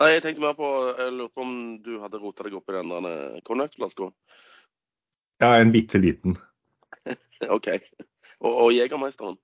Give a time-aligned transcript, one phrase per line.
[0.00, 2.76] Nei, jeg tenkte mer på Jeg lurte på om du hadde rota deg opp i
[2.78, 4.08] den der konjakkflaska.
[5.44, 6.36] Ja, en bitte liten.
[7.56, 7.68] OK.
[8.40, 9.36] Og, og Jegermeisteren?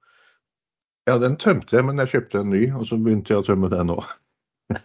[1.07, 3.69] Ja, den tømte jeg, men jeg kjøpte en ny, og så begynte jeg å tømme
[3.73, 4.05] den òg.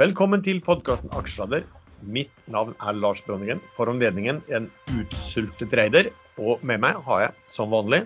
[0.00, 1.62] Velkommen til podkasten Aksjesladder.
[2.02, 6.10] Mitt navn er Lars Brønningen, For anledningen en utsultet trader.
[6.38, 8.04] Og med meg har jeg, som vanlig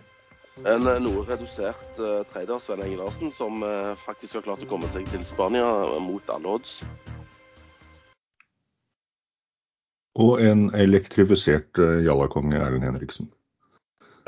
[0.66, 4.71] En eh, noe redusert uh, trader, Sven Egil Larsen, som uh, faktisk har klart å
[4.71, 5.68] komme seg til Spania
[6.03, 6.80] mot alle odds.
[10.18, 13.30] Og en elektrifisert uh, jallakonge, Erlend Henriksen.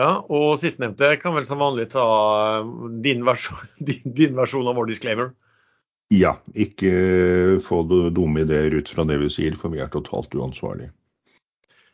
[0.01, 2.07] Ja, og sistnevnte kan vel som vanlig ta
[3.05, 5.35] din versjon, din, din versjon av vår disclaimer.
[6.11, 10.91] Ja, ikke få dumme ideer ut fra det vi sier, for vi er totalt uansvarlige.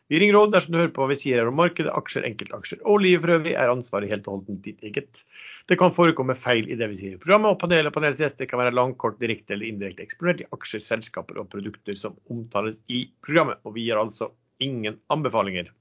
[0.07, 2.79] Vi ringer råd dersom du hører på hva vi sier her om markedet, aksjer, enkeltaksjer
[2.87, 5.23] og livet for øvrig, er ansvaret helt og holdent ditt eget.
[5.67, 8.47] Det kan forekomme feil i det vi sier i programmet, og panelet og panelets gjester
[8.47, 12.79] kan være langt, kort, direkte eller indirekte eksponert i aksjer, selskaper og produkter som omtales
[12.87, 13.59] i programmet.
[13.67, 14.31] Og vi gir altså
[14.63, 15.73] ingen anbefalinger.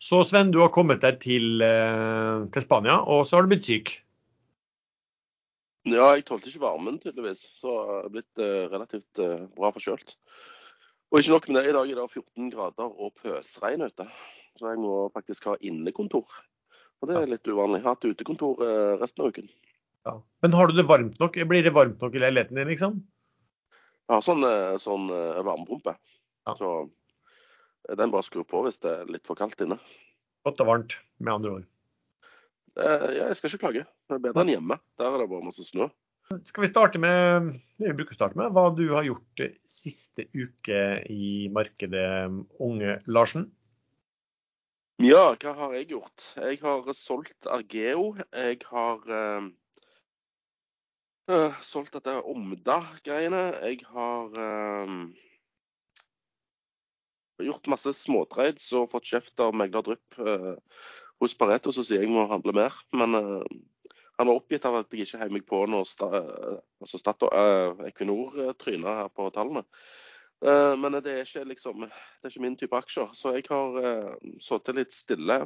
[0.00, 3.68] Så Sven, du har kommet deg til, eh, til Spania, og så har du blitt
[3.68, 3.96] syk.
[5.94, 7.42] Ja, jeg tålte ikke varmen, tydeligvis.
[7.56, 10.14] Så jeg har blitt uh, relativt uh, bra forkjølt.
[11.10, 14.06] Og ikke nok med det, i dag er det 14 grader og pøsregn ute.
[14.58, 16.28] Så jeg må faktisk ha innekontor.
[17.00, 17.80] Og det er litt uvanlig.
[17.80, 19.50] Jeg har hatt utekontor uh, resten av uken.
[20.08, 20.14] Ja.
[20.44, 21.40] Men har du det varmt nok?
[21.50, 23.00] Blir det varmt nok i leiligheten din, liksom?
[24.10, 24.46] Jeg har sånn,
[24.82, 25.92] sånn varmepumpe.
[26.48, 26.54] Ja.
[26.58, 26.70] Så
[28.00, 29.78] den bare skrur på hvis det er litt for kaldt inne.
[30.46, 31.68] Godt og varmt, med andre ord.
[32.78, 33.84] Eh, jeg skal ikke klage.
[34.06, 34.78] Det er bedre enn hjemme.
[35.00, 35.90] Der er det bare masse snø.
[36.46, 37.48] Skal vi starte med
[37.80, 42.30] det vi bruker å starte med, hva du har gjort siste uke i markedet,
[42.62, 43.48] unge Larsen?
[45.02, 46.28] Ja, hva har jeg gjort?
[46.36, 48.12] Jeg har solgt Argeo.
[48.36, 49.48] Jeg har uh,
[51.32, 53.42] uh, solgt dette Omda-greiene.
[53.64, 54.94] Jeg har uh,
[57.42, 60.20] gjort masse småtreids og fått kjeft av megler Drypp
[61.20, 62.76] hos Pareto så sier jeg må handle mer.
[62.96, 63.44] Men uh,
[64.20, 66.08] han var oppgitt av at jeg ikke heiv meg på når sta,
[66.82, 69.64] altså uh, Equinor uh, tryna her på tallene.
[70.40, 73.14] Uh, men det er ikke liksom, det er ikke min type aksjer.
[73.16, 75.38] Så jeg har uh, sittet litt stille,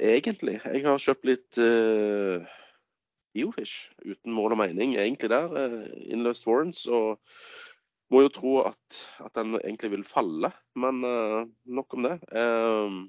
[0.00, 0.58] egentlig.
[0.64, 2.44] Jeg har kjøpt litt uh,
[3.36, 5.52] Biofish uten mål og mening, egentlig der.
[5.52, 6.86] Uh, innløst warrants.
[6.86, 7.20] og
[8.12, 10.98] må jo tro at, at den egentlig vil falle, men
[11.64, 12.18] nok om det.
[12.28, 13.04] Uh.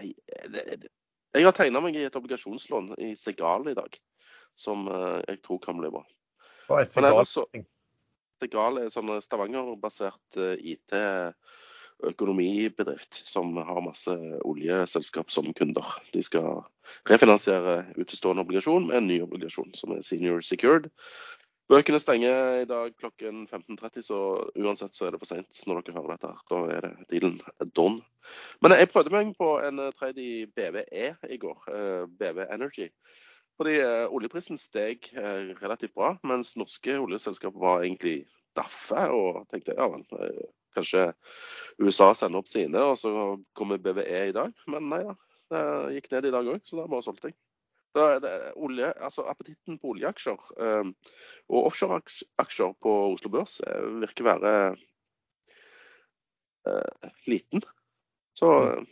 [0.00, 3.96] Jeg har tegna meg i et obligasjonslån i Segal i dag,
[4.58, 6.04] som uh, jeg tror kan bli bra.
[6.68, 7.22] Hva er Segal?
[7.28, 7.46] Så,
[8.42, 10.96] Segal er sånn Stavanger-basert uh, IT
[12.04, 14.12] økonomibedrift som har masse
[14.44, 15.94] oljeselskap som kunder.
[16.12, 16.60] De skal
[17.08, 20.90] refinansiere utestående obligasjon med en ny obligasjon som er senior secured.
[21.66, 24.18] Bøkene stenger i dag klokken 15.30, så
[24.54, 26.28] uansett så er det for seint når dere hører dette.
[26.30, 26.44] her.
[26.52, 27.40] Da er det dealen
[27.74, 28.04] done.
[28.62, 31.64] Men jeg prøvde meg på en eh, trade i BVE i går.
[31.72, 32.86] Eh, BV Energy.
[33.58, 35.10] Fordi eh, oljeprisen steg
[35.62, 38.20] relativt bra, mens norske oljeselskap var egentlig
[38.54, 39.08] daffe.
[39.10, 40.06] Og tenkte ja vel,
[40.76, 41.08] kanskje
[41.82, 43.10] USA sender opp sine, og så
[43.58, 44.54] kommer BVE i dag.
[44.70, 45.18] Men nei da,
[45.50, 45.66] det
[45.96, 47.40] gikk ned i dag òg, så da bare solgte jeg.
[47.96, 50.90] Olje, altså Appetitten på oljeaksjer eh,
[51.48, 54.52] og offshoreaksjer på Oslo Børs eh, virker være
[56.68, 57.64] eh, liten.
[58.36, 58.88] Så mm.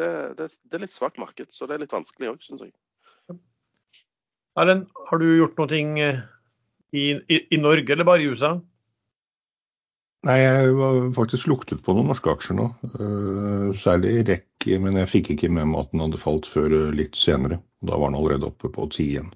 [0.00, 2.74] det, det, det, er litt svakt marked, så det er litt vanskelig òg, syns jeg.
[4.56, 8.56] Erlend, har du gjort noe i, i, i Norge eller bare i USA?
[10.26, 12.70] Nei, jeg har faktisk luktet på noen norske aksjer nå.
[13.78, 17.60] Særlig REC, men jeg fikk ikke med meg at den hadde falt før litt senere.
[17.86, 19.30] Da var den allerede oppe på 10 igjen,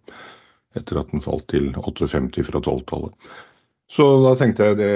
[0.79, 3.31] etter at den falt til 58 fra 12-tallet.
[3.91, 4.93] Så da tenkte jeg det,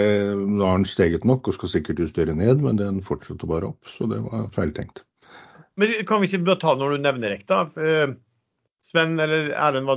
[0.55, 3.91] da har den steget nok og skal sikkert justere ned, men den fortsatte bare opp.
[3.91, 5.03] Så det var feiltenkt.
[5.75, 7.65] Men Kan vi ikke ta når du nevner da?
[7.75, 8.15] Uh,
[8.85, 9.89] Sven eller Erlend,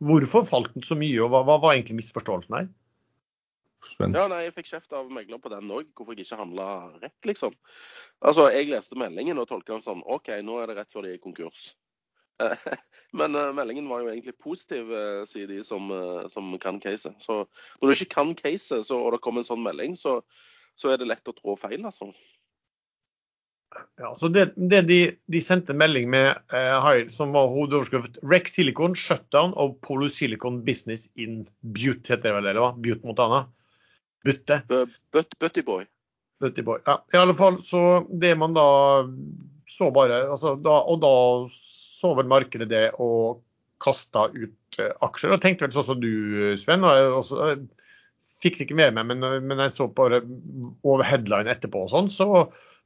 [0.00, 2.70] hvorfor falt den så mye, og hva, hva var egentlig misforståelsen her?
[3.90, 4.16] Spent.
[4.16, 6.66] Ja, nei, Jeg fikk kjeft av megler på den òg, hvorfor jeg ikke handla
[7.02, 7.54] rett, liksom.
[8.22, 11.14] Altså, Jeg leste meldingen og tolka den sånn OK, nå er det rett før de
[11.14, 11.72] er i konkurs.
[13.18, 17.16] Men uh, meldingen var jo egentlig positiv, uh, sier de som, uh, som kan caset.
[17.22, 17.44] Så
[17.80, 20.20] når du ikke kan caset, og det kommer en sånn melding, så,
[20.74, 22.12] så, er det lett å trå feil, altså.
[23.96, 24.98] Ja, så det, det de,
[25.32, 26.36] de, sendte melding med,
[27.14, 29.78] som var hovedoverskrift Rex Silicon shutdown of
[30.12, 32.74] Silicon business in Butte, heter det vel, eller hva?
[32.76, 33.46] Butte Montana.
[34.24, 34.62] Butte.
[35.12, 35.86] Butty Boy.
[36.42, 36.80] Dirty Boy.
[36.86, 38.66] Ja, I alle fall, så det man da
[39.66, 41.14] så bare altså da, Og da
[41.52, 43.42] så vel markedet det og
[43.82, 45.34] kasta ut uh, aksjer.
[45.34, 46.12] Og tenkte vel sånn som du,
[46.60, 46.84] Sven.
[46.86, 47.62] Og også, jeg
[48.42, 50.22] fikk det ikke med meg, men, men jeg så bare
[50.82, 52.28] over headline etterpå og sånn, så,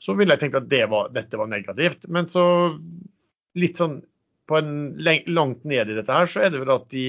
[0.01, 2.09] så ville jeg tenkt at det var, dette var negativt.
[2.13, 2.45] Men så
[3.57, 4.03] litt sånn
[4.47, 4.73] på en
[5.27, 7.07] langt ned i dette her, så er det vel at de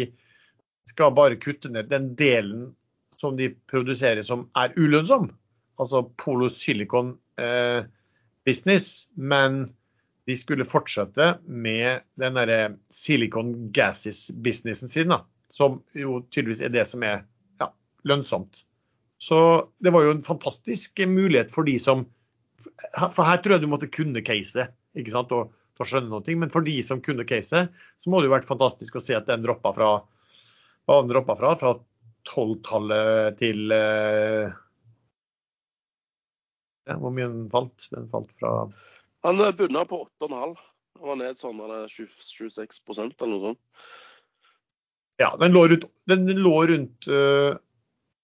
[0.87, 2.69] skal bare kutte ned den delen
[3.17, 5.31] som de produserer som er ulønnsom.
[5.81, 7.85] Altså Polo Silicon eh,
[8.45, 9.09] business.
[9.15, 9.73] Men
[10.27, 16.83] de skulle fortsette med den derre Silicon Gases-businessen sin, da, som jo tydeligvis er det
[16.89, 17.21] som er
[17.61, 17.71] ja,
[18.07, 18.65] lønnsomt.
[19.17, 19.39] Så
[19.79, 22.05] det var jo en fantastisk mulighet for de som
[22.97, 26.35] For her tror jeg du måtte kunne caset ikke sant, og, og skjønne noe.
[26.41, 27.69] Men for de som kunne caset,
[28.01, 29.91] så må det jo vært fantastisk å se at den droppa fra
[30.87, 31.53] fra?
[31.59, 31.73] Fra
[32.27, 34.55] 12-tallet til eh,
[36.87, 37.87] ja, Hvor mye den falt?
[37.93, 38.55] Den falt fra
[39.27, 40.57] Han bunna på 8,5.
[40.97, 43.63] Han var ned sånn 26% eller noe sånt.
[45.17, 47.55] Ja, den lå rundt, den lå rundt øh,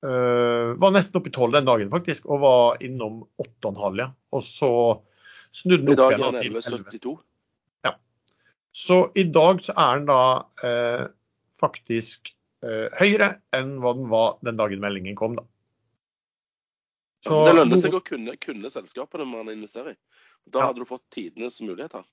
[0.06, 2.28] øh, Var nesten oppe i 12 den dagen, faktisk.
[2.30, 4.12] Og var innom 8,5, ja.
[4.34, 4.72] Og så
[5.54, 6.38] snudde den opp igjen.
[6.38, 7.16] Den 11,72.
[7.88, 7.96] Ja.
[8.74, 10.22] Så i dag så er den da
[10.70, 11.10] øh,
[11.60, 12.43] faktisk Eh,
[13.00, 15.36] høyere enn hva den var den dagen meldingen kom.
[15.40, 15.44] da.
[17.24, 19.98] Så, det lønner seg å kunne, kunne selskapene man investerer i.
[20.52, 20.70] Da ja.
[20.70, 22.04] hadde du fått tidenes muligheter.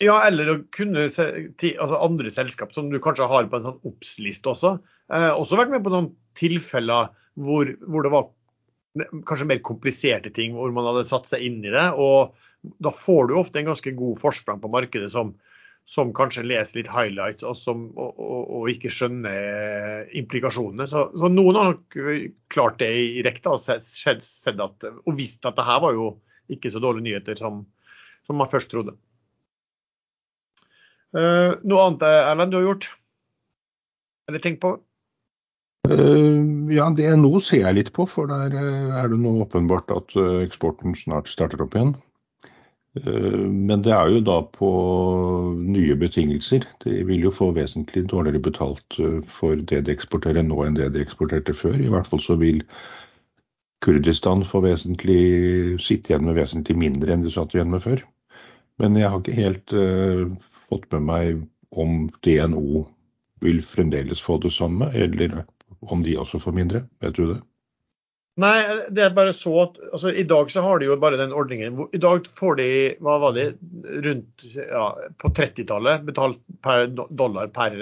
[0.00, 4.52] Ja, eller å kunne altså andre selskap som du kanskje har på en sånn obs-liste
[4.52, 4.74] også.
[5.12, 6.10] Eh, også vært med på noen
[6.40, 7.10] tilfeller
[7.40, 8.30] hvor, hvor, det var
[9.28, 11.86] kanskje mer kompliserte ting, hvor man hadde satt seg inn i det.
[12.00, 12.32] Og
[12.84, 15.34] da får du ofte en ganske god forsprang på markedet som,
[15.88, 20.86] som kanskje leser litt highlights og, som, og, og, og ikke skjønner implikasjonene.
[20.90, 21.96] Så, så, noen har nok
[22.52, 26.12] klart det i rekta og, og visst at det her var jo
[26.50, 27.64] ikke så dårlige nyheter som,
[28.26, 28.94] som man først trodde.
[31.10, 32.86] Uh, noe annet Erlend, du har gjort?
[34.30, 34.76] Eller tenkt på?
[35.90, 40.94] Uh, ja, DNO ser jeg litt på, for der er det nå åpenbart at eksporten
[40.98, 41.96] snart starter opp igjen.
[42.98, 44.70] Eh, men det er jo da på
[45.60, 46.66] nye betingelser.
[46.84, 50.90] De vil jo få vesentlig dårligere betalt eh, for det de eksporterer nå enn det
[50.96, 51.78] de eksporterte før.
[51.78, 52.64] I hvert fall så vil
[53.80, 58.02] Kurdistan få vesentlig, sitte igjen med vesentlig mindre enn de satt igjen med før.
[58.80, 60.26] Men jeg har ikke helt uh,
[60.68, 61.40] fått med meg
[61.80, 62.82] om DNO
[63.40, 65.42] vil fremdeles få det samme, eller
[65.80, 66.82] om de også får mindre.
[67.00, 67.38] Vet du det?
[68.40, 68.56] Nei,
[68.94, 71.76] det er bare så at altså, I dag så har de jo bare den ordningen.
[71.92, 72.68] I dag får de
[73.04, 73.48] hva var det,
[74.06, 74.84] rundt ja,
[75.20, 77.76] på 30-tallet betalt per dollar per,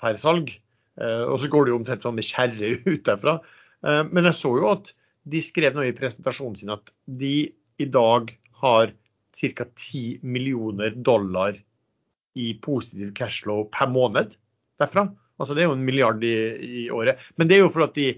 [0.00, 0.50] per salg.
[0.98, 3.38] Eh, og så går det jo omtrent sånn med kjerre ut derfra.
[3.86, 4.90] Eh, men jeg så jo at
[5.28, 6.90] de skrev noe i presentasjonen sin at
[7.20, 7.34] de
[7.78, 8.32] i dag
[8.62, 8.94] har
[9.38, 9.68] ca.
[9.68, 11.58] 10 millioner dollar
[12.38, 14.34] i positiv cashflow per måned
[14.80, 15.06] derfra.
[15.38, 16.34] Altså det er jo en milliard i,
[16.82, 17.20] i året.
[17.36, 18.16] Men det er jo for at de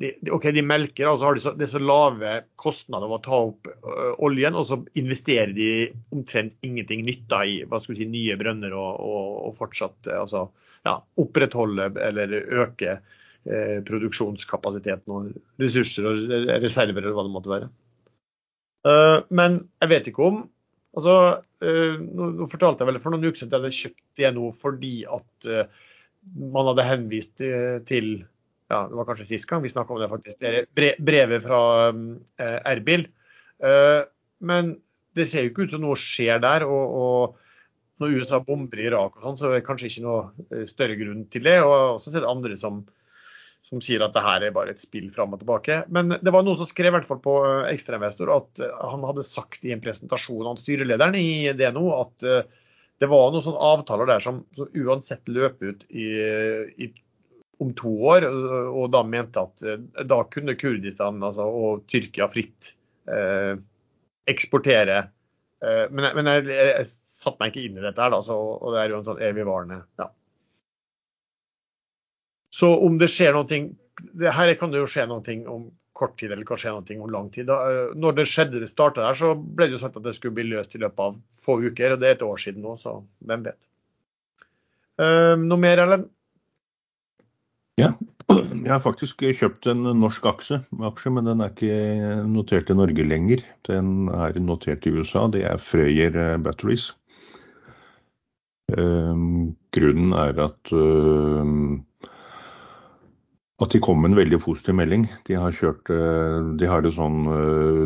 [0.00, 3.20] de, ok, de melker, og så har de så, det så lave kostnader av å
[3.24, 5.68] ta opp ø, oljen, og så investerer de
[6.14, 10.46] omtrent ingenting nytt i hva skal vi si, nye brønner og, og, og fortsatt altså,
[10.86, 12.34] ja, opprettholde eller
[12.64, 16.26] øke eh, produksjonskapasiteten og ressurser og
[16.64, 17.70] reserver eller hva det måtte være.
[18.82, 20.40] Uh, men jeg vet ikke om
[20.96, 24.06] altså, uh, nå, nå, fortalte jeg vel for noen uker siden at jeg hadde kjøpt
[24.18, 25.84] det nå fordi at uh,
[26.56, 27.42] man hadde henvist
[27.86, 28.08] til
[28.72, 30.40] ja, det var kanskje sist gang vi snakka om det, faktisk.
[30.40, 31.60] Det er brevet fra
[31.90, 33.04] eh, Erbil.
[33.60, 34.00] Eh,
[34.48, 34.74] men
[35.16, 36.64] det ser jo ikke ut som noe skjer der.
[36.64, 37.38] og, og
[38.00, 40.96] når USA bomber i Irak, og sånn, så er det kanskje ikke noe eh, større
[40.98, 41.58] grunn til det.
[41.66, 42.80] og også sett andre som,
[43.68, 45.82] som sier at det her er bare et spill fram og tilbake.
[45.92, 47.36] Men det var noen som skrev i hvert fall på
[47.68, 52.28] Ekstremvestor at han hadde sagt i en presentasjon av styrelederen i DNO at
[53.02, 56.08] det var noen sånne avtaler der som, som uansett løper ut i,
[56.86, 56.92] i
[57.62, 62.74] om to år, og da mente at eh, da kunne Kurdistan altså, og Tyrkia fritt
[63.10, 63.54] eh,
[64.30, 65.02] eksportere.
[65.62, 68.38] Eh, men, men jeg, jeg, jeg satte meg ikke inn i dette, her, da, så,
[68.58, 70.10] og det er jo en sånn evigvarende ja.
[72.52, 76.32] Så om det skjer noe det Her kan det jo skje noe om kort tid,
[76.32, 77.46] eller kan skje noe om lang tid.
[77.50, 80.14] Da, eh, når det skjedde, det starta der, så ble det jo sagt at det
[80.16, 81.94] skulle bli løst i løpet av få uker.
[81.94, 83.60] og Det er et år siden nå, så hvem vet.
[85.00, 86.08] Uh, noe mer, Ellen?
[87.80, 87.94] Ja,
[88.28, 93.06] jeg har faktisk kjøpt en norsk aksje, aksje, men den er ikke notert i Norge
[93.06, 93.44] lenger.
[93.68, 95.24] Den er notert i USA.
[95.32, 96.90] Det er Frøyer eh, Batteries.
[98.72, 101.82] Um, grunnen er at um,
[103.60, 105.04] at de kom med en veldig positiv melding.
[105.28, 105.90] De har kjørt
[106.58, 107.28] De har det sånn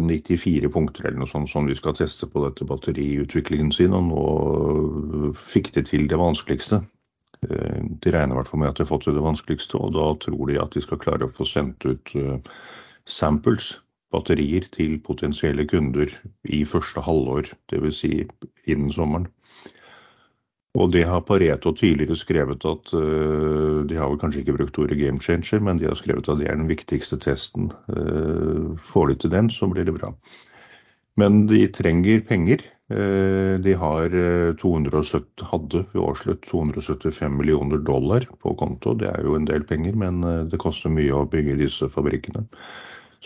[0.08, 5.32] 94 punkter eller noe sånt som de skal teste på dette batteriutviklingen sin, og nå
[5.52, 6.80] fikk de til det vanskeligste.
[7.46, 10.06] De regner i hvert fall med at de har fått til det vanskeligste, og da
[10.22, 12.14] tror de at de skal klare å få sendt ut
[13.06, 13.76] samples
[14.14, 16.10] batterier til potensielle kunder
[16.44, 18.02] i første halvår, dvs.
[18.02, 18.12] Si
[18.66, 19.28] innen sommeren.
[20.76, 24.98] Og det har Pareto tidligere skrevet at uh, De har vel kanskje ikke brukt ordet
[25.00, 27.70] game changer, men de har skrevet at det er den viktigste testen.
[28.92, 30.12] Får de til den, så blir det bra.
[31.16, 32.60] Men de trenger penger.
[32.86, 34.12] Uh, de har
[34.62, 38.94] 270, hadde ved årsslutt 275 millioner dollar på konto.
[38.94, 42.46] Det er jo en del penger, men det koster mye å bygge disse fabrikkene.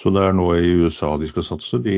[0.00, 1.76] Så det er nå i USA de skal satse.
[1.85, 1.93] De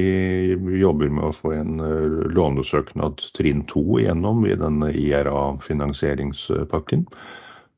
[0.80, 7.04] jobber med å få en eh, lånesøknad trinn to igjennom i denne IRA-finansieringspakken.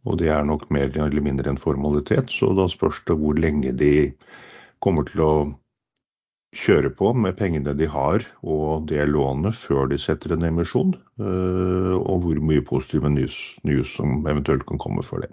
[0.04, 3.72] Og det er nok mer eller mindre en formalitet, så da spørs det hvor lenge
[3.76, 4.12] de
[4.84, 5.32] kommer til å
[6.54, 11.94] kjøre på med pengene de har og det lånet før de setter en emisjon, eh,
[11.99, 15.32] og hvor mye positive news, news som eventuelt kan komme for det.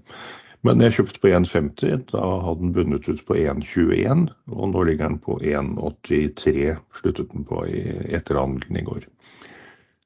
[0.65, 2.03] Men jeg kjøpte på 1,50.
[2.11, 6.75] Da hadde den bundet ut på 1,21, og nå ligger den på 1,83.
[6.99, 9.07] Sluttet den på etter handelen i går.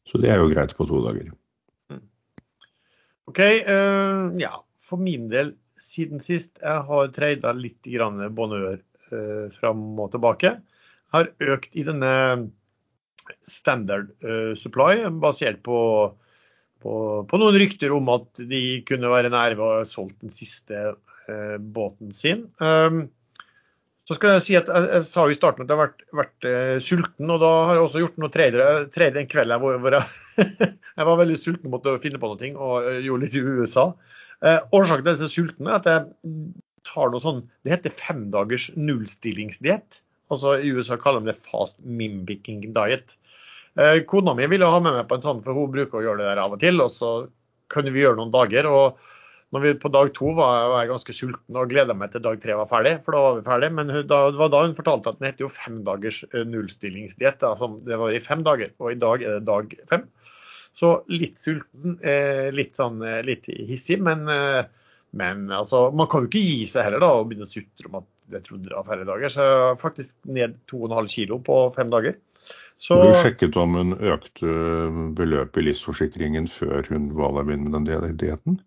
[0.08, 1.34] Så det er jo greit på to dager.
[1.92, 2.06] Mm.
[3.28, 3.42] OK.
[3.68, 8.80] Uh, ja, for min del siden sist jeg har treida litt grann bonheur
[9.12, 10.56] uh, fram og tilbake.
[11.16, 12.14] Har økt i denne
[13.46, 15.80] standard uh, supply basert på
[16.86, 16.96] på,
[17.26, 20.82] på, noen rykter om at de kunne være nær ved å ha solgt den siste
[20.92, 22.46] eh, båten sin.
[22.62, 23.08] Um,
[24.06, 26.04] så skal jeg si at jeg, jeg, sa jo i starten at jeg har vært,
[26.20, 29.98] vært uh, sulten, og da har jeg også gjort noe tredje en kveld hvor, hvor
[29.98, 33.88] jeg, jeg, var veldig sulten, måtte finne på noe og gjorde litt i USA.
[34.46, 36.40] Uh, årsaken til at jeg er sulten er at jeg
[36.86, 40.04] tar noe sånn Det heter femdagers nullstillingsdiett.
[40.34, 43.18] Altså I USA kaller de det fast mimicking diet.
[43.76, 46.24] Eh, kona mi ville ha med meg på en sånn, for hun bruker å gjøre
[46.24, 46.80] det der av og til.
[46.82, 47.12] Og så
[47.72, 48.70] kunne vi gjøre noen dager.
[48.70, 49.02] og
[49.54, 52.56] når vi På dag to var jeg ganske sulten og gleda meg til dag tre
[52.58, 53.04] var ferdig.
[53.04, 55.28] for da var vi ferdig, Men hun, da, det var da hun fortalte at den
[55.30, 57.44] heter jo femdagers eh, nullstillingsdiett.
[57.44, 60.10] Altså, det var i fem dager, og i dag er det dag fem.
[60.76, 64.26] Så litt sulten, eh, litt sånn litt hissig, men,
[65.16, 68.02] men altså, man kan jo ikke gi seg heller da og begynne å sutre om
[68.02, 69.32] at jeg trodde det var færre dager.
[69.32, 72.18] Så jeg var faktisk ned 2,5 kilo på fem dager.
[72.78, 72.98] Så...
[73.02, 74.52] Du sjekket om hun økte
[75.18, 78.60] beløpet i livsforsikringen før hun valgte der med den dietten?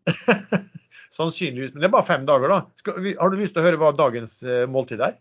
[1.18, 2.58] Sannsynligvis, men det er bare fem dager, da.
[2.80, 5.16] Skal, har du lyst til å høre hva dagens uh, måltid er?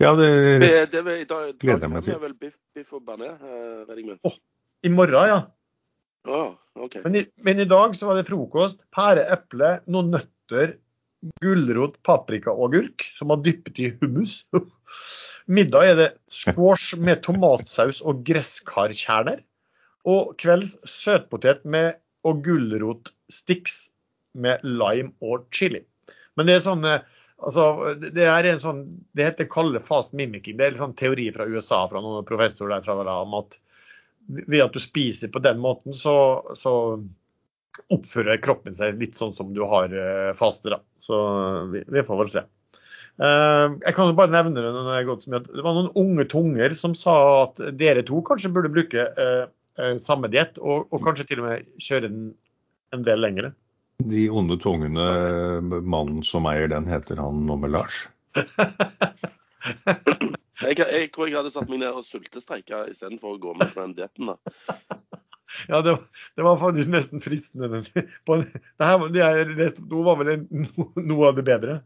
[0.00, 0.28] Ja, det,
[0.62, 2.16] det, det, det da, gleder jeg meg til.
[2.22, 4.38] vel biff, biff og bearnés, uh, oh,
[4.82, 5.42] I morgen, ja.
[6.26, 7.02] Oh, okay.
[7.04, 8.80] men, i, men, i, dag så var det frokost.
[8.94, 10.76] Pære, eple, noen nøtter,
[11.42, 14.42] gulrot, paprika og agurk som var dyppet i hummus.
[15.46, 19.42] Middag er det squash med tomatsaus og gresskarkjerner.
[20.08, 23.92] Og kvelds søtpotet med og gulrotsticks
[24.38, 25.82] med lime og chili.
[26.38, 27.64] Men det er sånn altså,
[28.02, 28.82] det er en sånn,
[29.14, 30.56] det heter kalde fast mimicking.
[30.58, 33.58] Det er en sånn teori fra USA fra noen professorer der fra om at
[34.26, 36.14] ved at du spiser på den måten, så,
[36.58, 36.74] så
[37.92, 40.72] oppfører kroppen seg litt sånn som du har eh, faste.
[40.72, 40.80] da.
[41.02, 41.16] Så
[41.72, 42.44] vi, vi får vel se.
[43.20, 45.48] Eh, jeg kan jo bare nevne det når jeg går gått med.
[45.52, 49.44] Det var noen unge tunger som sa at dere to kanskje burde bruke eh,
[50.00, 52.32] samme diett, og, og, kanskje til og med kjøre den
[52.92, 53.52] en del lengre.
[54.02, 55.04] De onde tungene,
[55.80, 58.02] mannen som eier den, heter han noe med Lars?
[60.66, 63.84] jeg, jeg, tror jeg hadde satt meg ned og sultestreika istedenfor å gå med på
[63.84, 64.34] den dietten.
[65.68, 65.96] Ja, det,
[66.36, 67.82] det, var faktisk nesten fristende.
[68.26, 70.46] På, det her, det jeg leste nå, var vel en,
[71.10, 71.80] noe av det bedre.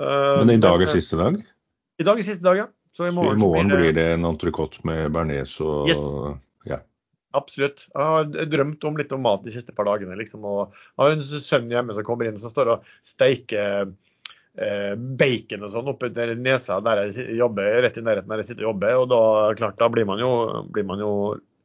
[0.00, 1.38] Uh, Men i dag er siste dag?
[1.96, 2.66] I dag er siste dag, ja.
[2.96, 3.82] Så i morgen, så i morgen blir, det...
[3.82, 6.04] blir det en entrecôte med bearnés og yes.
[6.64, 6.80] ja.
[7.36, 7.84] Absolutt.
[7.92, 10.16] Jeg har drømt om litt om mat de siste par dagene.
[10.16, 13.90] Liksom, og jeg har en sønn hjemme som kommer inn som står og steiker
[14.56, 18.64] eh, bacon og sånn oppunder nesa der jeg jobber, rett i nærheten der jeg sitter
[18.64, 18.96] og jobber.
[19.02, 19.20] Og da,
[19.60, 20.32] klart, da blir man jo,
[20.72, 21.12] blir man jo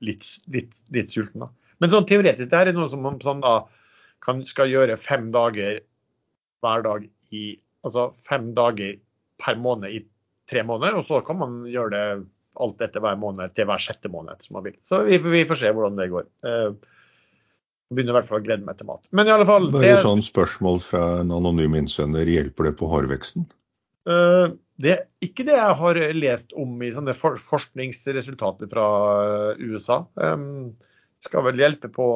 [0.05, 1.46] litt, litt, litt, sulten.
[1.46, 1.75] Da.
[1.81, 3.62] Men sånn teoretisk, det her er noe som man sånn, da,
[4.25, 5.81] kan, skal gjøre fem dager
[6.62, 7.46] hver dag i
[7.88, 9.00] altså fem dager
[9.41, 10.03] per måned i
[10.51, 11.00] tre måneder.
[11.00, 12.05] Og så kan man gjøre det
[12.62, 14.77] alt etter hver måned til hver sjette måned som man vil.
[14.88, 16.27] Så vi, vi får se hvordan det går.
[16.46, 16.67] Eh,
[17.91, 19.08] begynner i hvert fall å glede meg til mat.
[19.15, 22.29] Men i alle fall Bare et sånn spørsmål fra en anonym innsender.
[22.29, 23.48] Hjelper det på hårveksten?
[24.10, 28.86] Uh, det er ikke det jeg har lest om i sånne for forskningsresultater fra
[29.62, 30.00] USA.
[30.17, 32.08] Det skal vel hjelpe på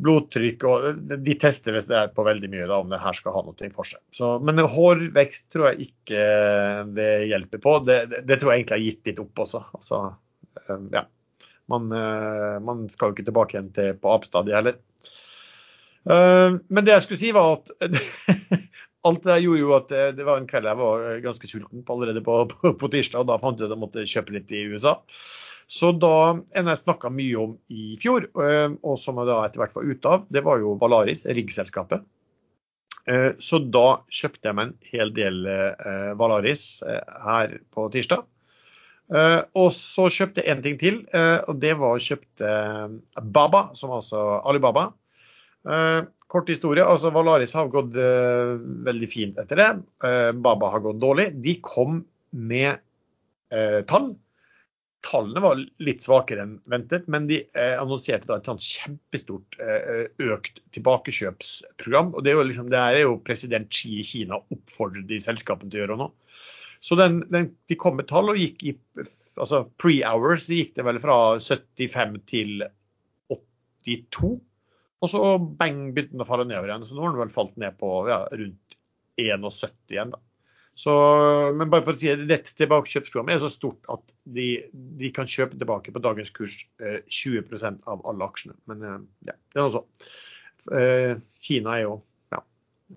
[0.00, 3.36] blodtrykk og De tester hvis det er på veldig mye da, om det her skal
[3.36, 4.00] ha noe for seg.
[4.16, 6.26] Så, men hårvekst tror jeg ikke
[6.96, 7.76] det hjelper på.
[7.86, 9.62] Det, det, det tror jeg egentlig har gitt litt opp også.
[9.78, 10.02] Altså,
[10.62, 11.04] eh, ja.
[11.72, 14.80] man, eh, man, skal jo ikke tilbake igjen til på apestadiet heller.
[16.10, 17.74] Eh, men det jeg skulle si, var at
[19.08, 21.94] alt det der gjorde jo at det var en kveld jeg var ganske sulten på
[21.94, 23.22] allerede på, på, på tirsdag.
[23.22, 24.98] og Da fant jeg ut at jeg måtte kjøpe litt i USA.
[25.70, 29.62] Så da en jeg snakka mye om i fjor, eh, og som jeg da etter
[29.62, 32.02] hvert var ute av, det var jo Valaris, riggselskapet.
[33.06, 38.26] Eh, så da kjøpte jeg meg en hel del eh, Valaris her på tirsdag.
[39.10, 40.98] Og så kjøpte jeg en ting til,
[41.50, 42.50] og det var kjøpte
[43.34, 44.84] Baba, som altså Alibaba.
[46.30, 46.84] Kort historie.
[46.86, 47.96] altså Valaris har gått
[48.86, 49.70] veldig fint etter det.
[50.38, 51.32] Baba har gått dårlig.
[51.42, 52.78] De kom med
[53.90, 54.12] tall
[55.00, 59.56] Tallene var litt svakere enn ventet, men de annonserte da et sånt kjempestort
[60.20, 62.12] økt tilbakekjøpsprogram.
[62.12, 65.72] og Det er jo, liksom, det er jo president Xi i Kina oppfordret de selskapene
[65.72, 66.10] til å gjøre nå.
[66.84, 68.74] Så den, den, De kom med tall og gikk i
[69.40, 72.64] altså pre-hours gikk det vel fra 75 til
[73.32, 74.36] 82.
[75.00, 76.84] Og så bang, begynte den å falle nedover igjen.
[76.84, 78.76] Så nå har den vel falt ned på ja, rundt
[79.20, 80.12] 71 igjen.
[80.14, 80.20] da.
[80.80, 80.92] Så,
[81.56, 85.28] men bare for å si det, dette tilbakekjøpsprogrammet er så stort at de, de, kan
[85.28, 88.56] kjøpe tilbake på dagens kurs eh, 20% av alle aksjene.
[88.70, 89.82] Men eh, ja, det er noe så.
[90.76, 91.98] Eh, Kina er jo
[92.32, 92.40] ja,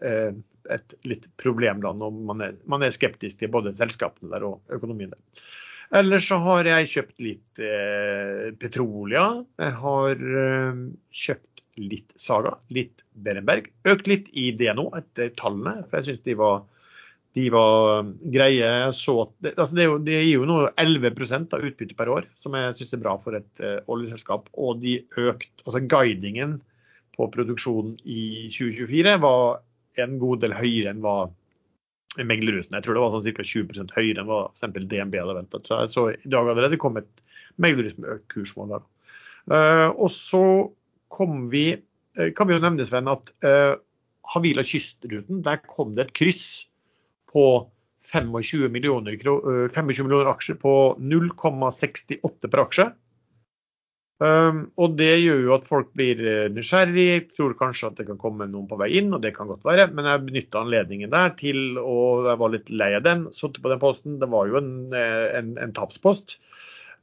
[0.07, 0.31] eh,
[0.71, 5.11] et litt problemland, og man er, man er, skeptisk til både selskapene der og økonomien
[5.11, 5.43] der.
[5.99, 9.27] Ellers så har jeg kjøpt litt eh, Petrolia.
[9.59, 10.85] Jeg har eh,
[11.25, 13.71] kjøpt litt Saga, litt Berenberg.
[13.89, 16.37] Økt litt i DNO etter tallene, for jeg syns de
[17.33, 18.69] de var um, greie.
[18.93, 21.09] Så, det, altså det, det, gir jo nå 11
[21.55, 24.51] av utbyttet per år, som jeg syns er bra for et uh, oljeselskap.
[24.53, 26.59] Og de økt, altså guidingen
[27.17, 29.63] på produksjonen i 2024 var
[30.03, 31.17] en god del høyere enn hva
[32.13, 33.43] meglerhusene Jeg tror det var sånn ca.
[33.49, 34.85] 20 høyere enn hva f.eks.
[34.85, 35.69] DNB hadde ventet.
[35.69, 37.09] Så, så i dag allerede kom et
[37.61, 38.77] meglerhus med økt kursmål.
[39.49, 40.43] Uh, og så
[41.13, 41.67] kom vi,
[42.19, 43.75] uh, kan vi jo nevne Sven, at uh,
[44.33, 46.45] Havila kystruten, der kom det et kryss
[47.31, 47.45] på
[48.03, 52.89] 25 millioner, 25 millioner aksjer på 0,68 per aksje.
[54.23, 56.19] Um, og det gjør jo at folk blir
[56.53, 59.65] nysgjerrig, tror kanskje at det kan komme noen på vei inn, og det kan godt
[59.67, 59.89] være.
[59.95, 61.95] Men jeg benytta anledningen der til, å
[62.39, 64.19] var litt lei av den, satte på den posten.
[64.21, 66.37] Det var jo en, en, en tapspost.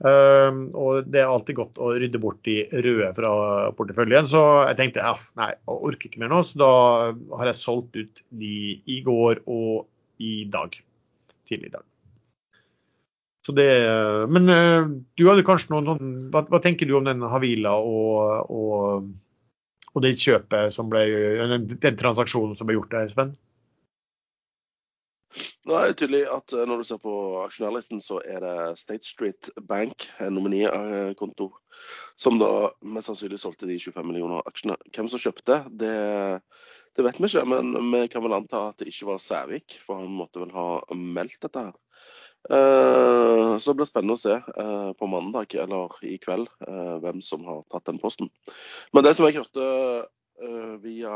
[0.01, 3.33] Um, og det er alltid godt å rydde bort de røde fra
[3.77, 4.29] porteføljen.
[4.31, 6.73] Så jeg tenkte ja, nei, jeg orker ikke mer nå, så da
[7.37, 9.87] har jeg solgt ut de i går og
[10.25, 10.77] i dag.
[11.49, 11.85] Tidlig i dag.
[13.45, 13.69] Så det,
[14.29, 18.51] men eh, du hadde kanskje noen noen hva, hva, tenker du om den Havila og,
[18.53, 19.07] og,
[19.95, 21.07] og det kjøpet som ble
[21.41, 23.33] den, den, transaksjonen som ble gjort der, Sven?
[25.31, 27.14] Det er det tydelig at eh, når du ser på
[27.45, 31.53] aksjonærlisten, så er det State Street Bank, en nominikonto,
[32.19, 34.79] som da mest sannsynlig solgte de 25 millioner aksjene.
[34.90, 35.97] Hvem som kjøpte, det
[36.99, 40.03] det vet vi ikke, men vi kan vel anta at det ikke var Sævik, for
[40.03, 41.77] han måtte vel ha meldt dette her.
[42.51, 47.21] Eh, så det blir spennende å se eh, på mandag eller i kveld eh, hvem
[47.23, 48.31] som har tatt den posten.
[48.97, 49.66] Men det som jeg hørte
[50.81, 51.14] via,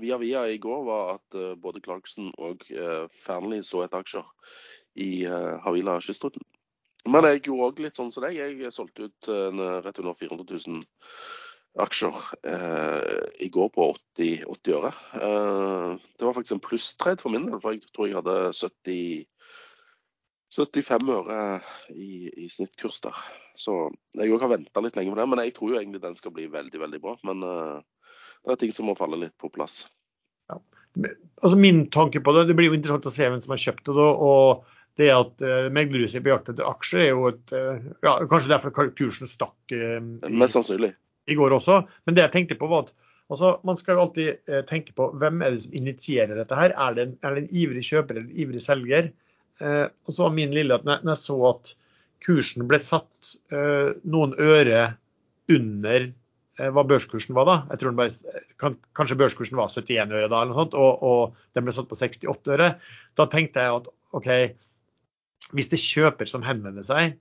[0.00, 2.64] via, via i går, var at både Clarkson og
[3.12, 4.30] Fearnley så etter aksjer
[4.96, 5.10] i
[5.64, 6.44] Havila kystruten.
[7.04, 8.38] Men jeg gjorde òg litt sånn som deg.
[8.38, 9.30] Jeg solgte ut
[9.84, 10.84] rett under 400 000
[11.80, 14.92] aksjer eh, i går på 80, 80 øre.
[15.16, 19.24] Eh, det var faktisk en plusstrade for min del, for jeg tror jeg hadde 70,
[20.52, 21.38] 75 øre
[21.94, 23.16] i, i snittkurs der.
[23.56, 26.18] Så jeg òg har venta litt lenge på det, men jeg tror jo egentlig den
[26.18, 27.16] skal bli veldig, veldig bra.
[27.28, 28.01] Men eh,
[28.42, 29.84] det er ting som må falle litt på plass.
[30.50, 30.58] Ja.
[31.42, 33.92] Altså Min tanke på det, det blir jo interessant å se hvem som har kjøpt
[33.92, 34.08] det.
[34.30, 34.64] og
[35.00, 38.50] det at uh, meglerhuset er på jakt etter aksjer, er jo et uh, ja, Kanskje
[38.50, 39.56] derfor kursen stakk.
[39.72, 40.90] Uh, Mest sannsynlig
[41.26, 41.82] i går også.
[42.06, 42.94] Men det jeg tenkte på var at
[43.32, 46.74] altså, man skal jo alltid eh, tenke på hvem er det som initierer dette her.
[46.74, 49.12] Er det en, er det en ivrig kjøper eller en ivrig selger?
[49.62, 51.74] Eh, og så var min lille at når jeg så at
[52.22, 54.82] kursen ble satt eh, noen øre
[55.52, 56.18] under eh,
[56.58, 57.56] hva børskursen var da.
[57.72, 61.56] Jeg tror bare, kan, Kanskje børskursen var 71 øre da, eller noe sånt, og, og
[61.56, 62.68] den ble satt på 68 øre.
[63.18, 64.28] Da tenkte jeg at OK,
[65.56, 67.16] hvis det er kjøper som henvender seg,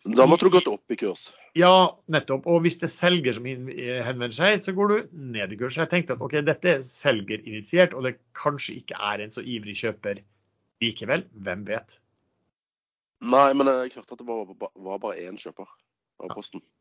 [0.00, 1.26] da måtte du gått opp i kurs?
[1.58, 2.46] Ja, nettopp.
[2.48, 5.76] Og hvis det er selger som henvender seg, så går du ned i kurs.
[5.76, 9.76] Jeg tenkte at ok, dette er selgerinitiert, og det kanskje ikke er en så ivrig
[9.82, 10.22] kjøper
[10.80, 11.26] likevel.
[11.36, 11.98] Hvem vet?
[13.20, 16.64] Nei, men jeg hørte at det var, var bare én kjøper av posten.
[16.64, 16.79] Ja,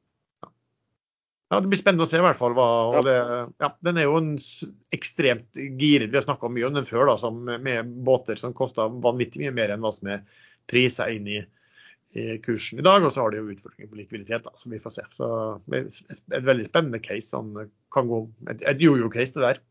[1.50, 2.54] Det blir spennende å se i hvert fall.
[2.54, 3.16] hva, det,
[3.58, 4.34] ja, Den er jo en
[4.94, 6.12] ekstremt giret.
[6.12, 9.56] Vi har snakka mye om den før, da, som, med båter som koster vanvittig mye
[9.58, 10.22] mer enn hva som er
[10.70, 11.40] prisa inn i,
[12.14, 13.02] i, kursen i dag.
[13.02, 15.08] Og så har de jo utfordringer på likviditet, da, som vi får se.
[15.18, 15.32] Så
[15.74, 17.32] Et veldig spennende case.
[17.32, 17.56] Sånn,
[17.98, 18.22] kan gå,
[18.54, 19.64] Et, et jojo-case, det der.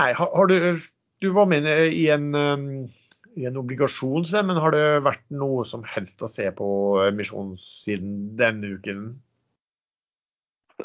[0.00, 0.82] Nei, har, har, du
[1.20, 2.32] Du var med i en
[3.38, 6.66] i en obligasjon, men har det vært noe som helst å se på
[7.06, 9.12] emisjonssiden denne uken?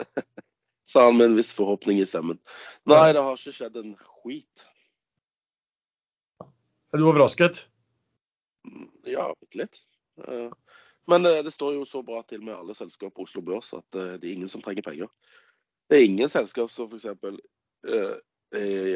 [0.89, 2.37] Sa han med en viss forhåpning i stemmen.
[2.85, 4.65] Nei, det har ikke skjedd en skit.
[6.93, 7.65] Er du overrasket?
[9.09, 9.79] Ja, bitte litt.
[10.27, 10.51] Eh,
[11.11, 13.97] men eh, det står jo så bra til med alle selskap på Oslo Børs at
[13.97, 15.09] eh, det er ingen som trenger penger.
[15.89, 17.09] Det er ingen selskap som f.eks.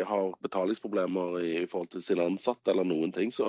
[0.09, 3.33] har betalingsproblemer i forhold til sine ansatte eller noen ting.
[3.35, 3.45] Så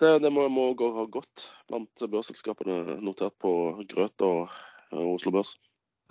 [0.00, 3.52] det, det må, må, gå godt blant børsselskapene notert på
[3.92, 4.50] Grøt og
[4.90, 5.52] Oslo Børs.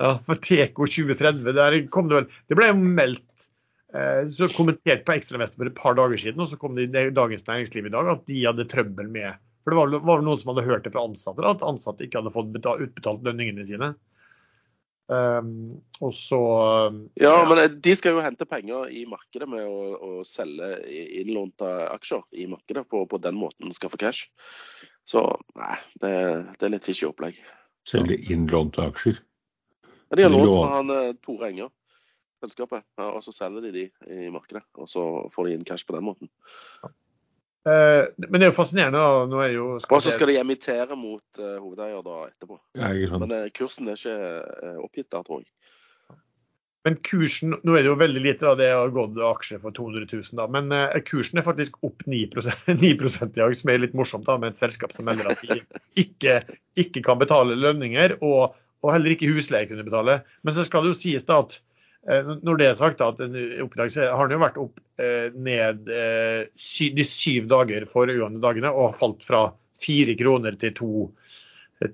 [0.02, 3.48] Ja, for Teco 2030, der kom det vel Det ble jo meldt
[3.94, 7.10] eh, så kommentert på Ekstramester for et par dager siden, og så kom det i
[7.14, 10.56] Dagens Næringsliv i dag at de hadde trøbbel med For det var, vel noen som
[10.56, 13.94] hadde hørt det fra ansatte, at ansatte ikke hadde fått betalt, utbetalt lønningene sine.
[15.12, 16.40] Um, og så
[17.20, 20.78] Ja, men eh, de skal jo hente penger i markedet med å, å selge
[21.20, 24.32] innlånte aksjer i markedet på, på den måten skaffe cash.
[25.06, 25.26] Så
[25.60, 26.14] nei, det,
[26.58, 27.38] det er litt fishy opplegg.
[27.90, 29.20] Selge innlånte aksjer?
[30.12, 31.70] Ja, de har lånt fra han eh, Tore Enger,
[32.44, 34.66] selskapet, ja, og så selger de de i markedet.
[34.76, 36.28] Og så får de inn cash på den måten.
[37.62, 39.02] Uh, men det er jo fascinerende.
[39.32, 42.58] Nå er jo, og så skal de emittere mot uh, hovedeier da etterpå.
[42.76, 42.90] Ja,
[43.22, 45.52] men uh, kursen er ikke uh, oppgitt der, tror jeg.
[46.82, 50.10] Men kursen, nå er det jo veldig lite, da, det har gått aksjer for 200
[50.10, 50.74] 000, da, men
[51.06, 52.82] kursen er faktisk opp 9%, 9%
[53.38, 55.60] i dag, som er litt morsomt da, med et selskap som melder at de
[56.02, 56.40] ikke,
[56.82, 60.22] ikke kan betale lønninger og og heller ikke husleie kunne betale.
[60.46, 61.58] Men så skal det jo sies da at
[62.10, 65.30] eh, når det er sagt, da, at oppdrag, så har den jo vært opp eh,
[65.36, 66.50] ned eh,
[66.98, 69.48] de syv dager foregående dagene og falt fra
[69.82, 70.92] fire kroner til to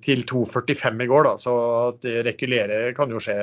[0.04, 1.52] til 2,45 i går, da, så
[1.94, 3.38] at det regulere kan jo skje,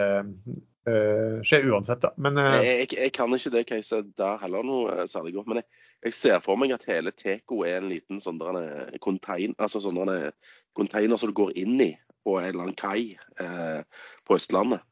[1.41, 2.03] skje uansett.
[2.03, 2.11] da.
[2.21, 5.49] Men, jeg, jeg, kan ikke det caset der heller noe særlig godt.
[5.49, 8.43] Men jeg, jeg, ser for meg at hele Teco er en liten sånn
[9.01, 10.05] container, altså sånn
[10.77, 13.83] container som du går inn i på en eller annen kai eh,
[14.25, 14.85] på Østlandet.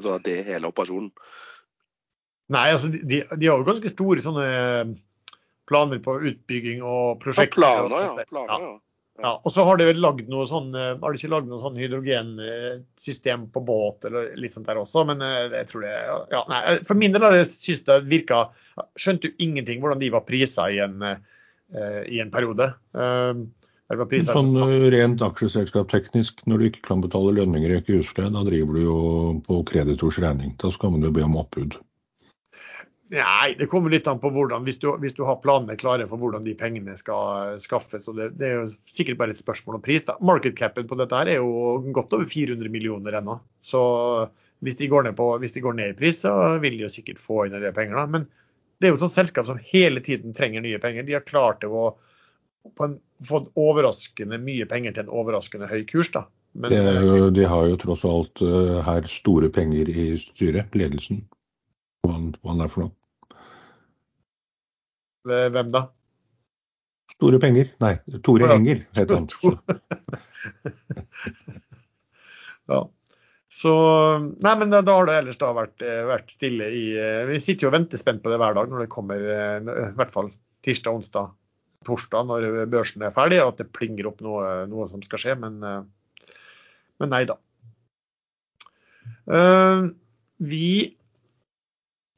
[0.00, 1.10] Altså det er hele operasjonen.
[2.54, 4.48] Nei, altså de, de har jo ganske store sånne
[5.68, 7.64] planer på utbygging og prosjekter.
[7.64, 8.26] Ja, planer, ja.
[8.28, 8.74] Planer, ja.
[9.22, 11.76] Ja, og så har de lagd noe sånn, eh, har de ikke lagd noe sånn
[11.78, 15.92] hydrogensystem på båt eller litt sånt der også, men eh, jeg tror det
[16.34, 18.40] ja, nei, For min del har jeg syntes det virka
[18.98, 20.98] Skjønte jo ingenting hvordan de var prisa i en,
[22.10, 22.66] i en periode.
[23.94, 28.32] Uh, Sånn eh, rent aksjeselskap teknisk, når du ikke kan betale lønninger i ikke husleie,
[28.34, 29.00] da driver du jo
[29.46, 30.54] på kreditors regning.
[30.60, 31.78] Da skal man jo be om oppbud.
[33.14, 36.18] Nei, det kommer litt an på hvordan, hvis du, hvis du har planene klare for
[36.18, 38.08] hvordan de pengene skal skaffes.
[38.08, 40.06] og det, det, er jo sikkert bare et spørsmål om pris.
[40.08, 40.16] da.
[40.24, 43.36] Market capen på dette her er jo godt over 400 millioner ennå.
[43.62, 43.82] Så
[44.64, 47.44] hvis de, på, hvis de går ned i pris, så vil de jo sikkert få
[47.44, 48.00] inn en del penger.
[48.00, 48.06] da.
[48.16, 48.26] Men
[48.80, 51.06] det er jo et sånt selskap som hele tiden trenger nye penger.
[51.06, 51.92] De har klart det å
[52.84, 52.96] en,
[53.28, 56.10] fått overraskende mye penger til en overraskende høy kurs.
[56.14, 56.22] da.
[56.54, 61.24] Men, det, eh, de har jo tross alt uh, her store penger i styret, ledelsen.
[62.06, 62.94] Hva, hva han er for noe.
[65.24, 65.88] Hvem da?
[67.16, 67.66] Store penger.
[67.82, 67.94] Nei,
[68.26, 68.54] Tore ja.
[68.58, 69.26] Enger heter han.
[72.72, 72.80] ja.
[73.54, 73.72] Så
[74.18, 76.84] Nei, men da, da har det ellers da vært, eh, vært, stille i
[77.30, 79.24] Vi sitter jo og venter spent på det hver dag når det kommer, i
[79.94, 80.28] hvert fall
[80.66, 81.26] tirsdag, onsdag,
[81.86, 85.36] torsdag når børsen er ferdig, at det plinger opp noe, noe som skal skje.
[85.40, 86.32] Men, eh,
[87.02, 87.38] men nei da.
[89.24, 89.88] Uh,
[90.44, 90.96] vi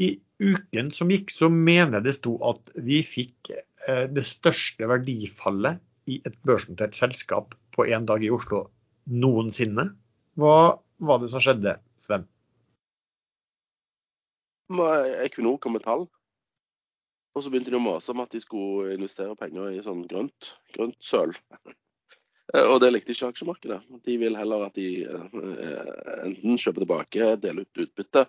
[0.02, 0.08] i
[0.42, 6.20] uken som gikk, så mener det sto at vi fikk uh, det største verdifallet i
[6.26, 8.66] et børsnotert selskap på én dag i Oslo
[9.06, 9.90] noensinne.
[10.38, 10.58] Hva
[10.98, 12.26] var det som skjedde, Sven?
[15.22, 16.06] Equinor kom med tall.
[17.36, 20.54] Og så begynte de å mase om at de skulle investere penger i sånn grønt,
[20.72, 21.34] grønt søl.
[22.54, 23.80] Eh, og det likte ikke aksjemarkedet.
[24.06, 25.90] De vil heller at de eh,
[26.24, 28.24] enten kjøper tilbake, deler ut utbytte,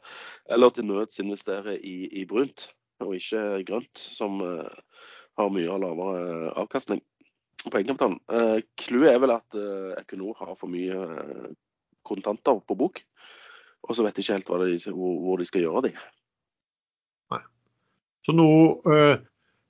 [0.51, 2.67] eller til nøds investerer i, i, brunt
[3.05, 5.05] og ikke grønt, som eh,
[5.37, 6.99] har mye lavere avkastning
[7.67, 8.19] på egenkapitalen.
[8.79, 9.57] Clouet er vel at
[9.99, 10.97] Equinor har for mye
[12.07, 13.01] kontanter på bok,
[13.85, 15.91] og så vet de ikke helt de, hvor de skal gjøre de.
[18.27, 18.47] Så nå
[18.83, 19.15] uh,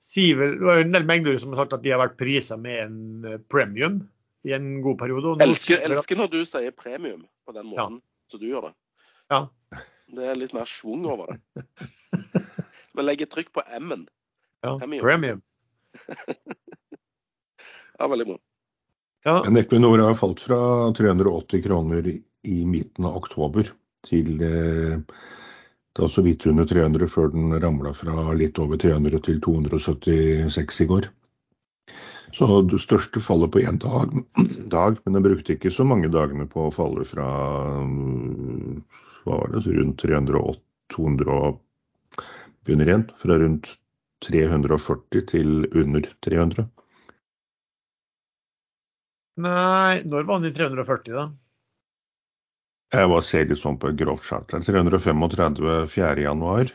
[0.02, 2.58] sier vel, Det er en del mengder som har sagt at de har vært prisa
[2.58, 4.00] med en eh, premium
[4.48, 5.30] i en god periode.
[5.34, 8.00] og nå Elsker, at- elsker når du sier premium på den måten
[8.32, 8.74] som du gjør det.
[9.34, 9.42] Ja.
[10.18, 11.66] Det er litt mer schwung over det.
[12.98, 14.08] Men legger trykk på M-en.
[14.66, 15.04] Ja, Premium.
[15.06, 15.42] premium.
[17.98, 18.36] Ja, veldig bra.
[19.26, 20.58] Ja, Men Equinor har falt fra
[20.94, 22.06] 380 kroner
[22.46, 23.72] i midten av oktober
[24.06, 25.00] til eh,
[25.98, 30.88] det så vidt under 300 før den ramla fra litt over 300 til 276 i
[30.92, 31.10] går.
[32.38, 34.14] Så det største fallet på én dag,
[34.70, 37.28] dag, men den brukte ikke så mange dagene på å falle fra
[39.26, 40.60] hva var det, rundt 300 og
[40.94, 42.22] 200 og
[42.68, 43.08] begynner igjen.
[43.24, 43.72] Fra rundt
[44.28, 46.68] 340 til under 300.
[49.38, 51.28] Nei, når var den i 340, da?
[52.96, 53.24] Jeg var
[53.60, 54.64] sånn på grovt charter.
[54.64, 56.22] 335 4.
[56.24, 56.72] januar.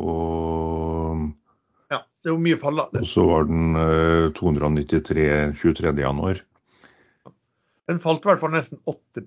[0.00, 1.26] Og,
[1.92, 2.88] Ja, det er jo mye fall, da.
[3.00, 5.26] og så var den eh, 293
[5.60, 5.92] 23.
[6.00, 6.40] januar.
[7.86, 9.22] Den falt i hvert fall nesten 8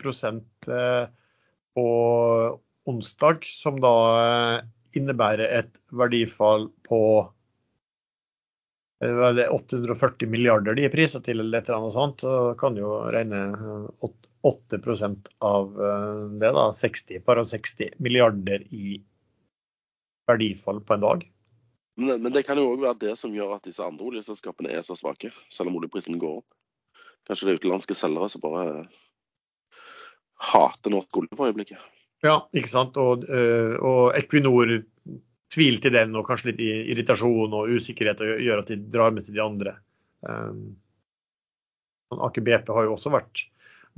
[0.68, 1.06] eh,
[1.78, 1.88] på
[2.90, 4.68] onsdag, som da eh,
[4.98, 7.02] innebærer et verdifall på
[9.04, 12.26] eh, er 840 milliarder de er priser til, eller et eller annet sånt.
[12.26, 13.86] Så kan du jo regne eh,
[14.48, 16.70] 8% av eh, det, da.
[16.76, 19.02] 60, par og 60 milliarder i
[20.30, 21.28] verdifall på en dag.
[22.00, 24.86] Men, men det kan jo òg være det som gjør at disse andre oljeselskapene er
[24.88, 26.50] så svake, selv om oljeprisen går opp.
[27.28, 28.68] Kanskje det er utenlandske selgere som bare
[30.40, 31.82] hater norsk olje for øyeblikket.
[32.24, 32.98] Ja, ikke sant.
[33.00, 34.72] Og, øh, og Equinor,
[35.52, 39.26] tvil til den og kanskje litt irritasjon og usikkerhet og gjør at de drar med
[39.26, 39.76] seg de andre.
[42.10, 43.44] Aker BP har jo også vært,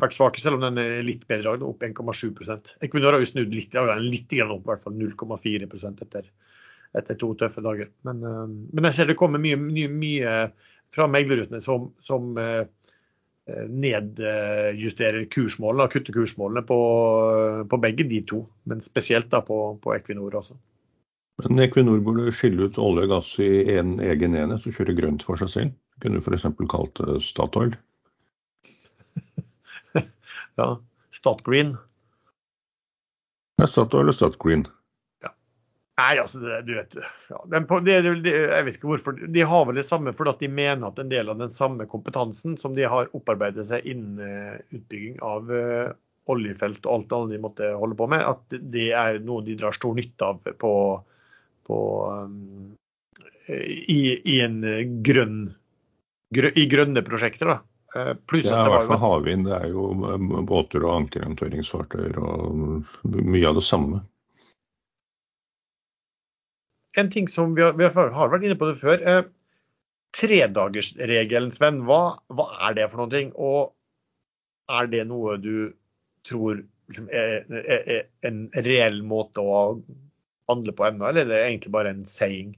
[0.01, 3.53] vært svake, selv om den er litt bedre, i opp 1,7% Equinor har jo snudd
[3.55, 6.29] litt, ja, litt opp, i hvert fall 0,4 etter,
[6.97, 7.91] etter to tøffe dager.
[8.07, 10.35] Men, um, men jeg ser det kommer mye, mye, mye
[10.91, 12.65] fra meglerutene som, som uh,
[13.51, 16.81] nedjusterer kursmålene kutter kursmålene på,
[17.69, 20.57] på begge de to, men spesielt da på, på Equinor også.
[21.41, 25.25] Men Equinor burde skille ut olje og gass i en egen enhet og kjøre grønt
[25.25, 25.79] for seg selv.
[26.01, 26.45] Kunne f.eks.
[26.69, 27.73] kalt det Statoil.
[30.59, 30.75] Ja,
[31.11, 31.75] Statgreen.
[33.61, 34.67] Statoil eller Statgreen.
[36.01, 36.95] Nei, altså, det, du vet
[37.29, 39.17] ja, den på, det, det, Jeg vet ikke hvorfor.
[39.35, 41.85] De har vel det samme fordi at de mener at en del av den samme
[41.89, 45.91] kompetansen som de har opparbeidet seg innen eh, utbygging av eh,
[46.31, 49.75] oljefelt og alt annet de måtte holde på med, at det er noe de drar
[49.75, 50.73] stor nytte av på,
[51.67, 52.71] på um,
[53.51, 54.61] i, i en
[55.03, 55.41] grønn
[56.31, 57.59] grø, I grønne prosjekter, da.
[57.95, 59.49] Eh, Pluss at det var fall havvind.
[59.49, 62.63] Det er jo eh, båter og ankerhåndteringsfartøyer og
[63.03, 64.05] mye av det samme.
[66.95, 69.03] en ting som vi har, vi har vært inne på det før.
[69.07, 69.23] Eh,
[70.17, 71.83] Tredagersregelen, Sven.
[71.87, 73.29] Hva, hva er det for noen ting?
[73.39, 73.71] Og
[74.71, 75.71] er det noe du
[76.27, 76.59] tror
[76.91, 79.61] liksom, er, er, er en reell måte å
[80.51, 82.57] handle på ennå, eller er det egentlig bare en saying?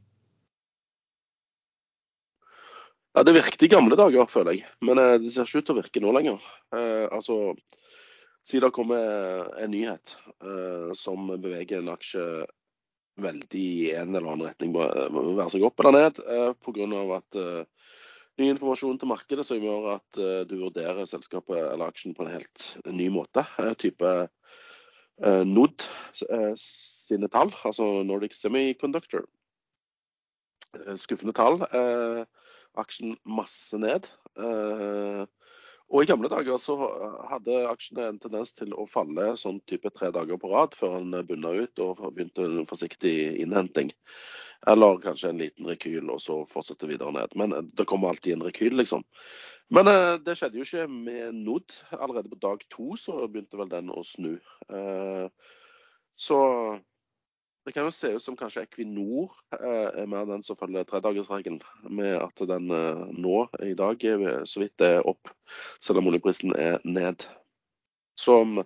[3.14, 4.66] Ja, Det virket i gamle dager, føler jeg.
[4.82, 6.46] Men eh, det ser ikke ut til å virke nå lenger.
[6.74, 7.54] Eh, altså,
[8.44, 12.24] Siden det kommer en nyhet eh, som beveger en aksje
[13.24, 16.88] veldig i en eller annen retning, må være seg opp eller ned, eh, pga.
[17.16, 17.86] at eh,
[18.42, 22.34] ny informasjon til markedet som gjør at eh, du vurderer selskapet eller aksjen på en
[22.34, 23.46] helt ny måte.
[23.62, 25.88] Eh, type eh, NOD
[26.28, 29.24] eh, sine tall, altså Nordic Semiconductor.
[30.82, 31.62] Eh, skuffende tall.
[31.70, 32.26] Eh,
[32.80, 34.10] aksjen masse ned.
[34.40, 35.24] Eh,
[35.94, 36.74] og I gamle dager så
[37.30, 41.28] hadde aksjene en tendens til å falle sånn type tre dager på rad før den
[41.28, 43.92] bunna ut og begynte en forsiktig innhenting.
[44.68, 47.36] Eller kanskje en liten rekyl, og så fortsette videre ned.
[47.40, 49.04] Men eh, det kommer alltid en rekyl, liksom.
[49.76, 51.76] Men eh, det skjedde jo ikke med NOD.
[52.00, 54.38] Allerede på dag to så begynte vel den å snu.
[54.72, 55.28] Eh,
[56.16, 56.40] så
[57.66, 61.62] det kan jo se ut som kanskje Equinor eh, er mer den som følger tredagersregelen,
[61.88, 64.04] med at den eh, nå i dag
[64.50, 65.32] så vidt er opp,
[65.84, 67.24] selv om oljeprisen er ned.
[68.20, 68.60] Som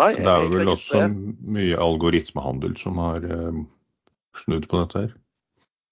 [0.00, 3.58] Nei, Det er vel også mye algoritmehandel som har eh,
[4.44, 5.12] snudd på dette her.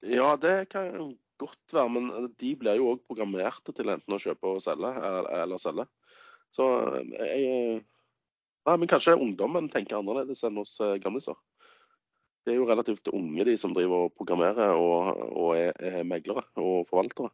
[0.09, 4.55] Ja, det kan godt være, men de blir jo òg programmerte til enten å kjøpe
[4.55, 5.85] og selge, eller, eller selge.
[6.57, 6.65] Så
[7.13, 7.85] jeg
[8.69, 11.37] Nei, men kanskje ungdommen tenker annerledes enn oss eh, gamliser.
[12.49, 16.47] Det er jo relativt unge, de som driver og programmerer og, og er, er meglere
[16.57, 17.29] og forvaltere.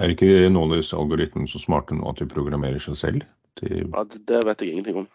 [0.00, 3.26] Er ikke noen av disse algoritmene så smarte nå at de programmerer seg selv?
[3.60, 5.10] De, Ja, det, vet jeg ingenting om.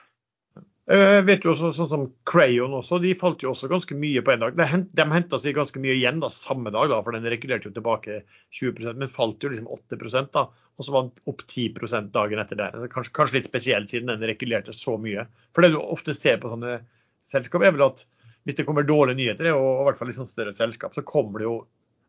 [0.94, 4.36] Jeg vet jo også, sånn som Crayon også, de falt jo også ganske mye på
[4.36, 4.56] en dag.
[4.60, 7.72] De, hent, de henta seg ganske mye igjen da, samme dag, da, for den regulerte
[7.72, 8.20] jo tilbake
[8.60, 10.46] 20% men falt jo liksom 8% da,
[10.78, 12.76] og så var den opp 10 dagen etter der.
[12.94, 15.26] Kanskje, kanskje, litt spesielt siden den regulerte så mye.
[15.56, 16.84] For det du ofte ser på sånne
[17.26, 18.06] selskap, er vel at
[18.44, 21.42] hvis det kommer dårlige nyheter, og i hvert fall i sånn større selskap, så kommer
[21.42, 21.58] det jo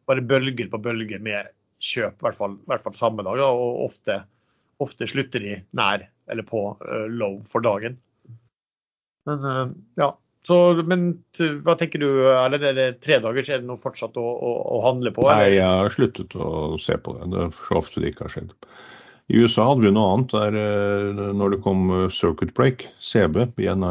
[0.09, 1.53] bare bølger på bølger med
[1.85, 3.41] kjøp, i hvert fall, i hvert fall samme dag.
[3.45, 4.19] Og ofte,
[4.83, 7.99] ofte, slutter de nær eller på uh, low for dagen.
[9.29, 9.65] Men uh,
[10.01, 10.13] ja.
[10.45, 11.07] Så, men
[11.65, 14.51] hva tenker du, eller er det tre dager, så er det noe fortsatt å, å,
[14.77, 15.25] å handle på?
[15.25, 15.47] Eller?
[15.47, 16.51] Nei, jeg har sluttet å
[16.83, 17.31] se på det.
[17.33, 18.53] Det er så ofte det ikke har skjedd.
[19.33, 23.69] I USA hadde vi noe annet der eh, når det kom circuit break, CB, i
[23.73, 23.85] en,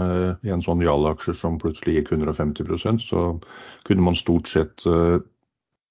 [0.45, 3.29] i en sånn Jal-aksje som plutselig gikk 150% så
[3.87, 4.85] kunne man stort sett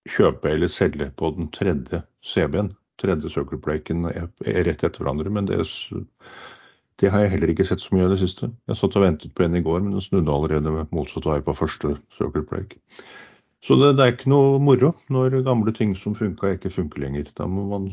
[0.08, 2.72] kjøpe eller selge på den tredje CB-en.
[3.02, 4.28] Tredje circuit breaken er
[4.66, 5.30] rett etter hverandre.
[5.30, 5.58] Men det,
[7.00, 8.50] det, har jeg heller ikke sett så mye av det siste.
[8.70, 11.56] Jeg satt og ventet på en i går, men den snudde allerede motsatt vei på
[11.56, 12.78] første circuit break.
[13.62, 17.30] Så det, det, er ikke noe moro når gamle ting som funka, ikke funker lenger.
[17.38, 17.92] Da må man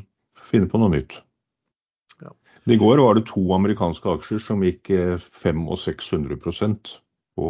[0.50, 1.20] finne på noe nytt.
[2.24, 2.34] Ja.
[2.70, 6.96] I går var det to amerikanske aksjer som gikk 500 og 600%
[7.40, 7.50] på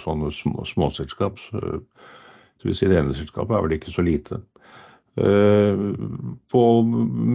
[0.00, 0.30] sånne
[0.70, 1.40] småselskap.
[1.42, 4.40] Så si det ene selskapet er vel ikke så lite.
[5.14, 5.78] Eh,
[6.50, 6.60] på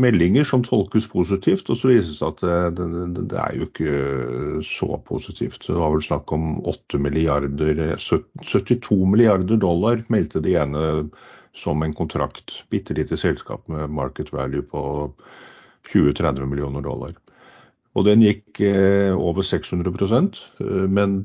[0.03, 2.41] meldinger som tolkes positivt, og så vises det at
[2.75, 5.61] det, det, det, er jo ikke så positivt.
[5.63, 10.83] Det var vel snakk om 8 milliarder 72 milliarder dollar meldte det ene
[11.55, 12.59] som en kontrakt.
[12.71, 14.83] Bitte lite selskap med market value på
[15.93, 17.17] 20-30 millioner dollar.
[17.97, 21.23] Og den gikk eh, over 600 eh, men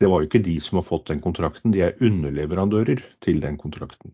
[0.00, 3.56] det var jo ikke de som har fått den kontrakten, de er underleverandører til den
[3.56, 4.12] kontrakten.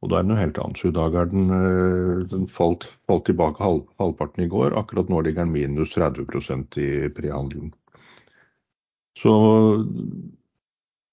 [0.00, 0.80] Og da er det noe helt annet.
[0.80, 4.72] Så i dag er den, eh, den falt, falt, tilbake halv, halvparten i går.
[4.80, 7.74] Akkurat nå ligger den minus 30% i prehandelen.
[9.18, 9.84] Så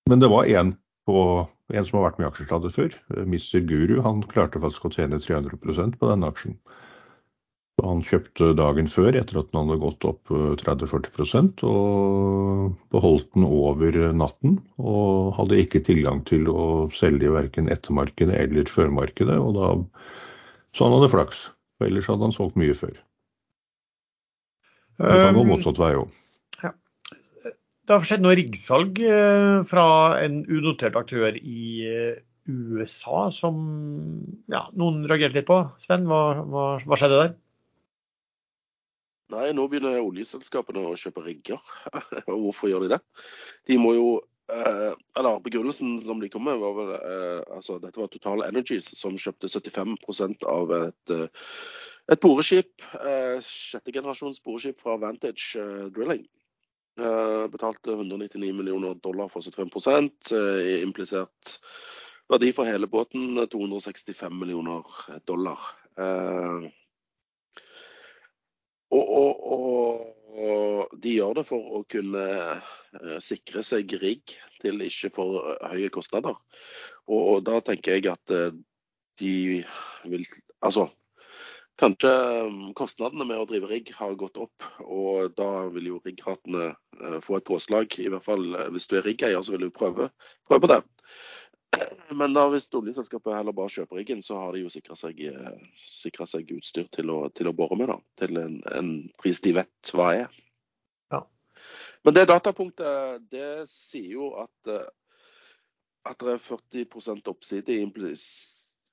[0.07, 2.93] Men det var en, på, en som har vært med i aksjesladdet før,
[3.27, 3.59] Mr.
[3.67, 3.97] Guru.
[4.01, 6.55] Han klarte faktisk å tjene 300% på denne aksjen.
[7.85, 13.45] Han kjøpte dagen før etter at den hadde gått opp 30-40 eh, og beholdt den
[13.45, 14.57] over natten.
[14.81, 19.37] Og hadde ikke tilgang til å selge verken ettermarkedet eller førmarkedet.
[19.37, 19.69] Og da,
[20.73, 21.45] så han hadde flaks.
[21.77, 22.97] For ellers hadde han solgt mye før.
[24.97, 26.13] Det kan gå um, motsatt vei òg.
[26.63, 26.73] Ja.
[27.85, 29.89] Det har skjedd noe riggsalg eh, fra
[30.25, 32.15] en unotert aktør i eh,
[32.49, 33.59] USA som
[34.49, 35.61] ja, noen reagerte litt på.
[35.83, 37.37] Sven, hva, hva, hva skjedde der?
[39.33, 41.59] Nei, nå begynner oljeselskapene å kjøpe rigger.
[42.31, 42.99] Og hvorfor gjør de det?
[43.67, 44.07] De må jo
[44.53, 48.87] eh, Eller begrunnelsen som de kom med, var vel eh, altså Dette var Total Energies
[48.95, 51.51] som kjøpte 75% av et, eh,
[52.13, 52.71] et boreskip.
[53.01, 56.23] Eh, sjette generasjons boreskip fra Vantage eh, Drilling.
[56.97, 61.57] Eh, betalte 199 millioner dollar for 75% eh, Implisert
[62.31, 64.83] verdi for hele båten 265 millioner
[65.27, 65.59] dollar.
[65.99, 66.71] Eh,
[68.93, 70.03] og, og,
[70.37, 75.89] og, de gjør det for å kunne uh, sikre seg rigg til ikke for høye
[75.93, 76.37] kostnader.
[77.07, 78.53] Og, da tenker jeg at uh,
[79.21, 79.33] de
[80.07, 80.27] vil
[80.65, 80.87] Altså,
[81.77, 82.09] kanskje
[82.47, 86.71] um, kostnadene med å drive rigg har gått opp, og da vil jo riggratene
[87.21, 87.93] få et påslag.
[88.01, 90.09] I hvert fall hvis du er riggeier, så vil du prøve,
[90.49, 90.79] prøve det.
[92.15, 95.65] Men da hvis oljeselskapet heller bare kjøper riggen, så har de jo sikra seg, eh,
[95.77, 97.91] seg, utstyr til å, til å bore med.
[97.91, 100.39] da, Til en, en, pris de vet hva er.
[101.13, 101.23] Ja.
[102.07, 104.87] Men det datapunktet det sier jo at, eh,
[106.07, 107.83] at det er 40 oppside i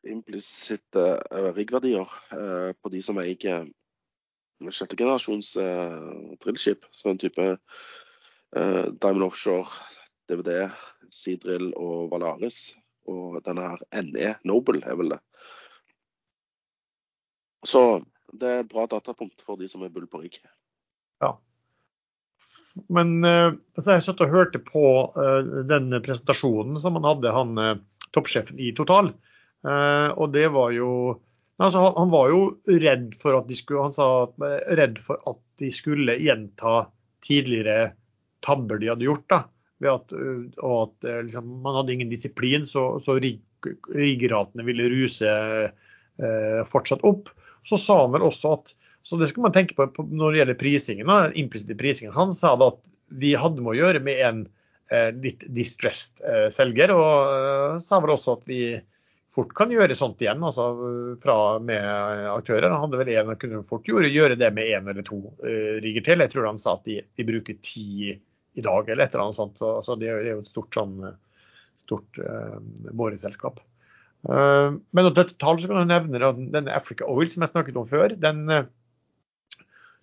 [0.04, 3.70] implisitte uh, riggverdier uh, på de som eier
[4.74, 6.84] sjette generasjons uh, drillskip.
[6.98, 9.70] Sånn type uh, Diamond Offshore,
[10.30, 10.66] DVD,
[11.12, 12.74] Seadrill og Valaris.
[13.10, 15.20] Og denne her NE Noble er vel det.
[17.64, 20.38] Så det er et bra datapunkt for de som er bull på rigg.
[21.24, 21.34] Ja.
[22.92, 27.60] Men uh, altså jeg satt og hørte på uh, den presentasjonen som han hadde, han
[27.60, 27.76] uh,
[28.16, 29.14] toppsjefen i Total.
[29.64, 30.88] og det var jo
[31.56, 34.08] altså, han, han, var jo redd for at de skulle Han sa
[34.76, 36.82] redd for at de skulle gjenta
[37.24, 37.94] tidligere
[38.44, 39.24] tabber de hadde gjort.
[39.32, 39.40] da
[39.84, 40.14] ved at,
[40.64, 47.30] og at liksom, man hadde ingen disiplin, så, så riggratene ville ruse eh, fortsatt opp.
[47.64, 48.74] Så sa han vel også at
[49.04, 52.14] så det skal man tenke på, når det gjelder prisingen, implisitte prisingen.
[52.16, 54.38] Han sa da at vi hadde med å gjøre med en
[54.88, 58.62] eh, litt distressed eh, selger, og sa vel også at vi
[59.35, 60.70] fort kan gjøre sånt igjen, altså
[61.20, 61.85] fra med
[62.32, 62.70] aktører.
[62.72, 65.20] Han hadde vel en, kunne fort gjøre, gjøre det med én eller to
[65.85, 66.24] rigger til.
[66.24, 68.14] Jeg tror han sa at de, de bruker ti
[68.55, 69.61] i dag, eller et eller annet sånt.
[69.61, 70.96] Så, så det, er, jo et stort, sånn,
[71.81, 72.59] stort uh,
[72.94, 73.61] boreselskap.
[74.25, 77.88] Uh, men til tall så kan jeg nevne den Africa Oil som jeg snakket om
[77.88, 78.15] før.
[78.21, 78.63] den uh,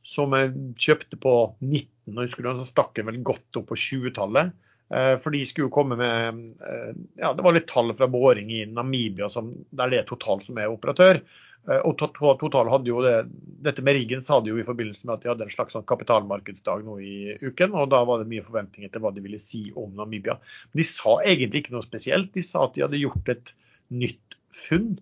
[0.01, 3.77] som jeg kjøpte på 19, og husker du, så stakk den vel godt opp på
[3.77, 4.53] 20-tallet.
[4.91, 6.89] Eh, for de skulle jo komme med eh,
[7.21, 10.59] ja, Det var litt tall fra boring i Namibia, som, der det er Total som
[10.59, 11.21] er operatør.
[11.69, 13.15] Eh, og Total hadde jo det,
[13.61, 15.87] Dette med riggen sa de jo i forbindelse med at de hadde en slags sånn
[15.89, 17.75] kapitalmarkedsdag nå i uken.
[17.77, 20.39] og Da var det mye forventninger til hva de ville si om Namibia.
[20.71, 22.33] Men de sa egentlig ikke noe spesielt.
[22.33, 23.53] De sa at de hadde gjort et
[23.91, 24.95] nytt funn,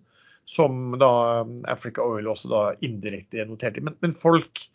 [0.50, 1.12] som da
[1.70, 3.82] Africa Oil også da indirekte noterte.
[3.86, 4.68] Men, men folk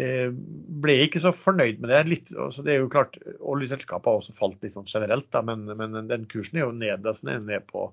[0.00, 2.00] Eh, ble ikke så fornøyd med det.
[2.08, 5.66] Litt, altså det er jo klart, Oljeselskapet har også falt litt sånn generelt, da, men,
[5.76, 7.90] men, den kursen er jo ned, er ned på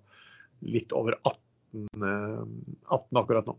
[0.64, 1.42] litt over 18,
[1.74, 3.58] 18 eh, akkurat nå.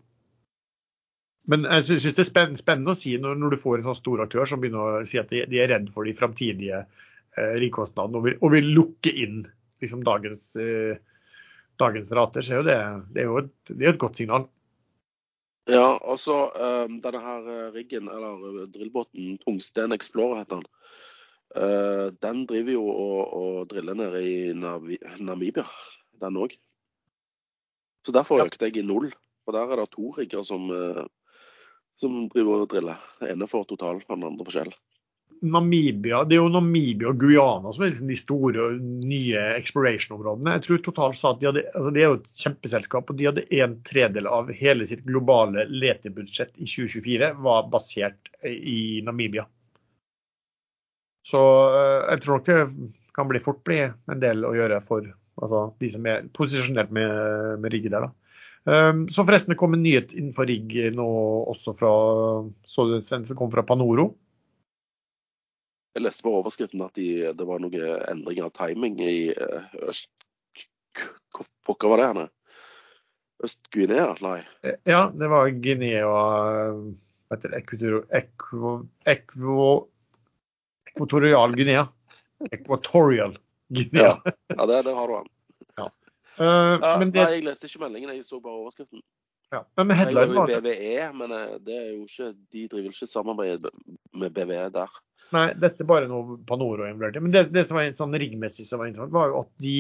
[1.51, 4.25] Men jeg syns det er spennende å si når, når, du får en sånn stor
[4.27, 8.21] aktør som begynner å si at de, de er redd for de framtidige eh, ringkostnadene
[8.21, 9.43] og, vil, og vil lukke inn
[9.83, 11.01] liksom, dagens, eh,
[11.81, 12.79] dagens rater, så er jo det,
[13.15, 14.47] det, er jo et, det er et godt signal.
[15.71, 20.71] Ja, altså um, denne her eh, riggen, eller eh, drillbåten, Tungsten Explorer heter den.
[21.51, 25.67] Uh, den driver jo og, og driller nede i Namibia,
[26.23, 26.55] den òg.
[28.07, 29.11] Så derfor økte jeg i null.
[29.49, 31.05] Og der er det to rigger som, uh,
[32.01, 33.03] som driver og driller.
[33.21, 34.73] Den ene for Total, den andre for Shell.
[35.41, 38.67] Namibia, Det er jo Namibia og Guyana som er liksom de store
[39.09, 40.57] nye exploration-områdene.
[40.59, 43.29] Jeg tror totalt sa at de hadde, altså Det er jo et kjempeselskap, og de
[43.31, 49.47] hadde en tredel av hele sitt globale letebudsjett i 2024 var basert i Namibia.
[51.25, 51.41] Så
[51.71, 55.09] eh, jeg tror nok det kan bli fort bli en del å gjøre for
[55.41, 58.09] altså, de som er posisjonert med, med rigg der.
[58.09, 58.11] da.
[58.69, 61.07] Um, så forresten, det kom en nyhet innenfor rigg nå
[61.49, 61.93] også fra
[62.69, 64.11] så du Sven, som kom fra Panoro.
[65.97, 70.11] Jeg leste på overskriften at de, det var noen endringer av timing i eh, øst...
[71.67, 72.07] Hva var det?
[72.13, 72.29] henne?
[73.43, 74.13] Øst-Guinea?
[74.23, 74.39] Nei.
[74.67, 77.63] Eh, ja, det var Guinea Hva heter det?
[80.93, 81.87] Equatorial Guinea.
[82.53, 83.50] Equatorial Guinea.
[83.71, 84.13] Ja,
[84.57, 85.31] ja det, det, har du han.
[85.79, 85.89] Ja.
[86.41, 87.11] Uh, ja, det...
[87.15, 89.03] Nei, jeg leste ikke meldingen, jeg så bare overskriften.
[89.51, 91.33] Ja, men med headline var det BVE, men
[91.67, 93.65] det er jo ikke, de driver ikke samarbeid
[94.19, 95.01] med BVE der.
[95.35, 97.23] Nei, dette er bare noe Panoro involverte.
[97.23, 99.77] Men det, det, som var sånn riggmessig som var interessant, var jo at de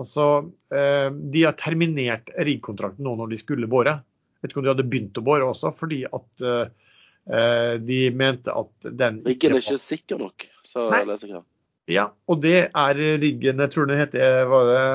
[0.00, 0.26] altså,
[0.72, 3.98] eh, de har terminert riggkontrakten nå når de skulle bore.
[4.42, 8.90] Vet ikke om de hadde begynt å bore også, fordi at eh, de mente at
[8.92, 11.44] den Riggen er ikke sikker nok, sa leser jeg.
[11.86, 14.86] Ja, og det er riggen Jeg tror den heter var det,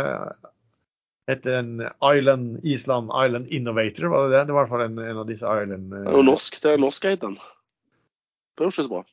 [1.32, 4.44] heter en Island, Island Island Innovator, var det det?
[4.50, 6.74] Det var i hvert fall en, en av disse Island Det er jo norsk, det
[6.74, 7.40] er norskeid, den.
[7.40, 9.04] Det er jo ikke så bra.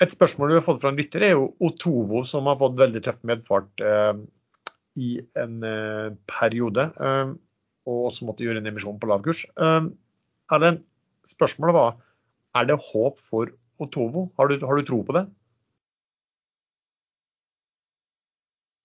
[0.00, 3.02] Et spørsmål vi har fått fra en lytter, er jo Otovo, som har fått veldig
[3.04, 4.14] tøff medfart eh,
[4.96, 6.86] i en eh, periode.
[6.96, 7.34] Eh,
[7.90, 9.44] og også måtte gjøre en emisjon på lav kurs.
[9.60, 9.90] Eh,
[10.64, 10.72] det,
[11.28, 11.98] spørsmålet var
[12.58, 14.30] er det håp for Otovo.
[14.40, 15.26] Har du, har du tro på det?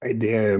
[0.03, 0.59] Det,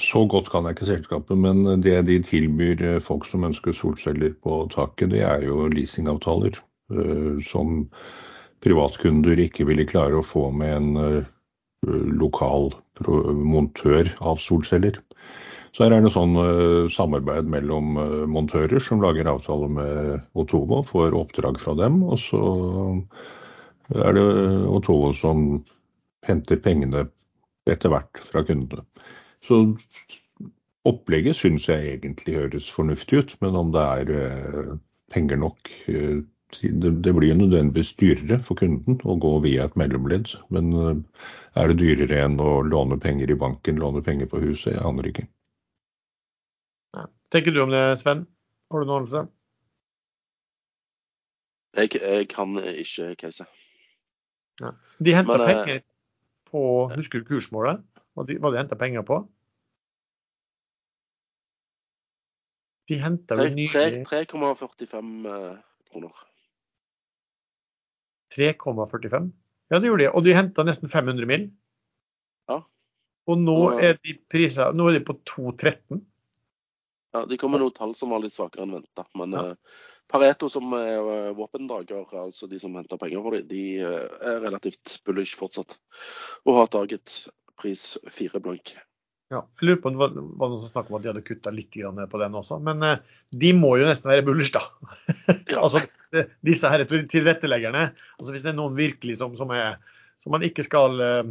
[0.00, 4.32] så godt kan jeg ikke selskapet, men det de tilbyr eh, folk som ønsker solceller
[4.42, 6.56] på taket, det er jo leasingavtaler.
[6.90, 7.84] Eh, som
[8.64, 11.28] privatkunder ikke ville klare å få med en uh,
[12.20, 14.98] lokal montør av solceller.
[15.72, 16.34] Så her er det sånn
[16.92, 17.94] samarbeid mellom
[18.28, 22.42] montører som lager avtaler med Otovo, får oppdrag fra dem, og så
[23.94, 24.26] er det
[24.68, 25.46] Otovo som
[26.26, 27.06] henter pengene
[27.70, 28.84] etter hvert fra kundene.
[29.46, 29.62] Så
[30.88, 34.76] opplegget syns jeg egentlig høres fornuftig ut, men om det er
[35.12, 35.72] penger nok
[36.58, 40.32] det, det blir nødvendigvis dyrere for kunden å gå via et mellomledd.
[40.54, 41.26] Men eh,
[41.60, 44.74] er det dyrere enn å låne penger i banken, låne penger på huset?
[44.74, 45.26] Jeg aner ikke.
[46.96, 47.06] Ja.
[47.30, 48.26] tenker du om det, Sven?
[48.70, 49.24] Har du noe anelse?
[51.78, 53.46] Jeg, jeg kan ikke case.
[54.60, 54.74] Ja.
[54.98, 55.84] De henter eh, penger
[56.50, 56.62] på
[56.94, 57.82] Husker du kursmålet?
[58.14, 59.20] Hva de, hva de henta penger på?
[62.90, 65.10] De henta vel nye 3,45
[65.90, 66.20] kroner.
[68.34, 69.30] 3,45?
[69.70, 70.10] Ja, det gjorde de.
[70.10, 71.46] Og de henta nesten 500 mil.
[72.50, 72.60] Ja.
[73.30, 76.02] Og nå er de priser, nå er de på 2,13.
[77.14, 79.06] Ja, De kom med noen tall som var litt svakere enn venta.
[79.18, 79.46] Men ja.
[79.50, 84.06] uh, Pareto, som er uh, våpendrager, altså de som henter penger for dem, de uh,
[84.32, 85.78] er relativt bullish fortsatt.
[86.46, 87.24] Og har taget
[87.60, 88.76] pris fire blank.
[89.30, 91.22] Ja, jeg lurer på om det var, var noen som snakket om at de hadde
[91.22, 91.76] kutta litt
[92.10, 92.58] på den også.
[92.66, 94.64] Men eh, de må jo nesten være bullish, da.
[95.46, 95.60] Ja.
[95.64, 95.84] altså,
[96.46, 97.84] disse her tilretteleggerne.
[98.18, 99.78] altså Hvis det er noen virkelig som, som, er,
[100.18, 101.30] som man ikke skal eh,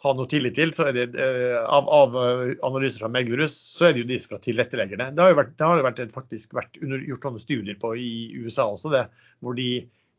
[0.00, 3.90] ha noe tillit til, så er det eh, av, av eh, analyser fra Meglerus, så
[3.90, 5.10] er det jo de fra tilretteleggerne.
[5.12, 8.12] Det har jo vært, det har vært, faktisk vært under, gjort sånne studier på i
[8.40, 9.04] USA også, det,
[9.44, 9.68] hvor de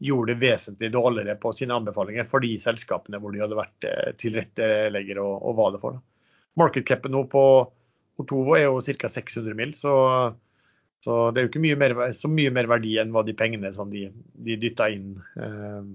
[0.01, 4.13] gjorde det vesentlig dårligere på sine anbefalinger for de selskapene hvor de hadde vært eh,
[4.21, 5.97] tilretteleggere og, og hva det for.
[5.97, 6.05] da.
[6.61, 7.43] Market capet nå på
[8.21, 9.09] Otovo er jo ca.
[9.09, 9.93] 600 mil, så,
[11.01, 13.73] så det er jo ikke mye mer, så mye mer verdi enn hva de pengene
[13.73, 14.07] som de,
[14.45, 15.85] de dytta inn eh,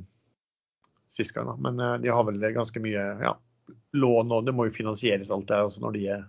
[1.12, 1.52] sist gang.
[1.52, 1.58] Da.
[1.68, 3.36] Men eh, de har vel ganske mye ja,
[3.96, 6.22] lån, og det må jo finansieres alt det her også når de, er,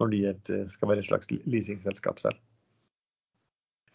[0.00, 2.38] når de et, skal være et slags leasingselskap selv.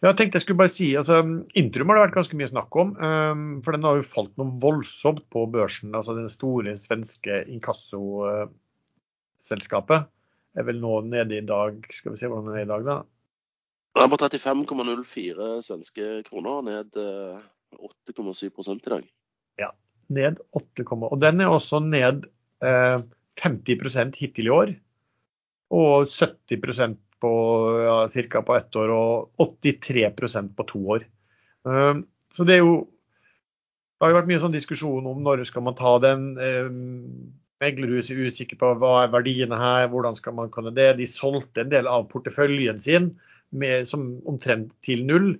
[0.02, 1.16] Jeg tenkte jeg skulle bare si, altså
[1.54, 2.88] Intrum har det vært ganske mye snakk om.
[2.98, 5.90] eh, For den har jo falt noe voldsomt på børsen.
[5.94, 10.00] altså Den store svenske inkassoselskapet
[10.58, 12.96] er vel nå nede i dag Skal vi se hvordan den er i dag, da.
[13.94, 17.38] Den er på 35,04 svenske kroner, ned eh,
[18.10, 19.04] 8,7% i dag.
[19.60, 19.70] Ja,
[20.12, 24.74] Ned 8, og den er også ned eh, 50% hittil i år.
[25.72, 27.32] Og 70% på
[27.82, 28.42] ja, ca.
[28.42, 31.06] på ett år, og 83% på to år.
[31.68, 32.02] Eh,
[32.32, 32.80] så det er jo
[34.02, 36.22] Det har jo vært mye sånn diskusjon om når skal man ta den.
[36.34, 36.70] Eh,
[37.62, 40.96] Meglerhus er usikker på hva er verdiene her, hvordan skal man kunne det.
[40.98, 43.12] De solgte en del av porteføljen sin
[43.54, 45.36] med, som omtrent til null.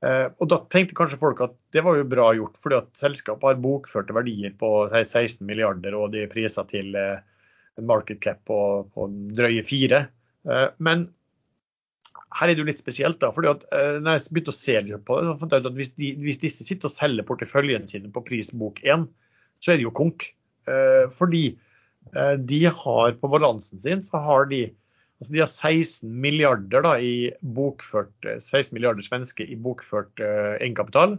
[0.00, 3.50] Eh, og da tenkte kanskje folk at det var jo bra gjort, fordi at selskapet
[3.50, 7.20] har bokførte verdier på si, 16 milliarder, og de er priser til eh,
[7.78, 8.60] en market cap på,
[8.94, 10.06] på drøye fire.
[10.48, 11.08] Eh, men
[12.38, 13.32] her er det jo litt spesielt, da.
[13.34, 15.70] fordi at eh, når jeg begynte å se litt på det, så fant jeg ut
[15.72, 19.08] at hvis, de, hvis disse sitter og selger porteføljen sine på pris bok 1,
[19.60, 20.28] så er det jo konk.
[20.70, 21.44] Eh, fordi
[22.14, 24.68] eh, de har på balansen sin så har de
[25.20, 30.54] Altså de har 16 milliarder da, i bokført, eh, 16 milliarder svenske i bokført uh,
[30.56, 31.18] egenkapital.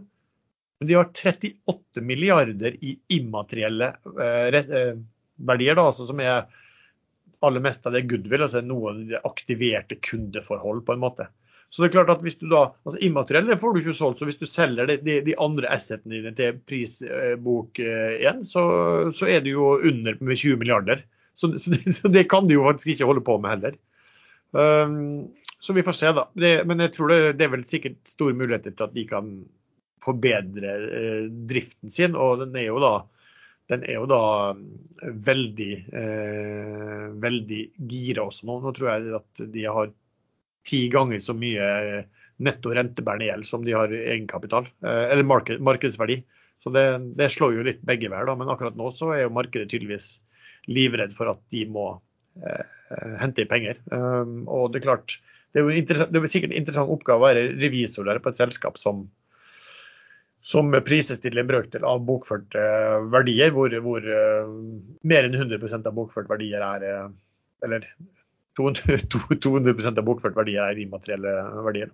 [0.80, 4.96] Men de har 38 milliarder i immaterielle uh, eh,
[5.38, 6.48] verdier, da, altså som er
[7.42, 11.28] aller mest av det goodwill, altså noen aktiverte kundeforhold på en måte.
[11.70, 14.26] Så det er klart at hvis du da, altså Immaterielle får du ikke solgt, så
[14.28, 18.66] hvis du selger de, de, de andre assetene dine til prisbok 1, så,
[19.14, 21.00] så er du jo under med 20 milliarder.
[21.32, 23.80] Så, så, det, så det kan du jo faktisk ikke holde på med heller.
[24.52, 25.32] Um,
[25.62, 26.26] så vi får se, da.
[26.68, 29.32] Men jeg tror det, det er vel sikkert store muligheter til at de kan
[30.02, 32.16] forbedre eh, driften sin.
[32.18, 32.94] Og den er jo da,
[33.76, 34.22] er jo da
[35.30, 35.72] veldig,
[36.02, 38.58] eh, veldig gira også nå.
[38.64, 39.92] Nå tror jeg at de har
[40.66, 41.70] ti ganger så mye
[42.42, 46.22] netto rentebærende gjeld som de har egenkapital, eh, eller marked, markedsverdi.
[46.62, 46.84] Så det,
[47.18, 48.36] det slår jo litt begge veier, da.
[48.38, 50.14] Men akkurat nå så er jo markedet tydeligvis
[50.70, 51.86] livredd for at de må
[52.42, 52.66] eh,
[53.20, 53.80] hente inn penger.
[53.92, 55.16] Um, og det er klart,
[55.52, 58.80] det er det er sikkert en interessant oppgave å være revisor der på et selskap
[58.80, 59.06] som
[60.42, 64.50] som prises til en brøkdel av bokførte eh, verdier, hvor, hvor eh,
[65.06, 67.12] mer enn 100% av bokførte verdier er eh,
[67.62, 67.86] Eller
[68.58, 69.06] 200,
[69.38, 71.92] 200% av bokførte verdier er immaterielle verdier.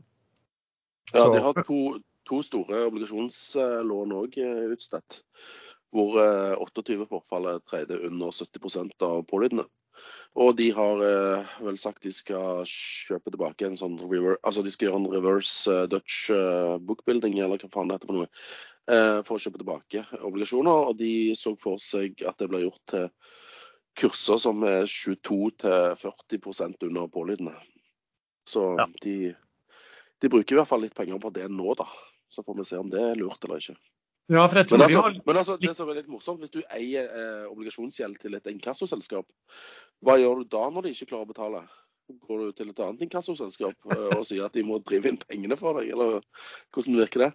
[1.12, 4.40] Ja, de har to, to store obligasjonslån òg
[4.72, 5.20] utstedt.
[5.92, 9.68] Hvor eh, 28 forfallet tredje under 70% av pålydende.
[10.36, 14.70] Og de har eh, vel sagt de skal kjøpe tilbake en sånn rever Altså de
[14.70, 18.28] skal gjøre en reverse eh, Dutch eh, bookbuilding, eller hva faen det heter for noe.
[18.88, 20.92] eh, for å kjøpe tilbake obligasjoner.
[20.92, 23.08] Og de så for seg at det ble gjort til
[23.98, 27.56] kurser som er 22-40 under pålydende.
[28.46, 28.86] Så Ja.
[29.02, 29.34] de,
[30.20, 31.88] de bruker i hvert fall litt penger på det nå, da.
[32.30, 33.76] Så får vi se om det er lurt eller ikke.
[34.28, 36.52] Ja, for jeg tror Men altså, har men altså det som er litt morsomt, hvis
[36.52, 39.24] du eier eh, obligasjonsgjeld til et inkassoselskap,
[40.04, 41.62] hva gjør du da når de ikke klarer å betale?
[42.28, 45.56] Går du til et annet inkassoselskap eh, og sier at de må drive inn pengene
[45.60, 46.20] for deg, eller
[46.76, 47.30] hvordan virker det?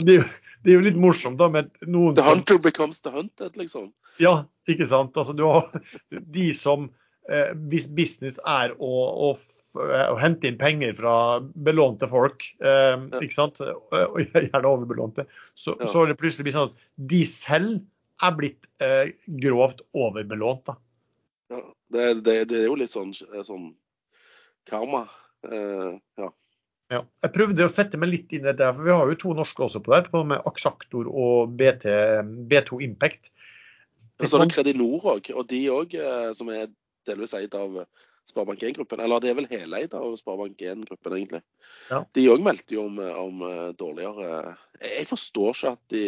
[0.00, 0.26] det, er jo,
[0.64, 3.92] det er jo litt morsomt da med noen The som becomes the hunted, liksom.
[4.20, 4.34] Ja,
[4.68, 5.16] ikke sant.
[5.20, 5.68] Altså, du har
[6.10, 6.88] de som
[7.28, 8.92] eh, Hvis business er å,
[9.28, 9.34] å,
[9.78, 15.76] å hente inn penger fra belånte folk, eh, ikke sant, Eh, og gjerne overbelånte, så,
[15.78, 15.86] Ja.
[15.86, 17.80] så det plutselig blitt sånn at de selv
[18.22, 20.64] er blitt eh, grovt overbelånt.
[20.66, 20.76] da.
[21.50, 23.72] Ja, det, det, det er jo litt sånn, sånn
[24.68, 25.06] karma.
[25.46, 26.32] Eh, ja.
[26.90, 27.04] Ja.
[27.22, 29.62] Jeg prøvde å sette meg litt inn i dette, for vi har jo to norske
[29.62, 31.86] også på der, på med Aksjaktor og BT,
[32.50, 33.30] B2 Impact.
[34.20, 35.94] Og så er det Kredinor òg, og de òg,
[36.36, 36.66] som er
[37.06, 37.78] delvis eid av
[38.30, 39.02] Sparebank1-gruppen.
[39.02, 41.42] Eller det er vel heleid av Sparebank1-gruppen, egentlig.
[41.90, 42.02] Ja.
[42.16, 46.04] De òg meldte jo om, om eh, dårligere Jeg jeg forstår ikke at de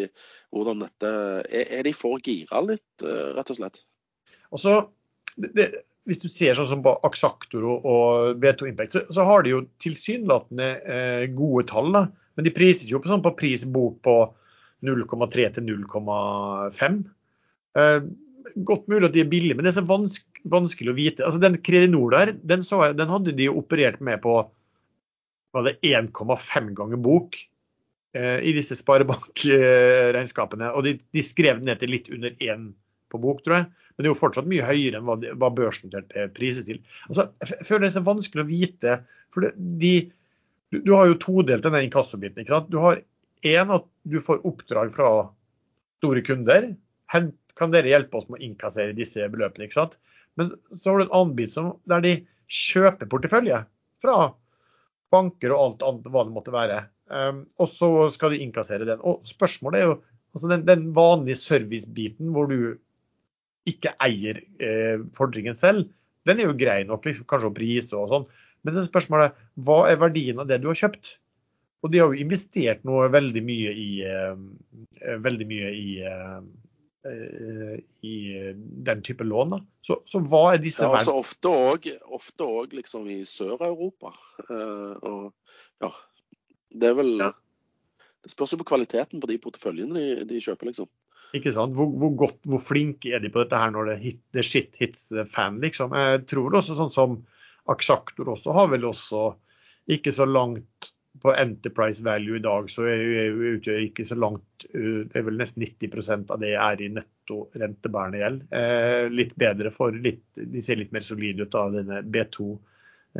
[0.54, 1.12] hvordan dette
[1.48, 3.82] Er, er de for gira litt, eh, rett og slett?
[4.52, 4.76] Og så,
[5.36, 5.70] det,
[6.08, 9.62] hvis du ser sånn som på Axactor og B2 Impact, så, så har de jo
[9.82, 11.92] tilsynelatende eh, gode tall.
[11.94, 12.06] da,
[12.36, 14.16] Men de priser ikke opp sånn på pris bok på
[14.82, 16.98] 0,3 til 0,5.
[17.78, 17.98] Eh,
[18.68, 21.24] godt mulig at de er billige, men det er så vanskelig, vanskelig å vite.
[21.26, 24.40] Altså Den Kredinor der, den, så den hadde de operert med på
[25.52, 27.36] var det 1,5 ganger bok
[28.16, 30.70] eh, i disse sparebankregnskapene.
[30.72, 32.70] Og de, de, skrev den ned til litt under én
[33.12, 33.68] på bok, tror jeg.
[33.92, 35.92] Men det er jo fortsatt mye høyere enn hva, hva børsen
[36.32, 36.80] prises til.
[37.10, 38.96] Altså, jeg føler det er så vanskelig å vite.
[39.34, 39.92] for det, de,
[40.72, 42.40] du, du, har jo todelt denne inkassobiten.
[42.40, 42.72] ikke sant?
[42.72, 43.02] Du har
[43.44, 45.10] én at du får oppdrag fra
[46.00, 46.72] store kunder.
[47.12, 49.68] Kan dere hjelpe oss med å innkassere disse beløpene?
[49.68, 49.98] ikke sant?
[50.40, 52.14] Men så har du en annen som, der de
[52.52, 53.58] kjøper portefølje
[54.02, 54.16] fra
[55.12, 56.78] banker og alt annet hva det måtte være.
[57.12, 59.02] Um, og så skal de innkassere den.
[59.04, 59.98] Og spørsmålet er jo
[60.32, 62.78] altså den, den vanlige servicebiten hvor du
[63.68, 65.90] ikke eier eh, fordringen selv,
[66.26, 68.24] den er jo grei nok, liksom, kanskje å prise og sånn.
[68.62, 71.16] Men det spørsmålet er hva er verdien av det du har kjøpt?
[71.82, 76.40] Og de har jo investert noe veldig mye i, eh, veldig mye i, eh,
[77.02, 78.16] i
[78.86, 79.56] den type lån.
[79.82, 84.12] Så, så hva er disse ja, altså Ofte òg liksom i Sør-Europa.
[84.46, 85.30] Uh,
[85.82, 85.90] ja,
[86.70, 87.32] det er vel ja.
[88.22, 90.86] Det spørs jo på kvaliteten på de porteføljene de, de kjøper, liksom.
[91.34, 91.74] Ikke sant?
[91.74, 94.76] Hvor, hvor, godt, hvor flinke er de på dette her når det, hit, det shit
[94.78, 95.96] hits fan, liksom.
[95.98, 97.16] Jeg tror også sånn som
[97.72, 99.32] Aksjaktor også har vel også
[99.90, 105.26] ikke så langt på enterprise value i dag, så utgjør ikke så langt Det er
[105.26, 108.42] vel nesten 90% av det er i netto rentebærende gjeld.
[108.54, 112.48] Eh, litt bedre for litt De ser litt mer solide ut av denne B2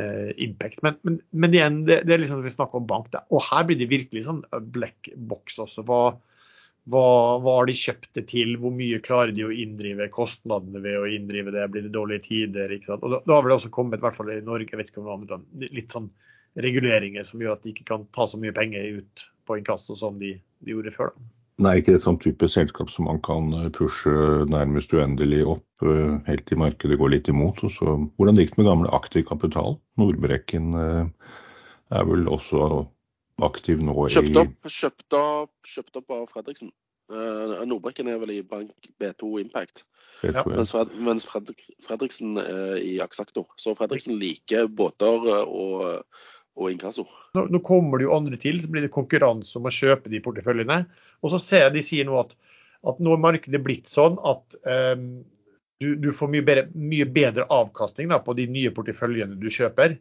[0.01, 0.81] eh, Impact.
[0.87, 3.13] Men, men, men, igjen, det, det er liksom vi snakker om bank.
[3.13, 3.27] Der.
[3.31, 4.43] Og her blir det virkelig sånn
[4.75, 5.85] black box også.
[5.87, 6.03] Hva,
[6.91, 7.07] hva,
[7.45, 8.57] hva, har de kjøpt det til?
[8.63, 11.69] Hvor mye klarer de å inndrive kostnadene ved å inndrive det?
[11.75, 12.73] Blir det dårlige tider?
[12.73, 13.05] Ikke sant?
[13.05, 14.91] Og da, da har vel det også kommet, i hvert fall i Norge, jeg vet
[14.95, 16.11] ikke om det andre, litt sånn
[16.61, 20.19] reguleringer som gjør at de ikke kan ta så mye penger ut på inkasso som
[20.21, 21.15] de, de gjorde før.
[21.17, 21.31] Da.
[21.63, 24.13] Nei, ikke et sånt type selskap som man kan eh, pushe
[24.51, 27.61] nærmest uendelig opp eh, helt til markedet går litt imot.
[27.67, 29.77] Og så, hvordan det med gamle aktiv kapital?
[30.01, 31.35] Nordbrekken eh,
[31.93, 32.87] er vel også
[33.45, 36.73] aktiv nå i Kjøpt opp, kjøpt opp, kjøpt opp av Fredriksen.
[37.13, 39.83] Nordbrekken er vel i bank B2 Impact.
[40.25, 40.45] Ja.
[40.49, 43.51] Mens, Fred, mens Fredriksen er i Aksaktor.
[43.61, 46.07] Så Fredriksen liker båter og
[46.59, 47.07] og inkasso.
[47.37, 50.21] Nå, nå, kommer det jo andre til, så blir det konkurranse om å kjøpe de
[50.25, 50.83] porteføljene.
[51.23, 52.35] Og så ser jeg de sier nå at,
[52.89, 54.59] at nå er markedet blitt sånn at
[54.95, 55.07] um,
[55.83, 59.97] du, du, får mye bedre, mye bedre avkastning da, på de nye porteføljene du kjøper.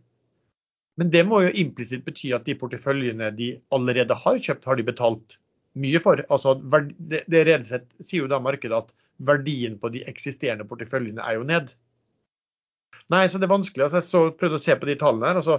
[0.99, 4.85] Men det må jo implisitt bety at de porteføljene de allerede har kjøpt, har de
[4.85, 5.37] betalt
[5.79, 6.19] mye for.
[6.29, 8.91] Altså, det, det reelt sett sier jo da markedet at
[9.21, 11.71] verdien på de eksisterende porteføljene er jo ned.
[13.11, 13.87] Nei, så det er vanskelig.
[13.87, 15.39] Altså, jeg så, prøvde å se på de tallene her.
[15.41, 15.57] og så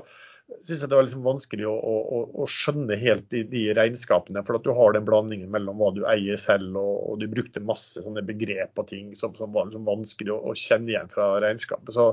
[0.62, 4.42] syns jeg det var liksom vanskelig å, å, å, skjønne helt de, de regnskapene.
[4.46, 7.62] For at du har den blandingen mellom hva du eier selv, og, og du brukte
[7.64, 11.34] masse sånne begrep og ting som, som var liksom vanskelig å, å, kjenne igjen fra
[11.42, 11.94] regnskapet.
[11.96, 12.08] Så,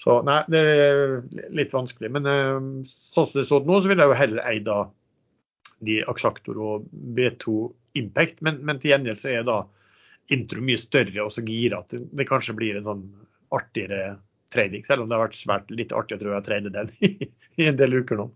[0.00, 1.02] så, nei, det er
[1.54, 2.12] litt vanskelig.
[2.18, 2.54] Men eh,
[2.90, 4.84] sånn som det så nå, så ville jeg jo heller eid da
[5.86, 7.58] de Aksjaktor og B2
[8.00, 8.42] Impact.
[8.46, 9.62] Men, men, til gjengjeld så er da
[10.34, 13.04] intro mye større og så gira at det, det kanskje blir en sånn
[13.54, 14.18] artigere
[14.54, 16.92] trading, selv om det har vært svært litt artig å tro jeg trade den
[17.60, 18.28] i en del uker nå.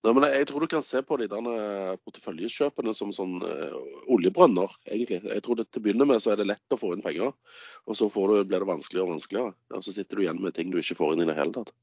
[0.00, 1.54] Nei, men jeg tror du kan se på de derne
[2.06, 3.74] porteføljekjøpene som sånn uh,
[4.08, 5.18] oljebrønner, egentlig.
[5.28, 7.34] Jeg tror det Til å begynne med så er det lett å få inn penger,
[7.84, 9.52] og så du, blir det vanskeligere og vanskeligere.
[9.76, 11.74] Og så sitter du igjen med ting du ikke får inn i det hele tatt.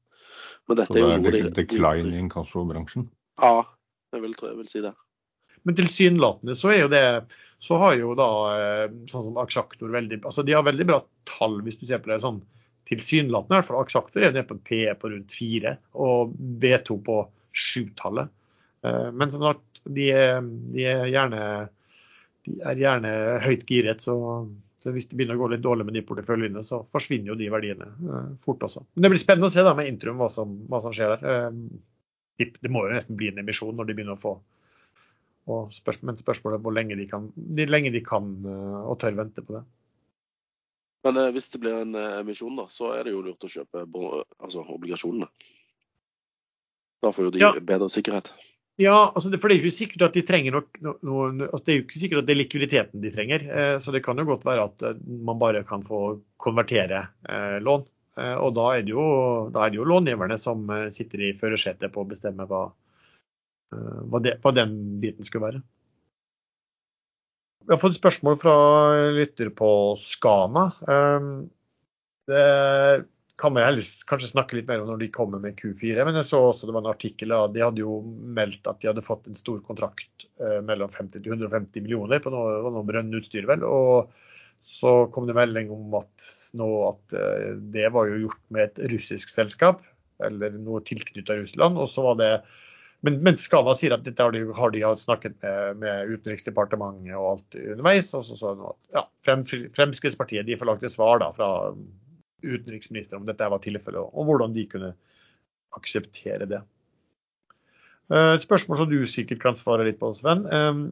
[0.66, 3.06] Men dette så det er, er litt decline i inkassobransjen?
[3.38, 3.62] Ja,
[4.16, 4.96] jeg vil, jeg vil si det.
[5.62, 7.04] Men tilsynelatende så er jo det
[7.62, 11.58] så har jo da eh, sånn som Aksjaktor veldig altså De har veldig bra tall,
[11.66, 12.38] hvis du ser på det sånn
[12.88, 15.74] tilsynelatende, i hvert fall Aksjaktor er nede på en PE på rundt 4
[16.04, 16.32] og
[16.62, 17.18] B2 på
[17.52, 18.30] 7-tallet.
[18.86, 20.08] Eh, men sånn at de,
[20.72, 21.42] de, er gjerne,
[22.46, 23.12] de er gjerne
[23.44, 24.16] høyt giret, så,
[24.80, 27.50] så, hvis det begynner å gå litt dårlig med de porteføljene, så forsvinner jo de
[27.52, 28.84] verdiene eh, fort også.
[28.94, 31.34] Men det blir spennende å se da med Intrum hva som, hva som skjer der.
[31.34, 34.38] Eh, det må jo nesten bli en emisjon når de begynner å få
[35.48, 39.14] og spørsmål, Men spørsmålet er hvor lenge de kan, de, lenge de kan og tør
[39.16, 39.62] vente på det.
[41.06, 43.52] Men eh, hvis det blir en eh, emisjon, da, så er det jo lurt å
[43.52, 45.30] kjøpe altså, obligasjonene.
[47.04, 47.52] Da får jo de ja.
[47.62, 48.32] bedre sikkerhet.
[48.78, 51.64] Ja, altså det, for det er jo ikke sikkert at de trenger nok noe, altså
[51.66, 53.46] det er jo ikke sikkert at det er likviditeten de trenger.
[53.50, 56.02] Eh, så det kan jo godt være at eh, man bare kan få
[56.38, 57.88] konvertere eh, lån.
[58.22, 59.06] Eh, og da er, det jo,
[59.54, 62.68] da er det jo långiverne som sitter i førersetet på å bestemme hva,
[63.74, 65.64] hva, det, hva den biten skulle være.
[67.68, 68.52] Vi har fått et spørsmål fra
[69.12, 70.70] lytter på Skana.
[70.88, 71.50] Um,
[72.28, 73.04] Det
[73.40, 76.00] kan vi helst kanskje snakke litt mer om når de kommer med Q4.
[76.04, 78.00] Men jeg så også det var en artikkel av de hadde jo
[78.36, 82.32] meldt at de hadde fått en stor kontrakt eh, mellom 50 til 150 millioner på
[82.32, 83.64] noe, noe brønnutstyr, vel.
[83.68, 84.10] Og
[84.64, 88.82] så kom det melding om at nå at eh, det var jo gjort med et
[88.94, 89.84] russisk selskap,
[90.24, 91.78] eller noe tilknyttet Russland.
[91.78, 92.32] Og så var det
[93.06, 97.28] men, men Skala sier at dette har de, har de snakket med, med, Utenriksdepartementet og
[97.34, 98.10] alt underveis.
[98.18, 101.50] og så sa at ja, Fremskrittspartiet de et svar da, fra
[102.42, 104.92] utenriksministeren om dette var tilfellet, og hvordan de kunne
[105.78, 106.62] akseptere det.
[108.10, 110.46] Eh, et spørsmål som du sikkert kan svare litt på, Sven.
[110.46, 110.82] Eh,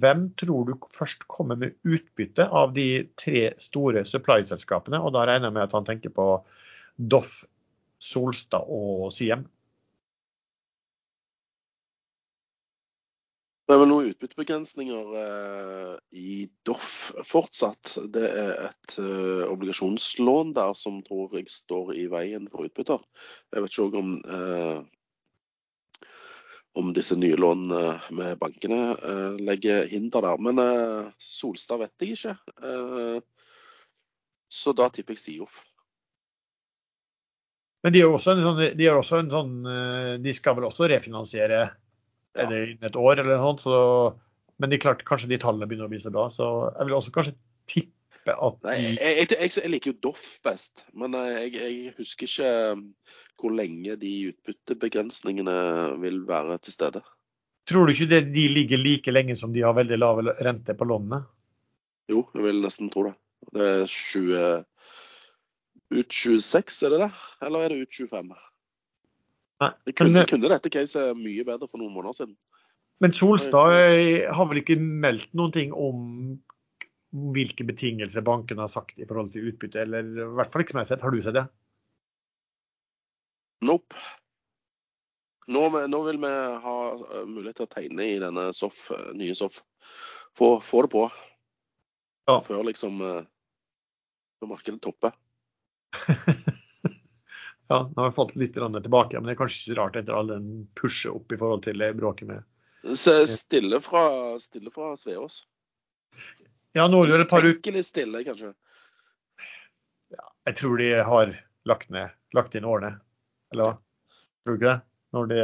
[0.00, 5.00] hvem tror du først kommer med utbytte av de tre store supply-selskapene?
[5.00, 6.28] Og da regner jeg med at han tenker på
[6.96, 7.42] Doff,
[8.00, 9.44] Solstad og Siem.
[13.70, 17.92] Det er vel noen utbyttebegrensninger eh, i Doff fortsatt.
[18.10, 22.98] Det er et eh, obligasjonslån der som tror jeg står i veien for utbytter.
[23.54, 24.80] Jeg vet ikke om, eh,
[26.82, 30.42] om disse nye lånene med bankene eh, legger hinder der.
[30.42, 32.34] Men eh, Solstad vet jeg ikke.
[32.66, 33.20] Eh,
[34.50, 35.60] så da tipper jeg Siof.
[37.86, 38.42] Men de, sånn,
[38.74, 39.54] de, en sånn,
[40.26, 41.68] de skal vel også refinansiere
[42.34, 42.44] ja.
[42.44, 43.64] eller innen et år eller noe sånt.
[43.66, 43.78] Så,
[44.62, 46.28] men de klarte, kanskje de tallene begynner å bli så bra.
[46.32, 47.36] Så jeg vil også kanskje
[47.70, 52.28] tippe at de Nei, jeg, jeg, jeg, liker jo Doff best, men eh, jeg, husker
[52.28, 52.82] ikke um,
[53.40, 55.56] hvor lenge de utbyttebegrensningene
[56.02, 57.02] vil være til stede.
[57.70, 60.88] Tror du ikke det, de ligger like lenge som de har veldig lav rente på
[60.90, 61.22] lånene?
[62.10, 63.14] Jo, jeg vil nesten tro det.
[63.56, 64.64] Det er 20,
[65.90, 67.10] ut 26, er det det?
[67.46, 68.32] Eller er det ut 25?
[69.60, 72.36] Det kunne, kunne dette caset mye bedre for noen måneder siden.
[73.00, 73.74] Men Solstad
[74.32, 76.06] har vel ikke meldt noen ting om
[77.34, 80.80] hvilke betingelser banken har sagt i forhold til utbytte, eller i hvert fall ikke som
[80.80, 81.04] jeg har sett.
[81.04, 81.46] Har du sett det?
[83.66, 83.98] Nope.
[85.50, 86.30] Nå, nå, vil vi
[86.64, 89.58] ha eh, mulighet til å tegne i denne soff, eh, nye SOF.
[90.38, 91.08] Få, få, det på.
[92.30, 92.38] Ja.
[92.46, 93.24] Før liksom eh,
[94.38, 95.16] Før markedet topper.
[97.70, 100.16] Ja, nå har vi fått litt tilbake, men det er kanskje ikke så rart etter
[100.18, 102.46] all den pushet opp i forhold til bråket med
[103.30, 104.02] Stille fra,
[104.40, 105.44] stille fra Sveås.
[106.74, 108.54] Ja, nå er det et par uker stille, kanskje?
[110.10, 111.34] Ja, jeg tror de har
[111.68, 112.96] lagt, ned, lagt inn årene.
[113.52, 113.76] Eller hva?
[114.42, 114.80] Tror du ikke det?
[115.14, 115.38] Når de,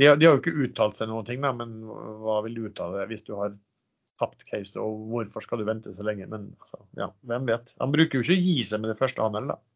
[0.00, 2.66] de, har, de, har jo ikke uttalt seg noen ting, da, men hva vil du
[2.70, 3.54] uttale hvis du har
[4.18, 6.26] tapt case, og hvorfor skal du vente så lenge?
[6.30, 7.76] Men altså, ja, hvem vet.
[7.82, 9.73] Han bruker jo ikke å gi seg med det første, han heller, da.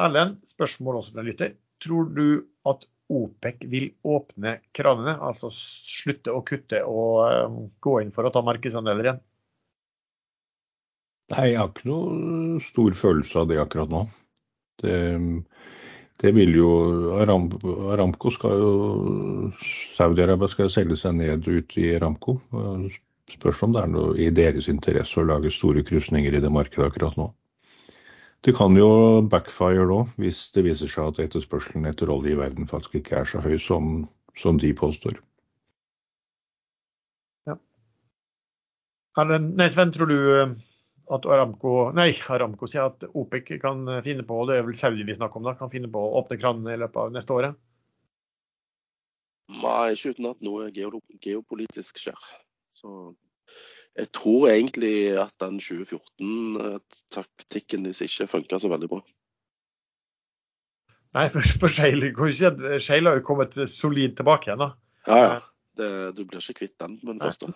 [0.00, 1.54] Erlend, spørsmål også fra lytter.
[1.82, 2.26] Tror du
[2.68, 8.32] at OPEC vil åpne kranene, altså slutte å kutte og um, gå inn for å
[8.32, 9.20] ta markedsandeler igjen?
[11.32, 14.02] Nei, jeg har ikke noe stor følelse av det akkurat nå.
[14.82, 14.96] Det,
[16.22, 16.72] det vil jo
[17.20, 17.48] Aram,
[17.92, 18.72] Aramco skal jo
[19.96, 22.38] Saudi-Arabia skal selge seg ned ut i Aramco.
[23.32, 26.90] Spørs om det er noe i deres interesse å lage store krysninger i det markedet
[26.90, 27.30] akkurat nå.
[28.42, 28.88] Det kan jo
[29.30, 33.28] backfire da, hvis det viser seg at etterspørselen etter olje i verden faktisk ikke er
[33.30, 35.20] så høy som, som de påstår.
[37.46, 37.54] Ja.
[39.22, 40.56] Nei, Sven, tror du eh,
[41.14, 45.14] at Aramco, nei, Aramco sier at OPEC kan finne på, det er vel Saudi vi
[45.14, 47.60] snakker om, da, kan finne på å åpne kranene i løpet av neste året?
[49.52, 52.26] Nei, ikke uten at noe geopolitisk skjer.
[52.74, 53.12] Så
[53.98, 59.00] jeg tror egentlig at den 2014-taktikken deres ikke funka så veldig bra.
[61.12, 64.70] Nei, for, for Shale har jo kommet solid tilbake igjen, da.
[65.06, 65.40] Ja, ja.
[65.76, 67.46] Det, du blir ikke kvitt den med den første.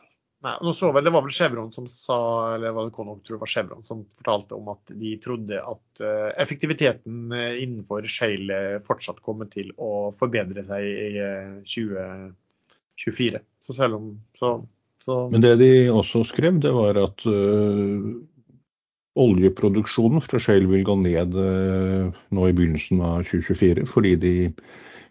[0.45, 2.19] Nei, nå så vel, Det var vel Chevron som sa,
[2.55, 6.03] eller var det Konok, tror det var Chevron som fortalte om at de trodde at
[6.05, 13.41] uh, effektiviteten eh, innenfor shale fortsatt kommer til å forbedre seg i uh, 2024.
[13.65, 14.05] Så selv om
[14.37, 14.49] så
[15.07, 15.29] så...
[15.31, 18.09] Men det de også skrev, det var at uh,
[19.23, 24.35] oljeproduksjonen fra Shale vil gå ned uh, nå i begynnelsen av 2024, fordi de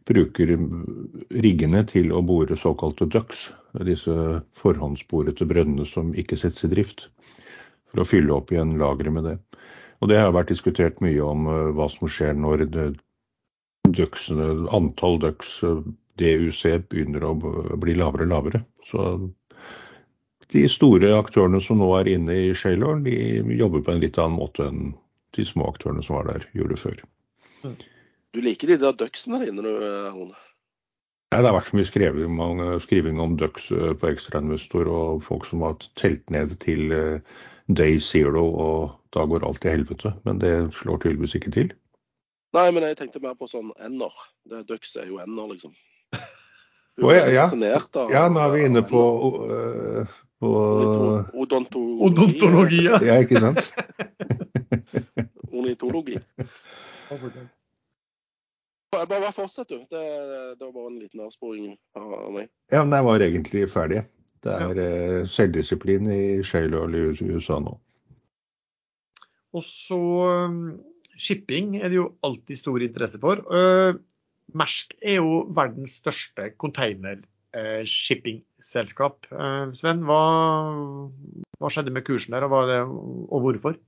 [0.06, 0.52] bruker
[1.42, 3.48] riggene til å bore såkalte ducks,
[3.88, 7.08] disse forhåndsborete brønnene som ikke settes i drift,
[7.90, 9.40] for å fylle opp igjen lageret med det.
[10.04, 12.90] Og Det har vært diskutert mye om uh, hva som skjer når det,
[13.96, 15.62] ducksene, antall ducks,
[16.20, 17.34] DUC, begynner å
[17.80, 18.62] bli lavere og lavere.
[18.90, 19.08] Så
[20.54, 24.38] de store aktørene som nå er inne i Shaylor, de jobber på en litt annen
[24.40, 24.94] måte enn
[25.36, 27.00] de små aktørene som var der, gjorde før.
[28.36, 29.64] Du liker de der ducksene der inne,
[30.14, 30.36] Hone?
[31.34, 35.48] Ja, det har vært så mye skriving om, skriving om Dux på ekstrainvestor og folk
[35.50, 36.94] som har telt ned til
[37.68, 40.14] day zero, og da går alt til helvete.
[40.24, 41.74] Men det slår tydeligvis ikke til.
[42.56, 44.14] Nei, men jeg tenkte mer på sånn ender.
[44.48, 45.76] Det Dux er jo ender, liksom.
[47.04, 47.44] Oh, ja, ja.
[48.08, 49.00] ja, nå er vi inne på,
[49.52, 50.14] uh,
[50.46, 52.06] på Odontologi.
[52.06, 53.02] Odontologi, ja.
[53.04, 53.20] ja.
[53.24, 53.62] Ikke sant?
[55.56, 56.18] Ornitologi.
[58.96, 59.78] Bare, bare fortsett, du.
[59.90, 60.04] Det,
[60.60, 62.50] det, var bare en liten avsporing av meg.
[62.72, 64.06] Ja, men jeg var egentlig ferdig.
[64.46, 64.90] Det er ja.
[65.22, 66.24] uh, selvdisiplin i
[66.78, 67.74] oil i USA nå.
[69.56, 69.98] Og så
[70.46, 70.76] um,
[71.18, 73.42] shipping er det jo alltid stor interesse for.
[73.50, 73.96] Uh,
[74.56, 77.32] Mersk er jo verdens største containershippingselskap.
[77.56, 77.88] Uh,
[79.76, 80.22] Sven, hva,
[81.60, 83.80] hva, skjedde med kursen der, og, det, og hvorfor?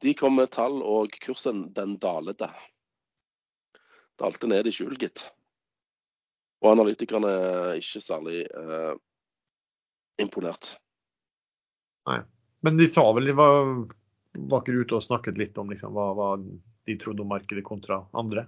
[0.00, 2.48] De kom med tall, og kursen den dalede.
[4.20, 5.26] Dalte ned i skjul, gitt.
[6.60, 8.94] Og analytikerne er ikke særlig eh,
[10.20, 10.74] imponert.
[12.08, 12.20] Nei.
[12.64, 13.70] Men de sa vel de var,
[14.52, 16.34] var ikke ute og snakket litt om liksom, hva, hva,
[16.88, 18.44] de trodde om markedet kontra andre?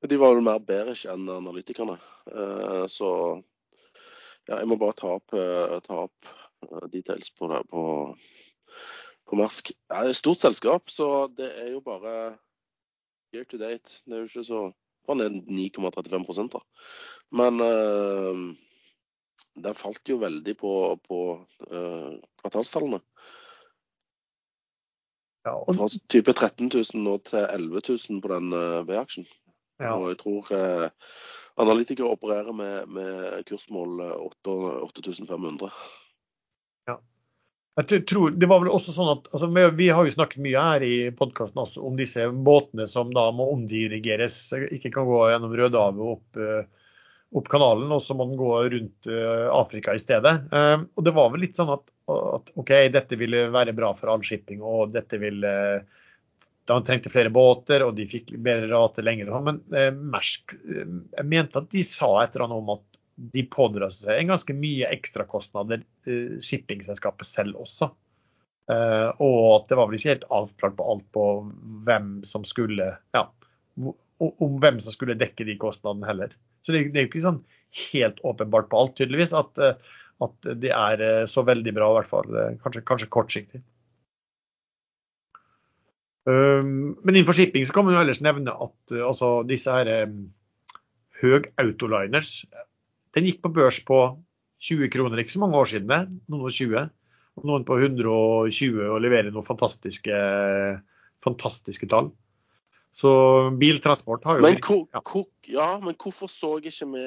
[0.00, 1.96] De var vel mer bearish enn analytikerne.
[2.28, 3.10] Eh, så
[4.46, 6.28] ja, jeg må bare ta opp, eh, ta opp
[6.66, 7.84] eh, details på det på,
[9.26, 9.72] på Mersk.
[9.88, 12.36] Ja, det er et stort selskap, så det er jo bare
[13.32, 14.02] year to date.
[14.04, 14.60] Det er jo ikke så
[15.06, 16.60] var ned 9,35 da.
[17.38, 17.62] Men
[19.54, 20.72] det falt jo veldig på,
[21.06, 21.18] på
[21.70, 22.98] uh, kvartalstallene.
[25.46, 25.70] Ja, og...
[25.78, 28.56] Fra type 13 000 nå til 11 000 på den
[28.88, 29.28] B-aksjen.
[29.82, 29.92] Ja.
[29.96, 30.50] Og jeg tror
[31.56, 35.70] analytikere opererer med, med kursmål 8500.
[37.76, 40.84] Jeg tror, det var vel også sånn at, altså, Vi har jo snakket mye her
[40.86, 44.38] i podkasten om disse båtene som da må omdirigeres.
[44.72, 46.94] Ikke kan gå gjennom Rødehavet opp, eh,
[47.36, 49.10] opp, kanalen, og så må den gå rundt
[49.52, 50.34] Afrika i stedet.
[50.96, 54.24] Og Det var vel litt sånn at, at, OK, dette ville være bra for all
[54.24, 56.05] shipping, og dette ville uh,
[56.66, 59.30] De trengte flere båter, og de fikk bedre rate lenger.
[59.46, 59.60] Men
[60.12, 64.34] Mersk jeg mente at de sa et eller annet om at de pådrar seg en
[64.34, 67.88] ganske mye ekstrakostnader, eh, shippingselskapet selv også.
[68.72, 71.26] Eh, og at det var vel ikke helt avklart på alt på
[71.86, 73.22] hvem som skulle ja,
[74.18, 76.34] om hvem som skulle dekke de kostnadene heller.
[76.64, 77.44] Så det, det er jo ikke sånn
[77.92, 82.10] helt åpenbart på alt, tydeligvis, at, uh, at det er så veldig bra, i hvert
[82.10, 83.62] fall kanskje, kanskje kortsiktig.
[86.26, 90.24] Um, men innenfor shipping så kan man jo ellers nevne at altså, disse her um,
[91.20, 92.40] Høg Autoliners
[93.16, 93.98] den gikk på børs på
[94.66, 96.08] 20 kroner, ikke så mange år siden det.
[96.32, 96.90] Noen og 20.
[97.36, 100.16] Og noen på 120 og leverer noen fantastiske,
[101.24, 102.08] fantastiske tall.
[102.96, 103.10] Så
[103.60, 105.00] biltransport har jo men, hvor, ja.
[105.04, 107.02] Hvor, ja, men hvorfor så ikke vi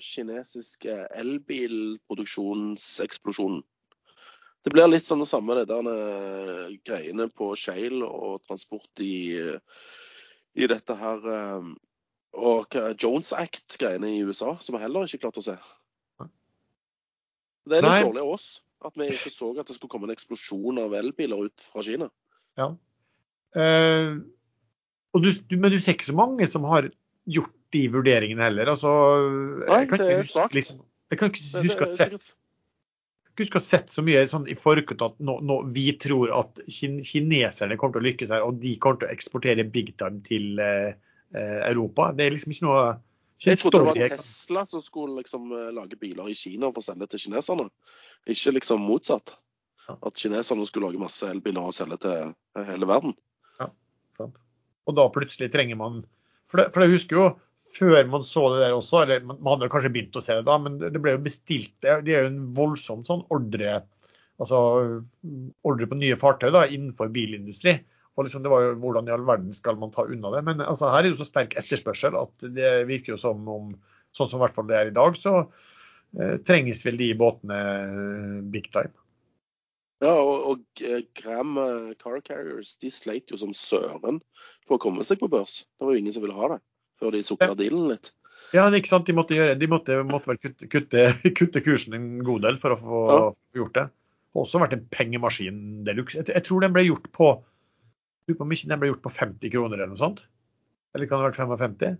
[0.00, 3.62] kinesisk kinesiske elbilproduksjonseksplosjonen?
[4.68, 9.40] Det blir litt sånn det samme, det der eh, greiene på Shale og transport i,
[10.60, 11.70] i dette her eh,
[12.36, 15.54] og Jones Act-greiene i USA, som vi heller ikke klarte å se.
[17.64, 18.02] Det er litt Nei.
[18.10, 18.48] dårlig av oss
[18.84, 22.10] at vi ikke så at det skulle komme en eksplosjon av elbiler ut fra Kina.
[22.60, 22.68] Ja.
[23.56, 24.18] Eh,
[25.16, 26.90] du, du, men du ser ikke så mange som har
[27.24, 28.74] gjort de vurderingene heller.
[28.76, 28.92] Altså,
[29.64, 30.52] Nei, det er svakt.
[30.60, 32.34] Liksom, jeg kan ikke huske å ha sett
[33.44, 36.62] huske å ha sett så mye sånn i forkant at nå, nå, vi tror at
[36.66, 40.62] kineserne kommer til å lykkes her, og de kommer til å eksportere big time til
[40.62, 40.96] eh,
[41.34, 42.12] Eh, Europa.
[42.16, 42.84] Det er liksom ikke noe
[43.38, 46.80] ikke Jeg trodde det var Tesla som skulle liksom eh, lage biler i Kina for
[46.80, 47.68] å selge til kineserne,
[48.26, 49.34] ikke liksom motsatt.
[49.88, 53.12] At kineserne skulle lage masse elbiler og selge til eh, hele verden.
[53.60, 53.68] Ja,
[54.16, 54.40] sant.
[54.88, 56.00] Og da plutselig trenger man
[56.48, 57.26] For, det, for jeg husker jo
[57.74, 60.56] før man så det der også, eller man hadde kanskje begynt å se det da,
[60.62, 63.80] men det ble jo bestilt Det er jo en voldsom sånn ordre
[64.38, 64.58] altså
[65.66, 67.74] ordre på nye fartøy da, innenfor bilindustri.
[68.18, 70.44] Og liksom, det var jo hvordan i all verden skal man ta unna det.
[70.46, 73.74] Men altså, her er jo så sterk etterspørsel at det virker jo som om
[74.16, 75.34] sånn som i hvert fall det er i dag, så
[76.18, 78.94] eh, trenges vel de båtene eh, big time.
[80.02, 84.20] Ja, og, og eh, Gram uh, Car Carriers de sleit jo som søren
[84.66, 85.64] for å komme seg på børs.
[85.78, 86.60] Det var jo ingen som ville ha det
[87.00, 88.12] før de sukra dealen litt.
[88.56, 89.06] Ja, ikke sant.
[89.08, 91.04] De måtte, gjøre, de måtte, måtte vel kutte, kutte,
[91.38, 93.20] kutte, kursen en god del for å få, ja.
[93.60, 93.86] gjort det.
[94.28, 96.20] Det har også vært en pengemaskin de luxe.
[96.20, 97.32] Jeg, jeg tror den ble gjort på
[98.28, 100.26] Lurer på om ikke den ble gjort på 50 kroner eller noe sånt?
[100.92, 101.96] Eller kan det ha vært 55?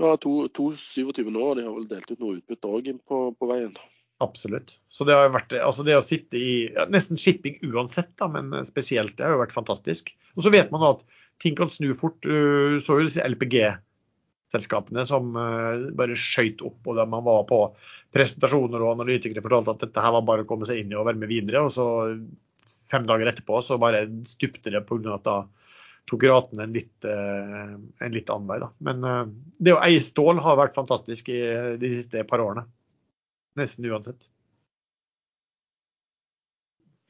[0.00, 1.44] Ja, 2,27 nå.
[1.54, 3.76] De har vel delt ut noe utbytte òg på, på, veien.
[4.24, 4.80] Absolutt.
[4.90, 8.50] Så det har vært, altså det å sitte i ja, nesten shipping uansett, da, men
[8.66, 10.10] spesielt, det har jo vært fantastisk.
[10.34, 11.04] Og så vet man at
[11.42, 12.18] ting kan snu fort.
[12.22, 17.62] Du så jo disse LPG-selskapene som eh, bare skøyt opp, og man var på
[18.14, 21.06] presentasjoner og analytikere fortalte at dette her var bare å komme seg inn i og
[21.08, 21.64] være med videre.
[21.66, 21.88] Og så
[22.88, 25.18] fem dager etterpå så bare stupte det pga.
[25.18, 25.38] at da
[26.08, 28.58] tok raten en litt, eh, en litt annen vei.
[28.62, 28.72] Da.
[28.84, 29.24] Men eh,
[29.60, 31.40] det å eie stål har vært fantastisk i
[31.80, 32.64] de siste par årene.
[33.58, 34.30] Nesten uansett.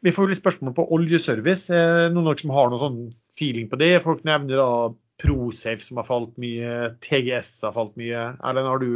[0.07, 1.74] Vi får litt spørsmål på oljeservice.
[2.14, 2.99] Noen av dere som har noen sånn
[3.34, 3.96] feeling på det?
[4.05, 4.70] Folk nevner da
[5.18, 8.20] Prosafe som har falt mye, TGS har falt mye.
[8.38, 8.90] Erlend, har du,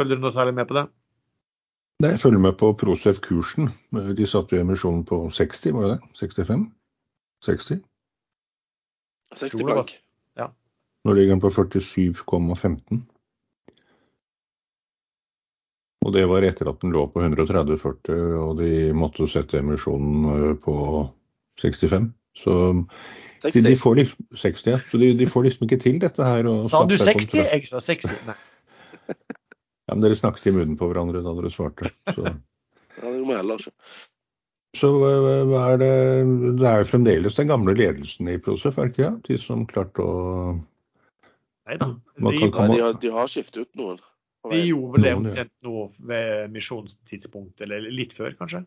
[0.00, 0.88] følger du noe særlig med på det?
[2.02, 3.70] Nei, jeg følger med på Prosafe-kursen.
[4.18, 6.10] De satte jo emisjonen på 60, var det det?
[6.18, 6.66] 65?
[7.46, 7.84] 60?
[9.38, 9.94] 60 blank.
[10.40, 10.50] Ja.
[11.06, 13.04] Nå ligger den på 47,15.
[16.04, 20.50] Og det var etter at den lå på 130-40, og de måtte sette emisjonen øh,
[20.60, 20.76] på
[21.62, 22.10] 65.
[22.36, 22.56] Så
[23.44, 23.60] 60.
[23.64, 24.78] de, får liksom, 60, ja.
[24.90, 26.48] Så de, de, får liksom ikke til dette her.
[26.68, 27.36] Sa du 60?
[27.40, 28.16] Jeg sa 60.
[28.28, 28.36] Nei.
[29.86, 31.92] ja, men dere snakket i munnen på hverandre da dere svarte.
[32.10, 32.24] Så.
[32.24, 33.74] ja, det må heller ikke.
[34.74, 35.90] Så hva er det
[36.58, 39.04] Det er jo fremdeles den gamle ledelsen i Prosef, er det ikke?
[39.04, 39.12] Ja?
[39.28, 40.14] De som klarte å
[41.64, 41.94] Neida.
[42.18, 44.02] De, de, har, de har skiftet ut noen.
[44.50, 48.64] Vi gjorde vel det omtrent nå ved misjonstidspunkt, eller litt før, kanskje.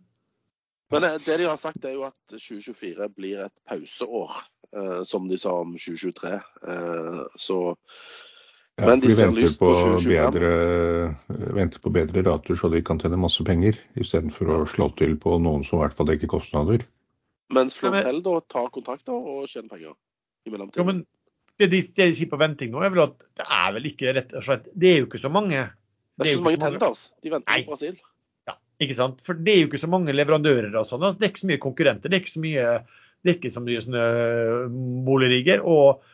[0.94, 4.40] Men det de har sagt, er jo at 2024 blir et pauseår,
[4.72, 6.34] eh, som de sa om 2023.
[6.72, 7.60] Eh, så
[8.78, 10.32] ja, Men de ser lyst på, på 2025.
[10.32, 15.18] Bedre, venter på bedre rater, så de kan tjene masse penger, istedenfor å slå til
[15.20, 16.86] på noen som i hvert fall dekker kostnader.
[17.56, 19.96] Mens Flotel da tar kontrakter og tjener penger
[20.46, 20.82] i mellomtiden.
[20.82, 21.06] Ja, men
[21.58, 24.14] det de, det de, sier på venting nå, er vel at det er vel ikke
[24.18, 27.02] rett og slett Det er jo ikke så mange Det er ikke så mange tenders.
[27.24, 27.64] De venter Nei.
[27.66, 27.98] på Brasil.
[28.48, 29.24] Ja, ikke sant.
[29.26, 31.04] For det er jo ikke så mange leverandører og sånn.
[31.04, 32.14] Altså, det er ikke så mye konkurrenter.
[32.14, 32.68] Det er ikke så mye,
[33.22, 35.66] det er ikke så mye sånne øh, boligrigger.
[35.66, 36.06] Og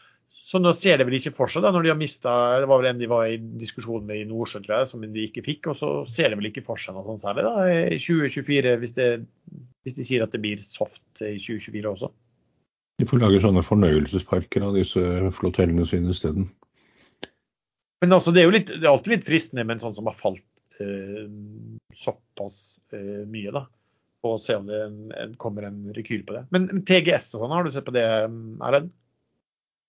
[0.44, 2.82] så nå ser det vel ikke for seg, da, når de har mista Det var
[2.82, 5.72] vel en de var i diskusjon med i Nordsjø, tror jeg, som de ikke fikk.
[5.72, 8.96] Og så ser det vel ikke for seg noe sånt særlig da, i 2024, hvis,
[9.00, 9.10] det,
[9.88, 12.12] hvis de sier at det blir soft i 2024 også.
[13.02, 15.02] De får lage sånne fornøyelsesparker av disse
[15.38, 16.50] flotellene sine isteden.
[18.04, 20.10] Men altså, det er jo litt, det er alltid litt fristende med en sånn som
[20.10, 20.44] har falt
[20.84, 21.30] eh,
[21.96, 22.58] såpass
[22.94, 23.66] eh, mye, da.
[24.28, 26.44] Og se om det en, kommer en rekyl på det.
[26.56, 28.92] Men TGS og sånn, har du sett på det, Erlend?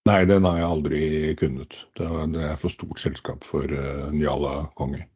[0.05, 1.03] Nei, den har jeg aldri
[1.41, 1.79] kunnet.
[1.97, 5.07] Det er for stort selskap for uh, Njala konge.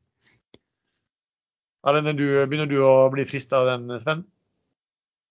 [1.86, 4.24] Erlend, begynner du å bli frista av den, Sven?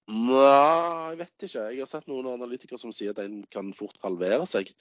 [0.07, 1.63] Nei, jeg vet ikke.
[1.73, 4.71] Jeg har sett noen analytikere som sier at den kan fort halvere seg.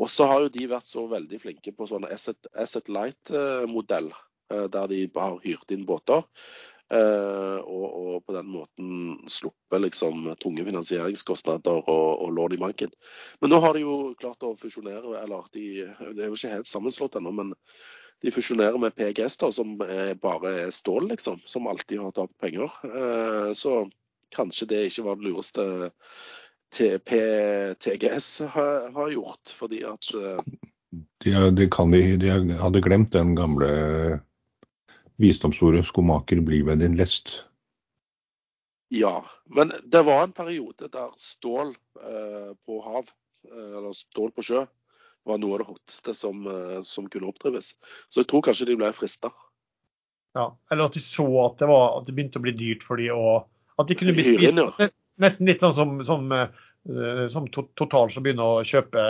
[0.00, 4.08] Og så har jo de vært så veldig flinke på sånn Asset, Light-modell,
[4.52, 6.24] eh, der de har hyrt inn båter.
[6.92, 8.88] Eh, og, og, på den måten
[9.32, 12.92] sluppet liksom tunge finansieringskostnader og, og lån i banken.
[13.40, 16.68] Men nå har de jo klart å fusjonere, eller de, det er jo ikke helt
[16.68, 17.54] sammenslått ennå, men
[18.24, 21.40] de fusjonerer med PGS, da, som bare er stål, liksom.
[21.48, 22.72] Som alltid har tapt penger.
[22.88, 23.82] Eh, så
[24.34, 25.64] kanskje det ikke var det lureste
[26.72, 27.10] TP
[27.80, 30.40] TGS har, har gjort, fordi at uh,
[31.24, 32.30] de, de, kan, de,
[32.60, 34.20] hadde glemt den gamle
[35.20, 37.42] visdomsordet 'skomaker, bli ved din lest'.
[38.88, 43.08] Ja, men det var en periode der stål eh, på hav,
[43.52, 44.66] uh, eller stål på sjø,
[45.24, 46.42] var noe av det hotteste som,
[46.84, 47.76] som kunne oppdrives.
[48.10, 49.30] Så jeg tror kanskje de ble frista.
[50.34, 52.98] Ja, eller at de så at det, var, at det begynte å bli dyrt for
[52.98, 53.44] de å
[53.80, 54.58] at de kunne bli spist
[55.20, 59.02] nesten litt sånn som, som, eh, som Total som begynner å kjøpe,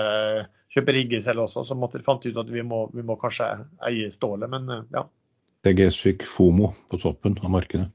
[0.73, 1.65] kjøpe rigger selv også.
[1.67, 3.49] Så måtte de fant ut at vi må, vi må kanskje
[3.89, 5.07] eie stålet, men eh, ja.
[5.63, 7.87] TGS fikk FOMO på toppen av markedet?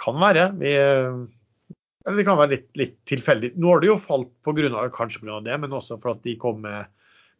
[0.00, 0.46] Kan være.
[0.56, 3.52] Vi, eller det kan være litt, litt tilfeldig.
[3.60, 5.42] Nå har det jo falt på grunn av, kanskje pga.
[5.44, 6.88] det, men også for at de kom med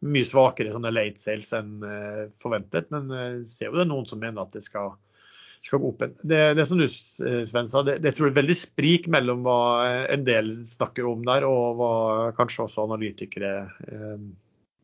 [0.04, 2.92] mye svakere sånne late sales enn eh, forventet.
[2.92, 3.08] Men
[3.48, 4.92] ser jo det er noen som mener at det skal
[5.66, 6.14] skal Open.
[6.22, 9.60] Det, det som du Sven sa, det, det tror jeg er veldig sprik mellom hva
[10.08, 11.92] en del snakker om der, og hva
[12.38, 13.52] kanskje også analytikere
[13.88, 14.22] eh,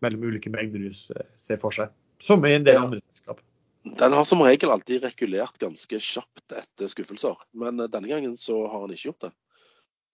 [0.05, 1.95] mellom ulike mengder eh, ser for seg.
[2.23, 2.85] Som i en del ja.
[2.85, 3.41] andre selskap.
[3.87, 8.65] Den har som regel alltid rekulert ganske kjapt etter skuffelser, men eh, denne gangen så
[8.67, 9.35] har han ikke gjort det.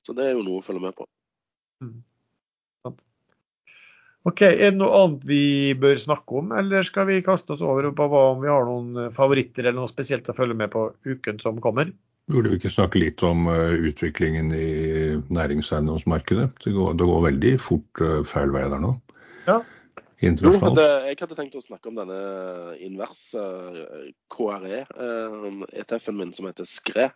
[0.07, 1.07] Så det er jo noe å følge med på.
[1.83, 2.01] Mm.
[4.29, 5.43] Ok, Er det noe annet vi
[5.83, 9.07] bør snakke om, eller skal vi kaste oss over på hva om vi har noen
[9.07, 11.91] eh, favoritter eller noe spesielt å følge med på uken som kommer?
[12.31, 14.69] Burde vi ikke snakke litt om uh, utviklingen i
[15.27, 16.53] næringseiendomsmarkedet?
[16.63, 18.95] Det, det, går veldig fort uh, feil vei der nå.
[19.49, 19.59] Ja.
[20.23, 20.31] Jo,
[20.79, 22.21] det, jeg hadde tenkt å snakke om denne
[22.79, 27.09] invers uh, KRE-ETF-en min som heter SKRE.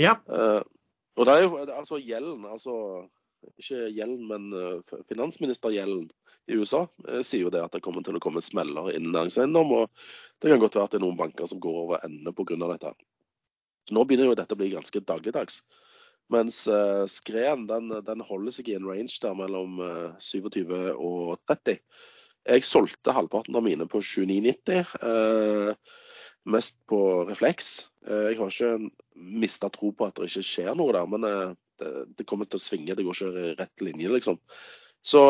[0.00, 0.16] Ja.
[0.24, 2.72] og det er jo altså gjelden, altså
[3.60, 6.08] ikke gjelden, men uh, finansminister Yellen
[6.48, 9.74] i USA uh, sier jo det at det kommer til å komme smeller innen næringseiendom.
[9.76, 12.58] Og det kan godt være at det er noen banker som går over ende pga.
[12.62, 12.94] dette.
[13.90, 15.62] Nå begynner jo dette å bli ganske dagligdags.
[16.30, 19.80] Mens uh, skreen den, den, holder seg i en range der mellom
[20.22, 21.80] 27 og 30.
[22.50, 25.74] Jeg solgte halvparten av mine på 29,90
[26.48, 27.90] mest på refleks.
[28.08, 31.26] Jeg har ikke mista tro på at det ikke skjer noe der, men
[31.80, 32.96] det, det, kommer til å svinge.
[32.96, 34.38] Det går ikke i rett linje, liksom.
[35.06, 35.20] Så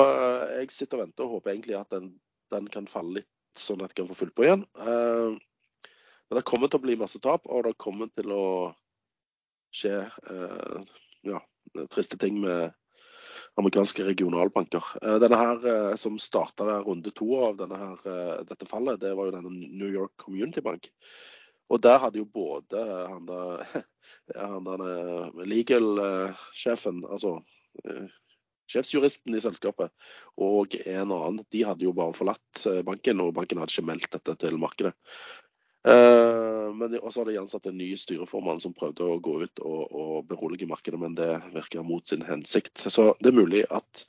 [0.57, 2.13] jeg sitter og venter og håper egentlig at den,
[2.51, 4.65] den kan falle litt, sånn at jeg kan få fulgt på igjen.
[4.77, 8.45] Men det kommer til å bli masse tap, og det kommer til å
[9.75, 9.95] skje
[11.27, 11.41] ja,
[11.91, 12.75] triste ting med
[13.59, 14.93] amerikanske regionalbanker.
[15.23, 18.07] Denne her som starta runde to av her,
[18.47, 20.91] dette fallet, det var jo denne New York Community Bank.
[21.71, 23.63] Og der hadde jo både han der,
[24.55, 27.39] han der legal-sjefen, altså
[28.71, 29.93] sjefsjuristen i selskapet,
[30.41, 34.37] og en annen, de hadde jo bare forlatt banken, og banken hadde ikke meldt dette
[34.45, 34.95] til markedet.
[35.81, 40.29] Men også hadde de ansatt en ny styreformann som prøvde å gå ut og, og
[40.29, 42.85] berolige markedet, men det virker mot sin hensikt.
[42.85, 44.05] Så det er mulig at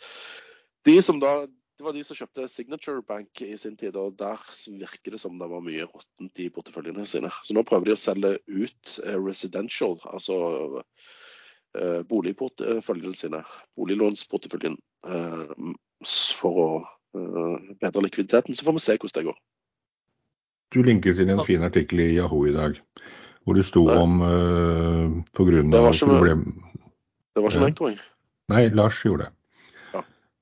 [0.88, 1.46] de som da
[1.82, 4.38] det var de som kjøpte Signature Bank i sin tid, og der
[4.78, 7.32] virker det som det var mye råttent i porteføljene sine.
[7.42, 10.84] Så nå prøver de å selge ut residential, altså
[11.78, 13.44] eh, boligporteføljene sine,
[13.80, 15.72] boliglånsporteføljen, eh,
[16.40, 18.58] for å eh, bedre likviditeten.
[18.58, 19.42] Så får vi se hvordan det går.
[20.72, 22.80] Du linket inn en fin artikkel i Yahoo i dag,
[23.44, 23.98] hvor det sto Nei.
[24.00, 25.64] om uh, pga.
[26.08, 26.54] problem...
[27.32, 28.00] Det var ikke meg, tror jeg.
[28.52, 29.36] Nei, Lars gjorde det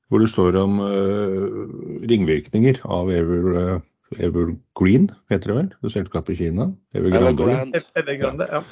[0.10, 1.70] hvor det står om uh,
[2.10, 3.82] ringvirkninger av Ever, uh,
[4.18, 6.72] Evergreen, heter det vel, det selskapet i Kina?
[6.98, 7.84] Evergrande.
[8.00, 8.64] Evergrande ja.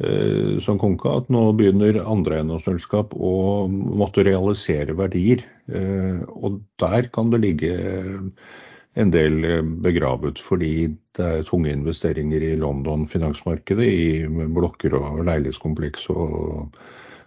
[0.00, 5.44] Uh, som konka at nå begynner andre eiendomsselskap å måtte realisere verdier.
[5.70, 7.74] og der kan det ligge
[8.98, 9.44] en del
[9.84, 16.74] begravet, fordi det er tunge investeringer i London finansmarkedet, i blokker og leilighetskompleks og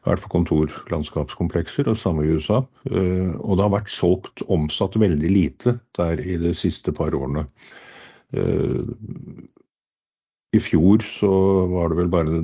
[0.03, 2.59] i hvert fall kontorlandskapskomplekser, og samme i USA.
[2.91, 7.45] Eh, og det har vært solgt, omsatt veldig lite der i de siste par årene.
[10.53, 11.31] Eh, I fjor så
[11.71, 12.41] var det vel bare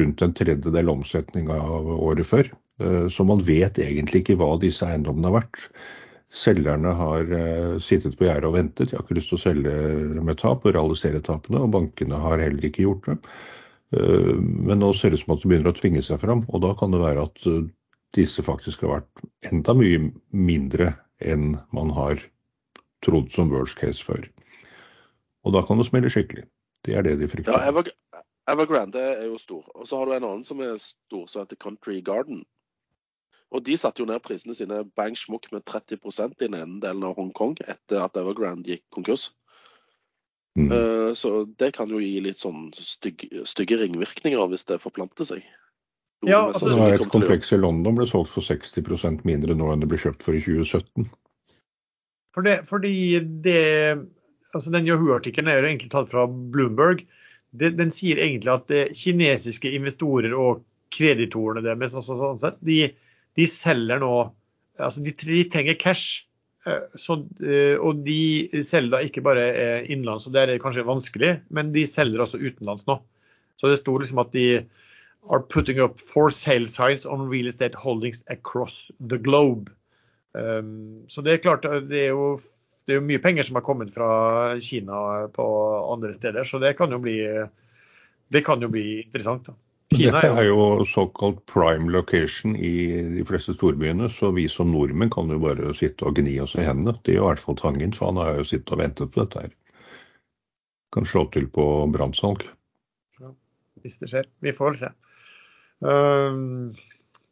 [0.00, 2.50] rundt en tredjedel omsetning av året før.
[2.80, 5.68] Eh, så man vet egentlig ikke hva disse eiendommene har vært.
[6.36, 7.28] Selgerne har
[7.80, 8.90] sittet på gjerdet og ventet.
[8.90, 9.74] De har ikke lyst til å selge
[10.26, 13.20] med tap og realisere tapene, og bankene har heller ikke gjort det.
[13.94, 16.62] Eh, men nå ser det ut som at det begynner å tvinge seg fram, og
[16.64, 17.66] da kan det være at eh,
[18.16, 22.20] disse faktisk har vært enda mye mindre enn man har
[23.06, 24.26] trodd som worst case før.
[25.46, 26.46] Og da kan det smelle skikkelig.
[26.86, 27.52] Det er det de frykter.
[27.52, 27.90] Ja, Ever
[28.46, 29.64] Evergrande er jo stor.
[29.74, 32.44] Og så har du en annen som er stor, som heter Country Garden.
[33.54, 37.04] Og de satte jo ned prisene sine bang smukk med 30 i den ene delen
[37.06, 39.32] av Hongkong etter at Evergrande gikk konkurs.
[40.56, 40.70] Mm.
[40.72, 45.44] Uh, så det kan jo gi litt sånn stygge, stygge ringvirkninger hvis det forplanter seg.
[46.24, 50.00] Ja, altså, et kompleks i London ble solgt for 60% mindre nå enn det ble
[50.00, 51.10] kjøpt for i 2017.
[52.34, 53.60] For det, fordi det,
[54.56, 57.04] altså Den Yahoo-artikkelen er jo egentlig tatt fra Bloomberg.
[57.56, 62.90] Den, den sier egentlig at det, kinesiske investorer og kreditorene deres også, sånn sett, de,
[63.36, 64.12] de selger nå
[64.82, 66.26] altså de, de trenger cash.
[66.66, 70.86] Eh, så, eh, og de selger da ikke bare eh, innenlands, og det er kanskje
[70.86, 73.00] vanskelig, men de selger også utenlands nå.
[73.56, 74.48] Så det sto liksom at de
[75.26, 79.72] are putting up for sale signs on real estate holdings across the globe.
[80.36, 82.36] Um, så det er klart, det er, jo,
[82.86, 84.08] det er jo mye penger som har kommet fra
[84.62, 85.46] Kina på
[85.92, 87.18] andre steder, så det kan jo bli,
[88.30, 89.48] det kan jo bli interessant.
[89.48, 89.56] da.
[89.94, 92.72] Kina Dette er jo såkalt prime location i
[93.14, 96.66] de fleste storbyene, så vi som nordmenn kan jo bare sitte og gni oss i
[96.66, 96.96] hendene.
[97.02, 99.22] Det er jo i hvert fall Tangen, for han har jo sittet og ventet på
[99.22, 99.54] dette her.
[100.94, 101.64] Kan slå til på
[101.94, 102.42] brannsalg.
[103.22, 103.30] Ja,
[103.82, 104.30] hvis det skjer.
[104.42, 104.92] Vi får vel se.
[105.86, 106.74] Um,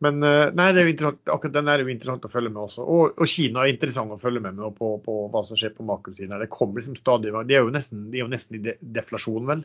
[0.04, 2.84] men uh, nei, akkurat den er jo interessant å følge med også.
[2.84, 6.36] Og, og Kina er interessant å følge med, på, på, hva som skjer på makrosiden.
[6.40, 9.48] Det kommer liksom stadig, de er jo nesten, de er jo nesten i de, deflasjon,
[9.48, 9.64] vel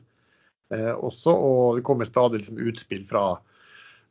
[0.73, 1.33] eh, også.
[1.33, 3.23] Og det kommer stadig liksom, utspill fra,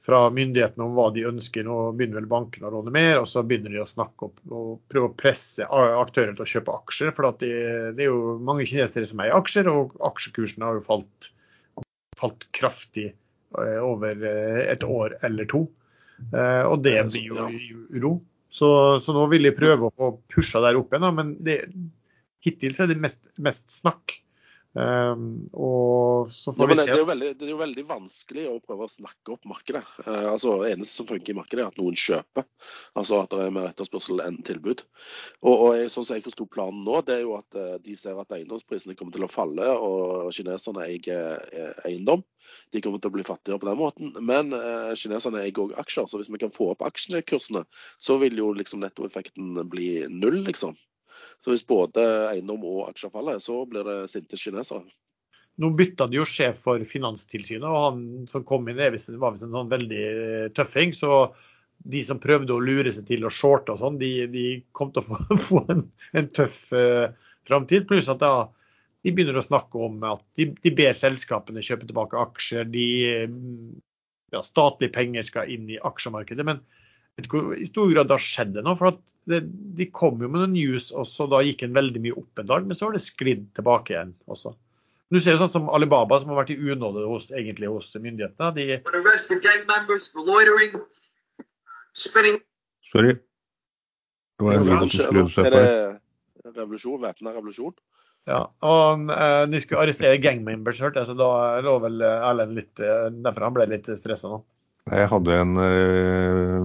[0.04, 1.66] fra, myndighetene om hva de ønsker.
[1.66, 4.74] Nå begynner vel bankene å råde mer, og så begynner de å snakke opp og
[4.90, 7.14] prøve å presse aktører til å kjøpe aksjer.
[7.16, 7.54] For det,
[7.98, 11.32] det, er jo mange kinesere som eier aksjer, og aksjekursene har jo falt,
[12.18, 15.66] falt kraftig eh, over eh, et år eller to.
[16.32, 17.48] Eh, og det blir jo
[17.94, 18.12] uro.
[18.48, 18.68] Så,
[19.04, 21.60] så, nå vil de prøve å få pusha der opp igjen, men det,
[22.44, 24.16] hittil er det mest, mest snakk.
[24.78, 26.90] Um, og så får ja, vi det, se.
[26.90, 29.82] det, er jo veldig, det er jo veldig vanskelig å prøve å snakke opp markedet.
[30.04, 32.46] Uh, altså, Det eneste som funker i markedet, er at noen kjøper.
[33.00, 34.84] Altså at det er mer etterspørsel enn tilbud.
[35.42, 37.96] Og, og jeg, sånn som jeg forsto planen nå, det er jo at uh, de
[37.98, 42.22] ser at eiendomsprisene kommer til å falle, og kineserne eier eh, eiendom.
[42.72, 44.12] De kommer til å bli fattigere på den måten.
[44.22, 47.64] Men uh, kineserne eier òg aksjer, så hvis vi kan få opp aksjekursene,
[47.98, 50.78] så vil jo liksom nettoeffekten bli null, liksom.
[51.44, 54.82] Så hvis både eiendom og aksjer faller, så blir det sinte kinesere.
[55.58, 59.20] Nå bytta de jo sjef for Finanstilsynet, og han som kom inn var visst en
[59.50, 60.92] sånn veldig eh, tøffing.
[60.94, 61.32] Så
[61.78, 64.44] de som prøvde å lure seg til å shorte og sånn, de, de
[64.76, 65.82] kom til å få, få en,
[66.18, 67.10] en tøff uh,
[67.48, 67.88] framtid.
[67.90, 68.32] Pluss at da
[69.06, 72.66] de begynner å snakke om at de, de ber selskapene kjøpe tilbake aksjer.
[72.70, 73.36] De, eh,
[74.34, 76.46] ja, statlige penger skal inn i aksjemarkedet.
[76.46, 76.62] Men
[77.18, 78.76] vet ikke hvor- i stor grad det har skjedd ennå.
[78.78, 79.42] For at det,
[79.76, 82.66] de kom jo med noen news, også, da gikk den veldig mye opp en dag.
[82.66, 84.54] Men så har det sklidd tilbake igjen også.
[85.08, 88.50] Du ser jo sånn som Alibaba, som har vært i unåde hos, egentlig hos myndighetene.
[88.54, 88.66] De,
[92.92, 93.14] Sorry.
[94.38, 95.62] Det var en som skjer seg på.
[96.58, 97.00] revolusjon?
[97.02, 97.74] Væpna revolusjon?
[98.28, 102.54] ja, og eh, de skulle arrestere gangmembers, hørte jeg, så da lå vel eh, Erlend
[102.58, 104.42] litt eh, Derfor han ble litt stressa nå.
[104.90, 106.58] Jeg hadde en, eh,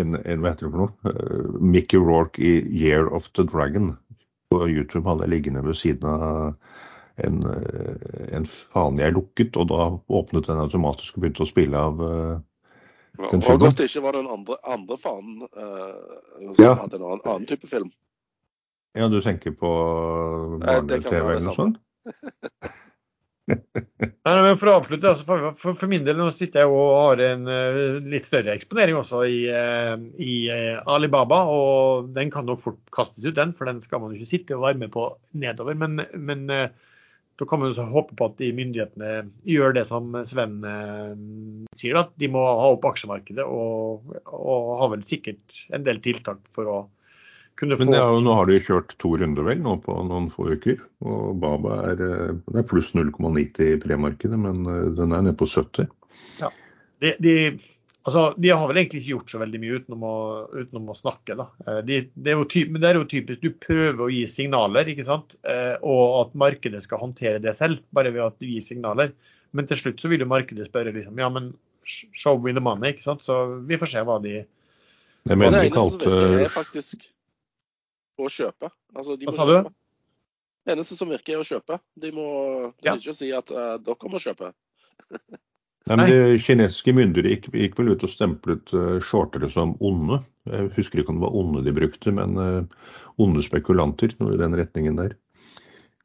[0.00, 0.92] en, en Hva heter det for noe?
[1.08, 3.96] Eh, Mickey Rourke i 'Year of the Dragon'.
[4.50, 6.54] På YouTube hadde jeg liggende ved siden av
[7.16, 11.76] en, eh, en fane jeg lukket, og da åpnet den automatisk og begynte å spille
[11.76, 13.58] av Den og filmen?
[13.58, 16.74] godt det ikke var den andre, andre fanen uh, som Ja.
[16.74, 17.92] hadde en annen, annen type film.
[18.94, 19.68] Ja, du tenker på
[20.60, 21.76] barne-TV eller noe sånt?
[23.50, 26.92] Nei, men For å avslutte, altså, for, for, for min del nå sitter jeg og
[26.94, 31.42] har en uh, litt større eksponering også i, uh, i uh, Alibaba.
[31.50, 34.58] Og den kan nok fort kastes ut, den, for den skal man jo ikke sitte
[34.58, 35.08] og være med på
[35.42, 35.78] nedover.
[35.78, 39.12] Men, men da kan man jo håpe på at de myndighetene
[39.48, 40.60] gjør det som Sven
[41.74, 43.46] sier, at de må ha opp aksjemarkedet.
[43.48, 46.82] Og, og har vel sikkert en del tiltak for å
[47.58, 50.52] kunne få Men ja, nå har de kjørt to runder vel nå på noen få
[50.56, 50.80] uker.
[51.04, 55.48] Og Baba er, eh, er pluss 0,90 i premarkedet, men eh, den er nede på
[55.48, 55.90] 70.
[57.02, 57.34] de, de,
[58.06, 60.16] altså, de har vel egentlig ikke gjort så veldig mye utenom å,
[60.54, 61.36] utenom å snakke.
[61.38, 61.48] Da.
[61.66, 64.24] Eh, De, det, er jo typ, men det er jo typisk, Du prøver å gi
[64.30, 65.36] signaler, ikke sant?
[65.48, 69.14] Eh, og at markedet skal håndtere det selv, bare ved at du gir signaler.
[69.52, 71.52] Men til slutt så vil jo markedet spørre liksom, ja, men
[71.84, 72.92] show me the money.
[72.92, 73.24] ikke sant?
[73.24, 73.38] Så
[73.68, 76.14] vi får se hva de Jeg mener ikke de kalte
[76.46, 77.10] er faktisk
[78.26, 78.70] å kjøpe.
[78.94, 79.54] Altså, de Hva må sa du?
[79.58, 79.74] kjøpe.
[80.62, 81.78] Det eneste som virker, er å kjøpe.
[81.98, 82.26] De må
[82.78, 82.94] de Ja.
[82.94, 84.52] ikke si at uh, dere må kjøpe.
[85.90, 90.20] Nei, men De kinesiske myndigheter gikk, gikk vel ut og stemplet uh, shortere som onde.
[90.46, 94.40] Jeg husker ikke om det var onde de brukte, men uh, onde spekulanter, noe i
[94.40, 95.16] den retningen der.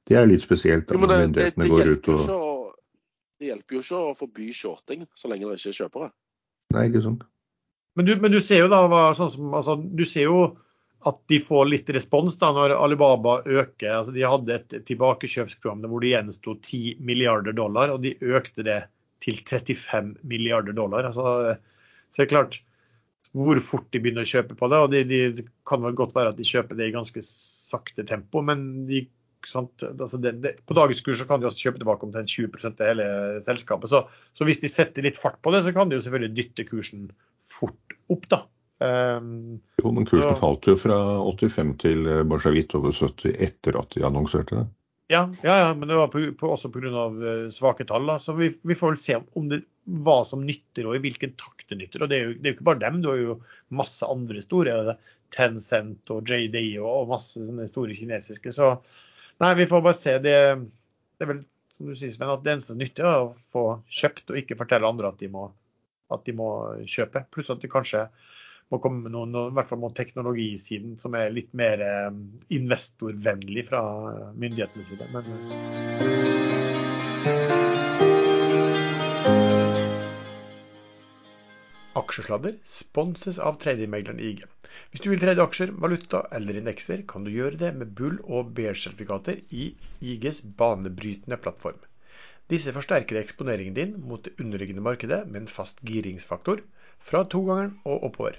[0.07, 2.43] Det er litt spesielt det, myndighetene det, går ut og å,
[3.37, 6.07] det hjelper jo ikke å forby shorting så lenge det ikke er kjøpere.
[6.73, 7.25] Nei, ikke sant.
[7.97, 10.39] Men du, men du ser jo da hva, sånn som, altså, du ser jo
[11.05, 13.99] at de får litt respons da når Alibaba øker.
[13.99, 18.81] altså De hadde et tilbakekjøpsprogram hvor det gjensto 10 milliarder dollar, og de økte det
[19.23, 21.05] til 35 milliarder dollar.
[21.09, 21.57] altså
[22.11, 22.57] så det er klart
[23.37, 24.79] hvor fort de begynner å kjøpe på det.
[24.81, 28.05] og de, de, Det kan vel godt være at de kjøper det i ganske sakte
[28.07, 29.03] tempo, men de,
[29.45, 32.85] sant, altså det, det, på dagens kurs kan de også kjøpe tilbake omtrent 20 av
[32.87, 33.07] hele
[33.45, 33.91] selskapet.
[33.91, 36.67] Så, så hvis de setter litt fart på det, så kan de jo selvfølgelig dytte
[36.71, 37.09] kursen
[37.45, 38.25] fort opp.
[38.31, 38.41] da.
[38.77, 40.37] Um, Jo, men kursen Ja.
[40.37, 44.67] falt jo fra 85 til eh, bare litt over 70 etter at de annonserte det.
[45.09, 46.91] Ja, ja, ja, men det var på, på, også pga.
[47.15, 48.05] Uh, svake tall.
[48.09, 48.19] Da.
[48.19, 49.61] Så vi, vi får vel se om det,
[50.03, 52.03] hva som nytter og i hvilken takt det nytter.
[52.03, 53.37] Og Det er jo, det er jo ikke bare dem, det er jo
[53.71, 54.75] masse andre store.
[54.75, 58.51] er Tencent og JD og, og masse sånne store kinesiske.
[58.55, 58.73] Så
[59.43, 60.17] nei, vi får bare se.
[60.23, 60.35] Det,
[61.17, 61.45] det er vel
[61.77, 64.57] som du sier, Sven, at det eneste som nytter, er å få kjøpt og ikke
[64.57, 65.45] fortelle andre at de må,
[66.13, 66.49] at de må
[66.89, 67.21] kjøpe.
[67.33, 68.07] Pluss at det kanskje
[68.73, 72.09] må komme med noen, i hvert fall noen teknologisiden som er litt mer eh,
[72.57, 73.83] investorvennlig fra
[74.35, 75.07] myndighetenes side.
[75.13, 75.23] Men,
[81.97, 84.43] Aksjesladder sponses av tredjemegleren IG.
[84.91, 88.51] Hvis du vil trade aksjer, valuta eller indekser, kan du gjøre det med bull- og
[88.57, 89.71] bear-sertifikater i
[90.11, 91.79] IGs banebrytende plattform.
[92.53, 96.61] Disse forsterker eksponeringen din mot det underliggende markedet med en fast giringsfaktor
[97.09, 98.37] fra togangeren og oppover.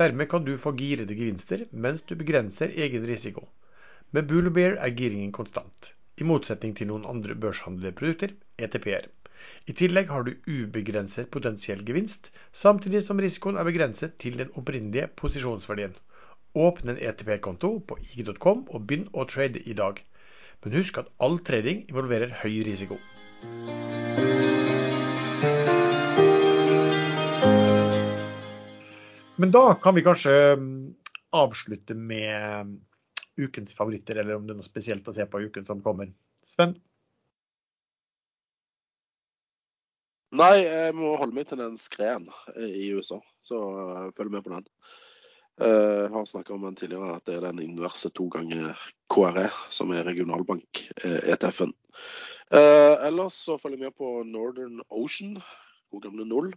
[0.00, 3.42] Dermed kan du få girede gevinster mens du begrenser egen risiko.
[4.16, 9.10] Med Bull er giringen konstant, i motsetning til noen andre børshandlerprodukter, ETP-er.
[9.68, 15.10] I tillegg har du ubegrenset potensiell gevinst, samtidig som risikoen er begrenset til den opprinnelige
[15.20, 15.92] posisjonsverdien.
[16.56, 20.00] Åpne en ETP-konto på ig.com og begynn å trade i dag.
[20.64, 22.96] Men husk at all trading involverer høy risiko.
[29.40, 30.94] Men da kan vi kanskje mm,
[31.32, 32.74] avslutte med
[33.40, 36.10] ukens favoritter, eller om det er noe spesielt å se på uken som kommer.
[36.44, 36.74] Sven?
[40.36, 42.28] Nei, jeg må holde meg til den skreen
[42.60, 44.68] i USA, så uh, følg med på den.
[45.56, 48.76] Uh, jeg har snakka om den tidligere, at det er den inverse to ganger
[49.10, 51.72] KRE, som er regionalbank-ETF-en.
[52.52, 55.38] Uh, ellers så følger jeg med på Northern Ocean,
[55.90, 56.52] god gamle null.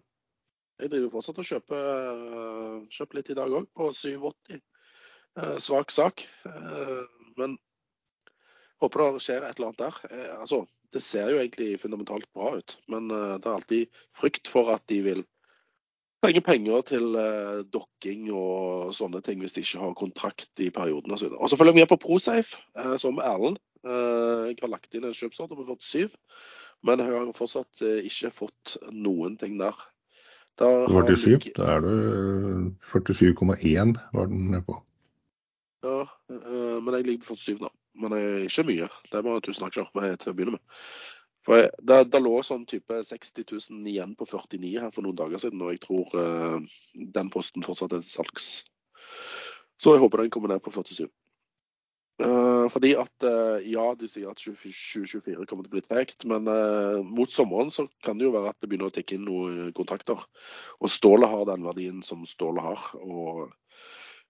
[0.82, 4.62] Jeg driver fortsatt og kjøper, kjøper litt i dag òg, på 87.
[5.40, 6.28] Eh, svak sak.
[6.45, 7.04] Eh,
[7.38, 7.58] men
[8.84, 10.00] håper det skjer et eller annet der.
[10.12, 10.64] Eh, altså,
[10.94, 15.00] det ser jo egentlig fundamentalt bra ut, men det er alltid frykt for at de
[15.02, 15.24] vil
[16.24, 17.16] trenge penger til
[17.74, 21.34] dokking og sånne ting hvis de ikke har kontrakt i perioden osv.
[21.34, 22.62] Og så følger vi med på Prosafe,
[23.02, 23.58] som Erlend.
[23.84, 26.14] Jeg har lagt inn en kjøpsordre på 47,
[26.86, 29.76] men jeg har fortsatt ikke fått noen ting der.
[30.60, 31.94] Da 47, da er du
[32.94, 34.76] 47,1 var den nede på.
[35.84, 37.72] Ja, øh, men jeg ligger på 47 nå.
[37.96, 38.90] Men jeg, ikke mye.
[39.10, 40.64] Det er bare snakke med til å begynne med.
[41.46, 45.18] For jeg, det, det, lå sånn type 60 000 igjen på 49 her for noen
[45.20, 46.78] dager siden, og jeg tror uh,
[47.18, 48.54] den posten fortsatt er salgs.
[49.82, 51.10] Så jeg håper den kommer ned på 47.
[52.24, 56.48] Uh, fordi at uh, ja, de sier at 2024 kommer til å bli tregt, men
[56.48, 59.74] uh, mot sommeren så kan det jo være at det begynner å tikke inn noen
[59.76, 60.22] kontrakter.
[60.80, 62.88] Og stålet har den verdien som stålet har.
[63.02, 63.52] og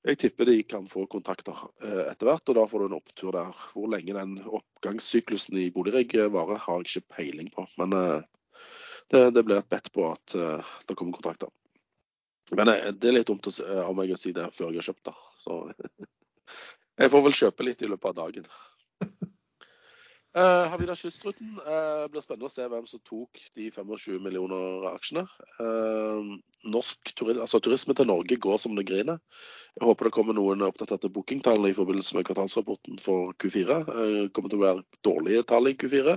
[0.03, 3.59] jeg tipper de kan få kontakter etter hvert, og da får du en opptur der.
[3.71, 7.63] Hvor lenge den oppgangssyklusen i boligrigg varer, har jeg ikke peiling på.
[7.79, 11.47] Men det, det blir et bedt på at det kommer kontrakter.
[12.51, 15.15] Men det er litt dumt av meg å si det før jeg har kjøpt det.
[15.45, 15.61] Så
[17.01, 18.51] Jeg får vel kjøpe litt i løpet av dagen.
[20.33, 21.59] Uh, Havila Kystruten.
[21.61, 25.27] Uh, blir spennende å se hvem som tok de 25 millioner aksjene.
[25.59, 26.31] Uh,
[26.73, 29.19] norsk turisme, altså turisme til Norge går som det griner.
[29.77, 33.77] Jeg håper det kommer noen oppdaterte bookingtall i forbindelse med kvartalsrapporten for Q4.
[33.85, 36.15] Det kommer til å være dårlige tall i Q4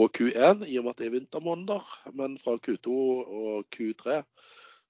[0.00, 1.90] og Q1 i og med at det er vintermåneder.
[2.16, 4.22] Men fra Q2 og Q3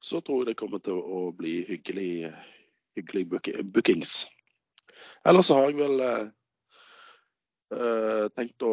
[0.03, 2.31] så tror jeg det kommer til å bli hyggelig,
[2.95, 3.27] hyggelig
[3.75, 4.21] bookings.
[5.29, 6.25] Ellers så har jeg vel eh,
[7.77, 8.73] eh, tenkt å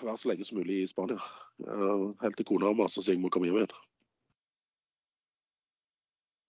[0.00, 1.18] være så lenge som mulig i Spania.
[1.64, 3.76] Eh, helt til kona maser så jeg må komme hjem igjen.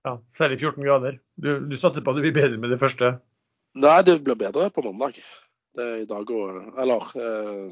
[0.07, 1.13] Ja, Særlig 14 grader.
[1.35, 3.05] Du, du satser på at det blir bedre med det første?
[3.79, 5.13] Nei, det blir bedre på mandag.
[5.75, 6.45] Det er i dag og,
[6.79, 7.67] eller, eh,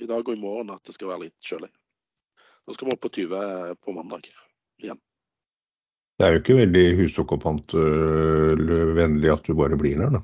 [0.00, 1.72] i dag og i morgen at det skal være litt kjølig.
[2.62, 4.22] Nå skal vi opp på 20 på mandag
[4.78, 5.00] igjen.
[6.18, 10.20] Det er jo ikke veldig husokkupantvennlig at du bare blir der, da.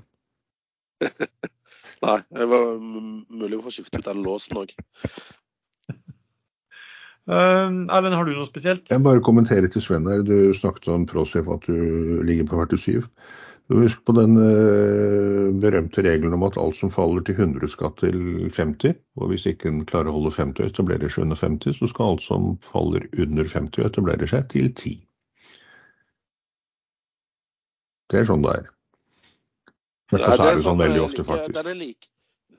[2.04, 4.74] Nei, det var mulig å få skiftet ut den låsen òg.
[7.28, 8.88] Uh, Erlend, har du noe spesielt?
[8.88, 10.22] Jeg bare kommenterer til Sven her.
[10.24, 13.02] Du snakket om Prosef at du ligger på 47.
[13.68, 18.48] Husk på den uh, berømte regelen om at alt som faller til 100 skal til
[18.54, 18.96] 50.
[19.20, 22.14] Og hvis ikke en klarer å holde 50 og etablerer seg under 50, så skal
[22.14, 24.96] alt som faller under 50 og etablerer seg til 10.
[28.08, 28.70] Det er sånn det er.
[30.12, 31.54] Men så er det sånn veldig ofte, faktisk.
[31.56, 32.08] Den er like,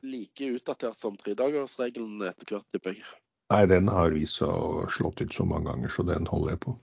[0.05, 3.07] like utdatert som tredagersregelen etter hvert, tipper jeg.
[3.49, 6.61] Nei, den har vist seg å slå til så mange ganger, så den holder jeg
[6.67, 6.75] på.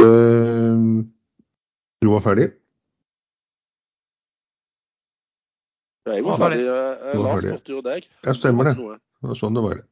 [0.00, 1.02] Uh,
[2.00, 2.46] du var ferdig?
[6.06, 6.62] Jeg var ferdig.
[7.18, 8.06] Lars spurte jo deg.
[8.24, 8.76] Ja, stemmer det.
[8.78, 9.82] Det var sånn det var.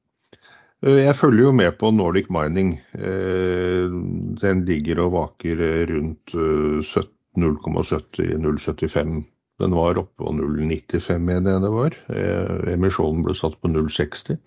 [0.85, 2.77] Eh, jeg følger jo med på Nordic Mining.
[2.95, 3.97] Eh,
[4.41, 9.25] den ligger og vaker rundt 17 0,70-0,75.
[9.63, 11.99] Den var oppe på 0,95 mener jeg det var.
[12.11, 14.39] Eh, emisjonen ble satt på 0,60.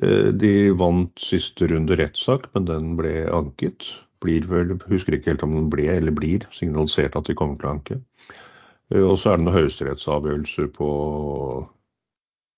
[0.00, 3.88] Eh, de vant siste runde rettssak, men den ble anket.
[4.24, 7.68] Blir vel, husker ikke helt om den ble eller blir signalisert at de kommer til
[7.68, 8.00] å anke.
[8.94, 10.90] Eh, og så er det noen høyesterettsavgjørelser på,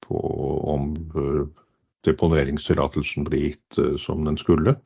[0.06, 0.22] på
[0.74, 0.92] om
[2.04, 4.76] deponeringstillatelsen blir gitt som den skulle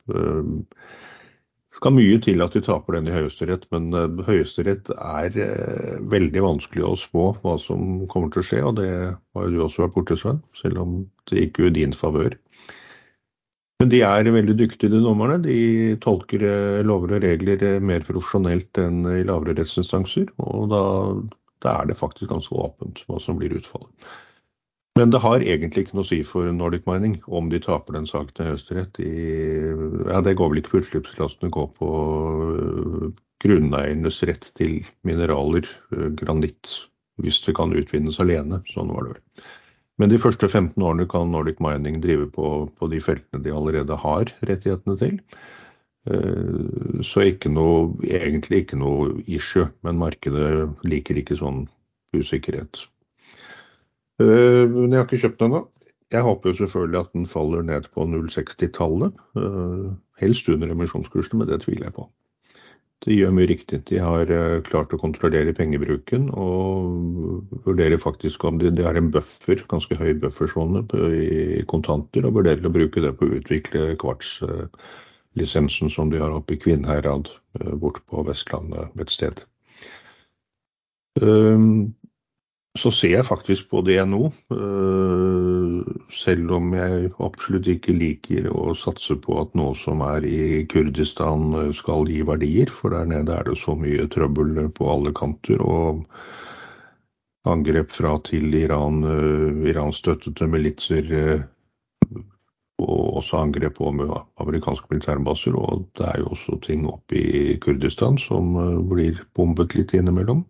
[1.79, 6.43] skal mye til at de taper den i Høyesterett, men uh, Høyesterett er uh, veldig
[6.43, 9.85] vanskelig å spå hva som kommer til å skje, og det har jo du også
[9.85, 10.99] vært borti, Sven, selv om
[11.31, 12.35] det gikk jo i din favør.
[13.79, 15.37] Men de er veldig dyktige, de dommerne.
[15.45, 15.59] De
[16.03, 20.83] tolker uh, lover og regler mer profesjonelt enn i lavere rettsinstanser, og da,
[21.63, 24.11] da er det faktisk ganske åpent hva som blir utfallet.
[24.99, 28.07] Men det har egentlig ikke noe å si for Nordic Mining om de taper den
[28.09, 28.99] saken til Høyesterett.
[28.99, 31.91] Ja, det går vel ikke på utslippstillatelsene, det går på
[32.57, 33.05] øh,
[33.39, 36.73] grunneiernes rett til mineraler, øh, granitt,
[37.23, 38.59] hvis det kan utvinnes alene.
[38.73, 39.47] Sånn var det vel.
[40.03, 43.95] Men de første 15 årene kan Nordic Mining drive på, på de feltene de allerede
[44.03, 45.17] har rettighetene til.
[46.11, 51.69] Eh, så ikke noe, egentlig ikke noe issue, men markedet liker ikke sånn
[52.15, 52.83] usikkerhet.
[54.19, 55.65] Eh, men jeg har ikke kjøpt den ennå.
[56.09, 59.19] Jeg håper jo selvfølgelig at den faller ned på 0,60-tallet.
[59.37, 59.91] Eh,
[60.23, 62.07] helst under emisjonskursene, men det tviler jeg på.
[63.05, 63.79] De gjør mye riktig.
[63.87, 69.11] De har eh, klart å kontrollere pengebruken og vurderer faktisk om de, de har en
[69.13, 70.83] buffer, ganske høy buffersone
[71.15, 76.57] i kontanter, og vurderer å bruke det på å utvikle kvartslisensen som de har oppe
[76.57, 77.31] i Kvinnherad,
[77.79, 79.45] bort på Vestlandet et sted.
[82.79, 84.29] Så ser jeg faktisk på det nå.
[86.15, 91.53] selv om jeg absolutt ikke liker å satse på at noe som er i Kurdistan
[91.59, 95.61] eh, skal gi verdier, for der nede er det så mye trøbbel på alle kanter.
[95.61, 96.03] og
[97.47, 101.13] Angrep fra til Iran, eh, Iran-støttede militser
[102.79, 105.55] og også angrep på amerikanske militærbaser.
[105.55, 108.55] Og det er jo også ting oppe i Kurdistan som
[108.89, 110.45] blir bombet litt innimellom.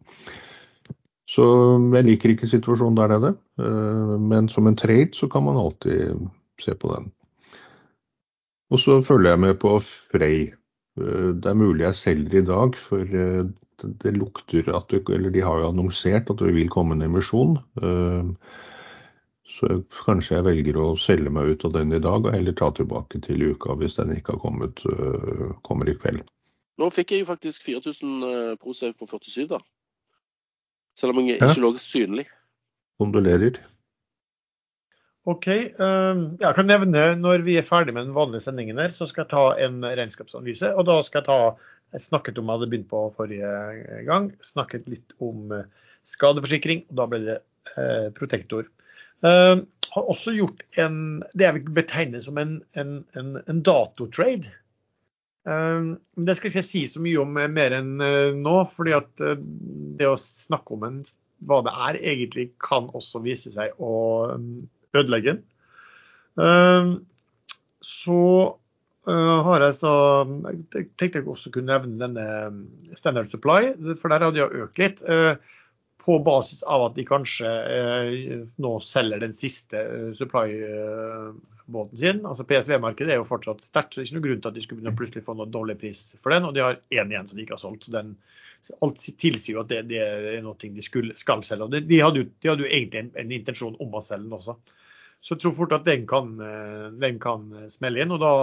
[1.29, 1.45] Så
[1.93, 3.33] jeg liker ikke situasjonen der nede.
[3.61, 6.25] Eh, men som en trade så kan man alltid
[6.61, 7.11] se på den.
[8.69, 10.47] Og så følger jeg med på Frey.
[10.97, 13.45] Eh, det er mulig jeg selger i dag, for eh,
[14.03, 17.55] det lukter at det, Eller de har jo annonsert at det vil komme en emisjon.
[19.49, 19.67] Så
[20.03, 23.21] kanskje jeg velger å selge meg ut av den i dag, og heller ta tilbake
[23.23, 24.83] til uka hvis den ikke har kommet,
[25.63, 26.27] kommer i kveld.
[26.79, 29.63] Nå fikk jeg jo faktisk 4000 Prosafe på 47, da.
[30.99, 31.61] Selv om jeg ikke ja.
[31.63, 32.27] lå synlig.
[32.99, 33.61] Kondolerer.
[35.29, 35.47] OK.
[35.79, 39.25] Um, jeg kan nevne når vi er ferdig med den vanlige sendingen her, så skal
[39.25, 40.71] jeg ta en regnskapsanalyse.
[40.75, 41.41] Og da skal jeg ta
[41.89, 43.51] Jeg snakket om jeg hadde begynt på forrige
[44.05, 44.27] gang.
[44.45, 45.63] Snakket litt om eh,
[46.05, 47.37] skadeforsikring, og da ble det
[47.73, 48.67] uh, Protektor.
[49.25, 54.53] Uh, har også gjort en Det jeg vil betegne som en, en, en, en datotrade.
[55.49, 58.95] Ehm, det skal ikke jeg si så mye om eh, mer enn eh, nå, fordi
[58.97, 59.39] at eh,
[59.99, 61.01] det å snakke om en,
[61.49, 63.93] hva det er, egentlig kan også vise seg å
[64.97, 65.45] ødelegge den.
[66.43, 66.97] Ehm,
[67.85, 68.23] så
[69.09, 69.91] har jeg så
[70.27, 75.01] jeg tenkte jeg også kunne nevne denne Standard Supply, for der hadde jeg økt litt.
[76.03, 77.53] På basis av at de kanskje
[78.61, 79.81] nå selger den siste
[80.19, 80.51] supply
[81.71, 82.21] båten sin.
[82.27, 84.63] Altså PSV-markedet er jo fortsatt sterkt, så det er ikke noen grunn til at de
[84.65, 86.47] skulle begynne å plutselig få noe dårlig pris for den.
[86.47, 87.87] Og de har én igjen som de ikke har solgt.
[87.87, 88.15] så den,
[88.83, 91.67] Alt tilsier jo at det, det er noe de skulle, skal selge.
[91.67, 94.39] og de hadde, jo, de hadde jo egentlig en, en, intensjon om å selge den
[94.39, 94.57] også.
[95.19, 98.11] Så jeg tror fort at den kan, eh, den kan smelle inn.
[98.15, 98.33] og da,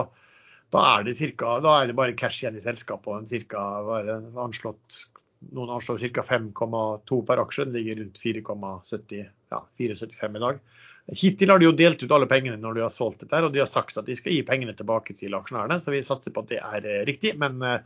[0.72, 3.12] da er, cirka, da er det bare cash igjen i selskapet.
[3.12, 5.04] og cirka, hva er det, anslått
[5.52, 6.22] noen anslår ca.
[6.22, 7.66] 5,2 per aksje.
[7.66, 10.60] Den ligger rundt 4,75 ja, i dag.
[11.06, 13.62] Hittil har de jo delt ut alle pengene når de har solgt dette, og de
[13.62, 15.78] har sagt at de skal gi pengene tilbake til aksjonærene.
[15.82, 17.36] Så vi satser på at det er eh, riktig.
[17.38, 17.84] Men eh,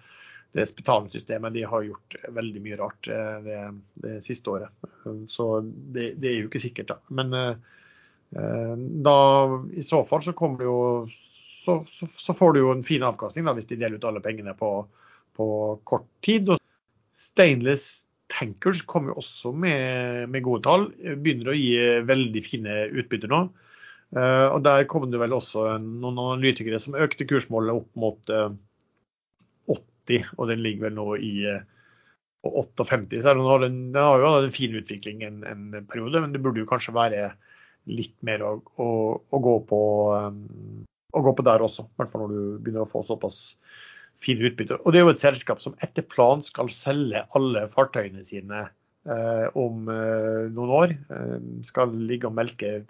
[0.57, 3.59] det betalingssystemet de har gjort veldig mye rart eh, det,
[4.07, 4.89] det siste året.
[5.29, 6.99] Så det, det, er jo ikke sikkert, da.
[7.21, 7.37] Men
[8.31, 9.15] da,
[9.75, 13.03] i så fall så kommer det jo så, så, så, får du jo en fin
[13.03, 14.69] avkastning da, hvis de deler ut alle pengene på,
[15.37, 15.49] på
[15.83, 16.53] kort tid.
[16.55, 16.63] Og
[17.11, 20.87] Stainless Tankers kommer jo også med, med, gode tall.
[21.01, 21.75] Begynner å gi
[22.07, 23.43] veldig fine utbytter nå.
[24.11, 28.49] Uh, og Der kom det vel også noen analytikere som økte kursmålet opp mot uh,
[28.51, 31.61] eh, 80, og den ligger vel nå i uh,
[32.43, 33.21] 58.
[33.23, 36.43] Så den har, den har jo hatt en fin utvikling en, en, periode, men det
[36.43, 37.29] burde jo kanskje være
[37.91, 38.89] litt mer å, å,
[39.21, 39.81] å, gå, på,
[40.27, 40.83] um,
[41.15, 41.87] å gå på der også.
[41.87, 43.41] I hvert fall når du begynner å få såpass
[44.25, 44.79] fine utbytte.
[44.85, 49.47] Og det er jo et selskap som etter plan skal selge alle fartøyene sine eh,
[49.59, 50.95] om eh, noen år.
[51.17, 52.81] Eh, skal ligge og melke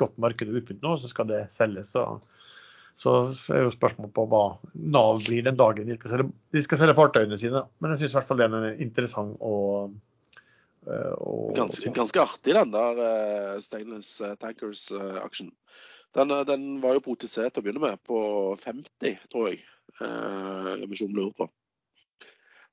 [0.00, 1.92] godt marked og utbytte nå, så skal det selges.
[1.96, 2.04] Så,
[3.00, 3.14] så,
[3.52, 6.98] er jo spørsmålet på hva Nav blir den dagen de skal selge, de skal selge
[6.98, 7.64] fartøyene sine.
[7.80, 9.56] Men jeg syns i hvert fall det er interessant å
[10.86, 15.48] og, ganske, ganske, artig, den der uh, Stainless Tankers-aksjen.
[16.14, 18.18] Den, den, var jo på OTC til å begynne med, på
[18.62, 19.60] 50, tror jeg
[20.00, 21.48] eh, emisjonen ble gjort på.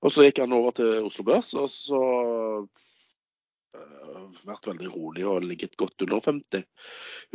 [0.04, 2.00] Og så gikk han over til Oslo Børs, og så
[3.76, 6.66] eh, vært veldig rolig og ligget godt under 50.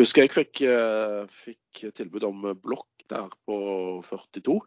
[0.01, 3.59] Husker jeg fikk, eh, fikk tilbud om blokk der på
[4.09, 4.59] 42.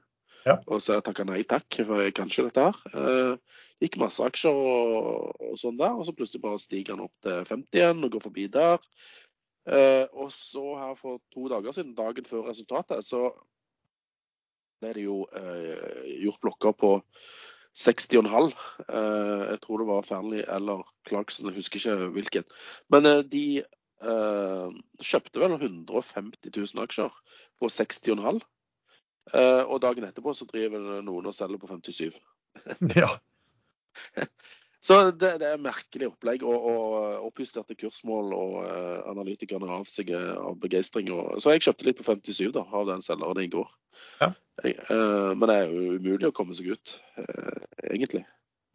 [0.48, 0.58] Ja.
[0.66, 2.80] Og så takka nei takk, for jeg kan ikke dette her.
[2.98, 7.14] Eh, gikk masse aksjer og, og, sånn der, og så plutselig bare stiger han opp
[7.26, 8.90] til 50 igjen og går forbi der.
[9.70, 13.30] Eh, og så her for to dager siden, dagen før resultatet, så
[14.82, 16.94] ble det jo eh, gjort blokker på
[17.78, 18.56] 60,5.
[18.88, 22.48] Eh, jeg tror det var Fearnley eller Clarkson, jeg husker ikke hvilken.
[22.90, 27.22] Men eh, de eh, kjøpte vel 150 000 aksjer
[27.62, 28.42] på 60,5.
[29.38, 32.18] Eh, og dagen etterpå så driver noen og selger på 57.
[32.98, 33.14] Ja.
[34.82, 36.44] Så det, det er merkelig opplegg.
[36.48, 41.12] Og, og oppjusterte kursmål og uh, analytikerne av seg eh, av begeistring.
[41.38, 43.70] Så jeg kjøpte litt på 57 da, av den selgeren i går.
[44.24, 44.32] Ja.
[44.66, 48.26] Jeg, uh, men det er jo umulig å komme seg ut, uh, egentlig.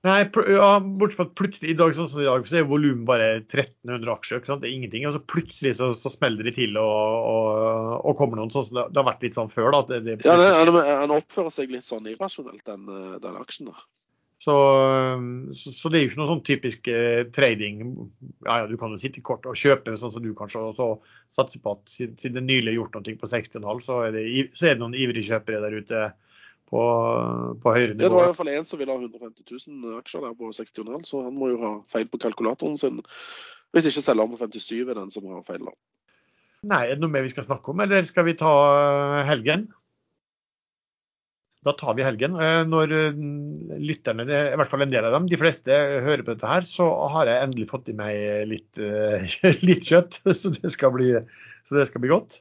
[0.06, 3.06] Nei, ja, bortsett fra at plutselig i dag, sånn som i dag, så er volumet
[3.08, 4.38] bare 1300 aksjer.
[4.38, 4.62] ikke sant?
[4.62, 5.06] Det er ingenting.
[5.08, 8.78] Og så plutselig så, så smeller de til og, og, og kommer noen sånn som
[8.78, 9.72] det, det har vært litt sånn før.
[9.74, 9.82] da.
[9.88, 12.86] Det, det, Ja, det, han, oppfører seg litt sånn irrasjonelt, den,
[13.24, 13.82] den aksjen der.
[14.46, 14.54] Så,
[15.58, 17.80] så, så det er jo ikke noe sånn typisk eh, trading.
[18.46, 20.86] Ja, ja, du kan jo sitte kort og kjøpe sånn som du kanskje, og så
[21.34, 24.82] satse på at siden det nylig er gjort noe på 60,5, så, så er det
[24.84, 26.04] noen ivrige kjøpere der ute
[26.70, 26.84] på,
[27.62, 28.20] på høyere Det var nivå.
[28.22, 31.34] i hvert fall en som ville ha 150 000 aksjer der på 60,5, så han
[31.34, 33.02] må jo ha feil på kalkulatoren sin.
[33.74, 35.66] Hvis ikke selger han på 57 er den som har feil.
[35.66, 35.74] da.
[36.66, 39.66] Nei, er det noe mer vi skal snakke om, eller skal vi ta eh, helgen?
[41.66, 42.36] Da tar vi helgen.
[42.38, 43.16] Eh, Når eh,
[43.82, 45.74] lytterne, er i hvert fall en del av dem, de fleste
[46.04, 49.26] hører på dette her, så har jeg endelig fått i meg litt, eh,
[49.68, 50.20] litt kjøtt.
[50.38, 51.10] Så det, bli,
[51.66, 52.38] så det skal bli godt.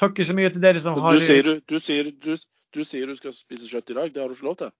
[0.00, 2.32] Takker så mye til dere som har Du sier du, du, sier, du,
[2.72, 4.70] du sier du skal spise kjøtt i dag, det har du ikke lov til?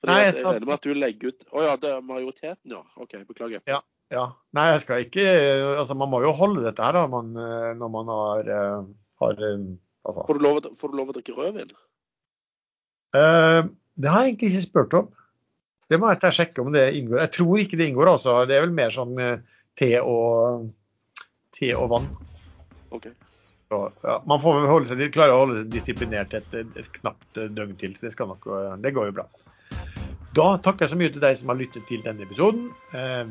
[0.00, 2.72] Fordi Nei, jeg sa- regner med at du legger ut Å ja, det er majoriteten,
[2.74, 2.80] ja.
[2.98, 3.62] OK, beklager.
[3.70, 3.78] Ja.
[4.10, 4.24] Ja.
[4.56, 5.22] Nei, jeg skal ikke
[5.76, 7.30] Altså, man må jo holde dette her, da, man,
[7.78, 8.50] når man har,
[9.22, 10.24] har altså.
[10.26, 11.70] Får du lov, får du lov å drikke rødvin?
[13.16, 13.64] Eh,
[14.00, 15.08] Det har jeg egentlig ikke spurt om.
[15.90, 17.24] Det må jeg sjekke om det inngår.
[17.26, 18.36] Jeg tror ikke det inngår, altså.
[18.48, 19.42] Det er vel mer sånn eh,
[19.76, 20.70] te og,
[21.56, 22.08] te og vann.
[22.94, 23.10] OK.
[23.70, 27.50] Så, ja, man får holde seg, klare å holde seg disiplinert et, et knapt eh,
[27.52, 27.98] døgn til.
[27.98, 28.50] så Det, nok,
[28.80, 29.28] det går jo bra.
[30.38, 32.68] Da takker jeg så mye til deg som har lyttet til denne episoden.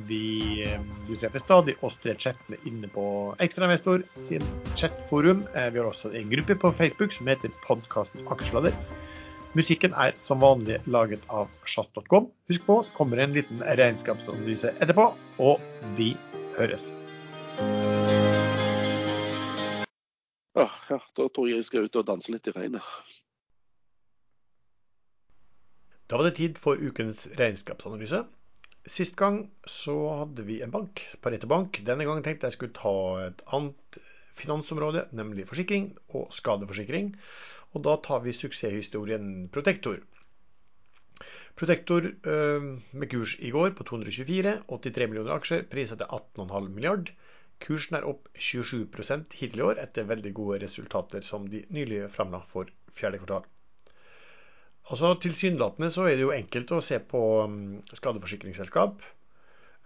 [0.09, 0.65] Vi,
[1.07, 3.05] Vi, treffer stadig oss tre chattene inne på
[3.39, 4.43] Ekstrainvestor sin
[4.75, 5.45] chatforum.
[5.55, 8.75] Vi har også en gruppe på Facebook som heter Podkasten Aksjesladder.
[9.57, 12.27] Musikken er som vanlig laget av chat.com.
[12.51, 15.07] Husk på, kommer en liten regnskapsanalyse etterpå,
[15.41, 15.63] og
[15.97, 16.11] vi
[16.53, 16.91] høres.
[20.53, 22.93] Ja, ja, da tror jeg jeg skal ut og danse litt i regnet.
[26.05, 28.21] Da var det tid for ukens regnskapsanalyse.
[28.85, 31.81] Sist gang så hadde vi en bank, Pareto Bank.
[31.89, 32.93] Denne gangen tenkte jeg skulle ta
[33.25, 34.01] et annet
[34.39, 37.15] finansområde, nemlig forsikring og skadeforsikring.
[37.75, 39.99] Og da tar vi suksesshistorien Protektor.
[41.59, 47.11] Protektor øh, med kurs i går på 224, 83 millioner aksjer, priset til 18,5 milliard.
[47.59, 48.87] Kursen er opp 27
[49.35, 53.47] hittil i år, etter veldig gode resultater som de nylig framla for fjerde kvartal.
[54.89, 57.57] Altså Tilsynelatende så er det jo enkelt å se på um,
[57.99, 59.03] skadeforsikringsselskap.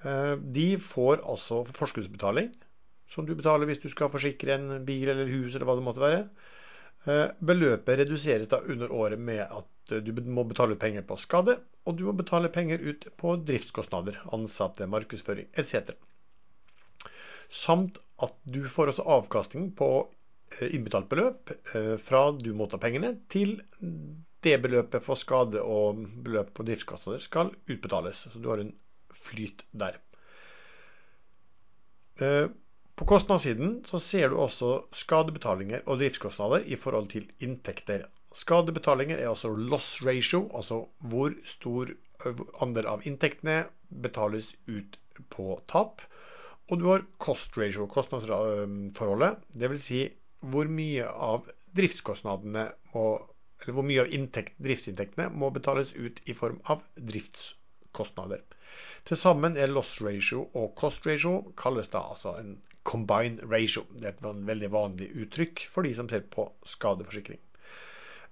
[0.06, 2.54] Eh, De får altså forskuddsbetaling,
[3.10, 6.06] som du betaler hvis du skal forsikre en bil eller hus eller hva det måtte
[6.06, 6.22] være.
[7.04, 11.18] Eh, Beløpet reduseres da under året med at eh, du må betale ut penger på
[11.20, 15.92] skade, og du må betale penger ut på driftskostnader, ansatte, markedsføring etc.
[17.54, 19.90] Samt at du får også avkastning på
[20.62, 21.52] eh, innbetalt beløp
[22.00, 23.58] fra du mottar pengene, til
[24.44, 28.28] det beløpet for skade og beløp på driftskostnader skal utbetales.
[28.32, 28.74] Så du har en
[29.14, 30.00] flyt der.
[33.04, 38.06] På kostnadssiden så ser du også skadebetalinger og driftskostnader i forhold til inntekter.
[38.32, 40.78] Skadebetalinger er altså loss ratio, altså
[41.12, 41.92] hvor stor
[42.64, 43.58] andel av inntektene
[44.08, 44.96] betales ut
[45.36, 46.00] på tap.
[46.72, 49.44] Og du har cost ratio, kostnadsforholdet.
[49.52, 49.90] Dvs.
[49.90, 50.02] Si
[50.40, 53.08] hvor mye av driftskostnadene må,
[53.60, 58.48] eller hvor mye av inntekt, driftsinntektene må betales ut i form av driftskostnader.
[59.04, 63.86] Til sammen er loss ratio og cost ratio kalles da altså en combine ratio.
[63.96, 67.40] Det er et veldig vanlig uttrykk for de som ser på skadeforsikring.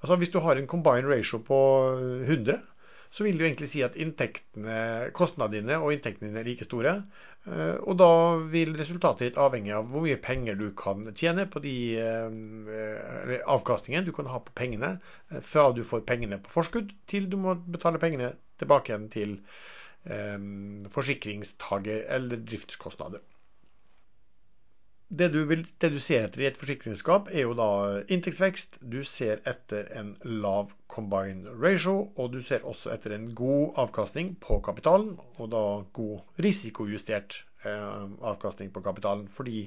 [0.01, 1.57] Altså Hvis du har en combine ratio på
[2.25, 2.59] 100,
[3.11, 3.97] så vil jo egentlig si at
[5.13, 6.93] kostnadene dine og inntektene dine er like store.
[7.45, 11.59] Eh, Og da vil resultatet ditt avhenge av hvor mye penger du kan tjene på
[11.63, 14.93] de eller avkastningen du kan ha på pengene
[15.31, 19.37] eh, fra du får pengene på forskudd, til du må betale pengene tilbake igjen til
[20.89, 23.21] forsikringstaker eller driftskostnader.
[25.11, 27.67] Det du, vil, det du ser etter i et forsikringsselskap, er jo da
[28.15, 28.77] inntektsvekst.
[28.93, 34.37] Du ser etter en lav combined ratio, og du ser også etter en god avkastning
[34.39, 35.63] på kapitalen, og da
[35.97, 39.25] god risikojustert eh, avkastning på kapitalen.
[39.35, 39.65] Fordi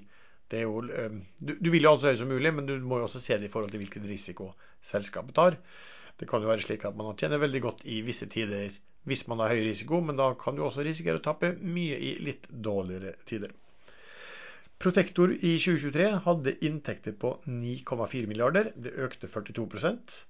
[0.48, 2.78] det er jo eh, du, du vil jo ha så høy som mulig, men du
[2.80, 5.58] må jo også se det i forhold til hvilken risiko selskapet tar.
[6.16, 8.72] Det kan jo være slik at man tjener veldig godt i visse tider
[9.04, 12.14] hvis man har høy risiko, men da kan du også risikere å tappe mye i
[12.24, 13.52] litt dårligere tider.
[14.82, 18.72] Protektor i 2023 hadde inntekter på 9,4 milliarder.
[18.76, 20.22] Det økte 42%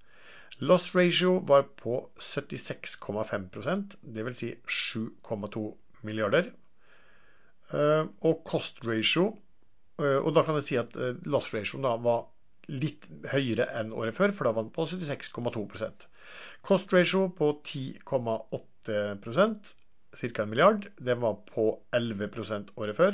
[0.62, 4.38] Loss ratio var på 76,5% dvs.
[4.38, 5.64] Si 7,2
[6.06, 6.52] milliarder.
[7.72, 9.30] Eh, og cost ratio
[9.98, 12.26] eh, Og da kan jeg si at eh, loss ratio da var
[12.68, 16.06] litt høyere enn året før, for da var den på 76,2%
[16.64, 19.74] Cost ratio på 10,8%
[20.14, 20.42] ca.
[20.44, 20.86] en milliard.
[21.00, 23.12] Den var på 11% året før.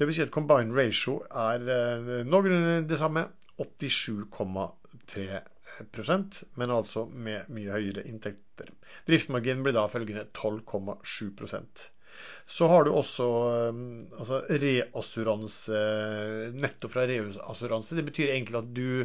[0.00, 3.28] Det vil si at combined ratio er eh, noenlunde det samme.
[3.60, 8.72] 87,3% men altså med mye høyere inntekter.
[9.04, 11.84] Driftsmarginen blir da følgende 12,7%
[12.48, 13.76] Så har du også eh,
[14.16, 15.76] altså reassuranse,
[16.56, 17.92] netto fra reassuranse.
[18.00, 19.04] Det betyr egentlig at du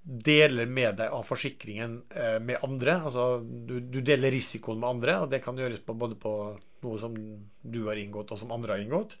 [0.00, 3.04] deler med deg av forsikringen eh, med andre.
[3.10, 6.56] Altså du, du, deler risikoen med andre, og det kan gjøres på, både på
[6.86, 7.12] noe som
[7.60, 9.20] du har inngått og som andre har inngått.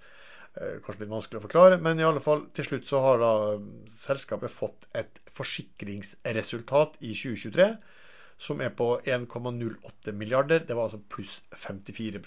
[0.58, 3.34] Eh, kanskje litt vanskelig å forklare, men i alle fall til slutt så har da
[4.02, 7.68] selskapet fått et forsikringsresultat i 2023
[8.40, 10.64] som er på 1,08 milliarder.
[10.66, 12.20] Det var altså pluss 54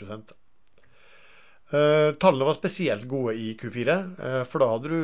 [1.73, 4.97] Uh, tallene var spesielt gode i Q4, uh, for da hadde du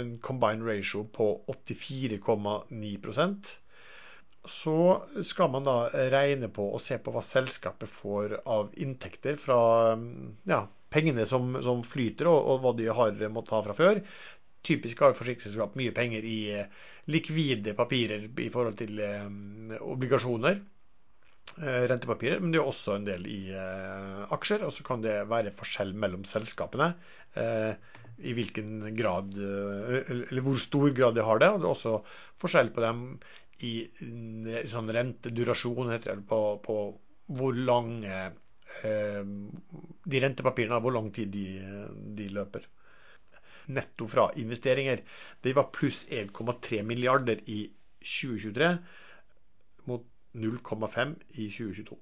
[0.00, 3.52] en combined ratio på 84,9%
[4.56, 4.74] Så
[5.28, 9.60] skal man da regne på og se på hva selskapet får av inntekter fra
[10.50, 14.02] ja, pengene som, som flyter, og, og, hva de har måttet ha fra før.
[14.66, 19.28] Typisk har forsikringsselskap mye penger i eh, likvide papirer i forhold til eh,
[19.80, 20.58] obligasjoner,
[21.62, 24.66] eh, rentepapirer, men det er også en del i eh, aksjer.
[24.66, 26.92] Og så kan det være forskjell mellom selskapene.
[27.40, 27.72] Eh,
[28.20, 31.54] I hvilken grad, eh, eller hvor stor grad de har det.
[31.54, 31.96] Og det er også
[32.42, 33.06] forskjell på dem
[33.64, 36.80] i, i sånn rentedurasjon, heter det, på, på
[37.38, 38.30] hvor lange Eh,
[38.80, 41.46] de rentepapirene, hvor lang tid de,
[42.16, 42.64] de løper.
[43.70, 45.02] Netto fra investeringer
[45.44, 47.62] det var pluss 1,3 milliarder i
[48.00, 48.70] 2023
[49.90, 51.98] mot 0,5 i 2022.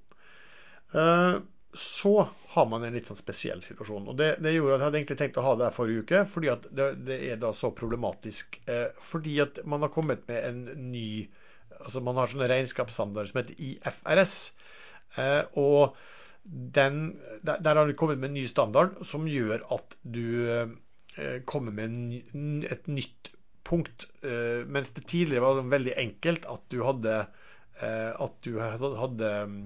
[0.94, 1.38] Eh,
[1.72, 4.08] så har man en litt sånn spesiell situasjon.
[4.08, 6.22] og det, det, gjorde at Jeg hadde egentlig tenkt å ha det her forrige uke,
[6.30, 8.56] fordi at det, det er da så problematisk.
[8.70, 11.10] Eh, fordi at man har kommet med en ny
[11.78, 14.32] altså Man har sånne regnskapsstandarder som heter IFRS.
[15.60, 15.94] og
[16.48, 21.74] den, der, har det kommet med en ny standard som gjør at du eh, kommer
[21.76, 23.32] med et nytt
[23.68, 24.08] punkt.
[24.24, 27.18] Eh, mens det tidligere var veldig enkelt at du hadde,
[27.82, 29.58] eh, at du hadde, mm,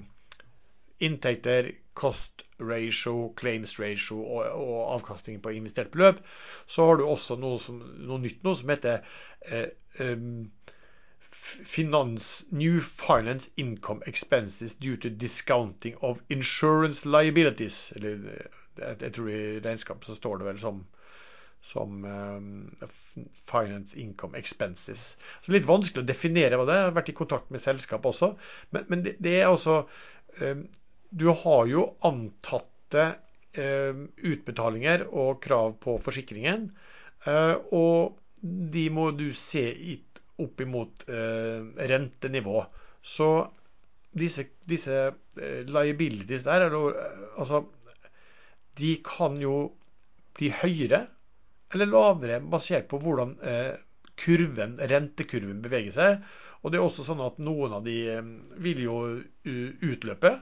[1.06, 6.22] inntekter, cost ratio, claims ratio og, og, avkastning på investert beløp.
[6.66, 9.02] Så har du også noe, som, noe nytt nå som heter
[9.50, 9.68] eh,
[10.00, 10.46] um,
[11.52, 17.92] finance, new finance income expenses due to discounting of insurance liabilities.
[17.96, 18.48] Eller
[18.78, 20.80] jeg, jeg tror i regnskapet så står det vel som,
[21.72, 22.70] som um,
[23.48, 25.16] finance income expenses.
[25.42, 26.86] Så Litt vanskelig å definere hva det er.
[26.86, 28.32] Jeg har vært i kontakt med selskapet også.
[28.70, 29.82] Men, men det, det, er altså
[30.40, 30.64] um,
[31.10, 33.10] Du har jo antatte
[33.58, 36.70] um, utbetalinger og krav på forsikringen.
[37.26, 40.00] Uh, og de må du se i
[40.42, 42.64] opp imot eh, rentenivå.
[43.02, 43.28] Så
[44.16, 47.64] disse, disse eh, liabilities der, eh, altså
[48.78, 49.56] De kan jo
[50.36, 51.06] bli høyere
[51.72, 53.34] eller lavere basert på hvordan
[54.20, 56.24] kurven, rentekurven beveger seg.
[56.60, 57.96] Og det er også sånn at noen av de
[58.64, 58.96] vil jo
[59.88, 60.32] utløpe.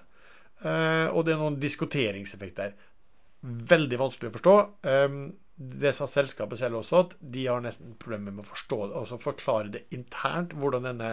[0.62, 2.74] Og det er noen diskuteringseffekter.
[3.42, 4.56] Veldig vanskelig å forstå
[5.60, 9.18] det sa selskapet selv også, at de har nesten problemer med å forstå det, altså
[9.20, 11.10] forklare det internt, hvordan denne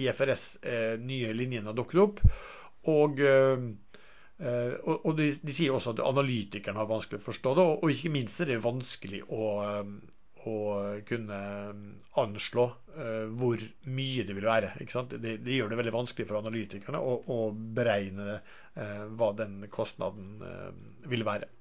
[0.00, 2.22] IFRS eh, nye linjen har dukket opp.
[2.88, 3.66] Og, eh,
[4.40, 7.92] eh, og, de, de, sier også at analytikerne har vanskelig å forstå det, og, og
[7.92, 9.94] ikke minst er det vanskelig å, eh,
[10.48, 10.58] å
[11.12, 11.44] kunne
[12.24, 14.72] anslå eh, hvor mye det vil være.
[14.80, 20.38] Det, det, gjør det veldig vanskelig for analytikerne å, å beregne eh, hva den kostnaden
[21.12, 21.52] vil være.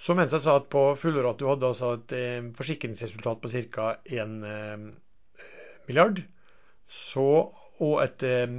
[0.00, 3.50] Så mens jeg sa at på fullår at du hadde altså et eh, forsikringsresultat på
[3.52, 3.88] ca.
[4.08, 4.86] 1 eh,
[5.88, 6.22] milliard,
[6.88, 7.26] så,
[7.84, 8.54] og et eh,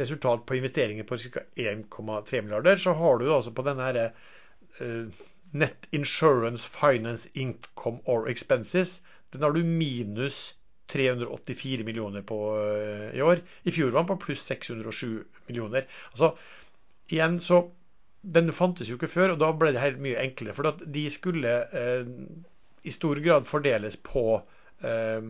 [0.00, 1.44] resultat på investeringer på ca.
[1.54, 4.00] 1,3 milliarder, så har du altså på denne her,
[4.80, 9.00] eh, Net Insurance Finance Income or Expenses,
[9.32, 10.56] den har du minus
[10.90, 12.36] 384 millioner på
[13.14, 13.42] i år.
[13.62, 15.86] I fjor var den på pluss 607 millioner.
[16.10, 16.32] Altså,
[17.10, 17.60] igjen så
[18.22, 20.54] den fantes jo ikke før, og da ble det helt mye enklere.
[20.56, 22.08] For de skulle eh,
[22.84, 24.24] i stor grad fordeles på,
[24.84, 25.20] eh,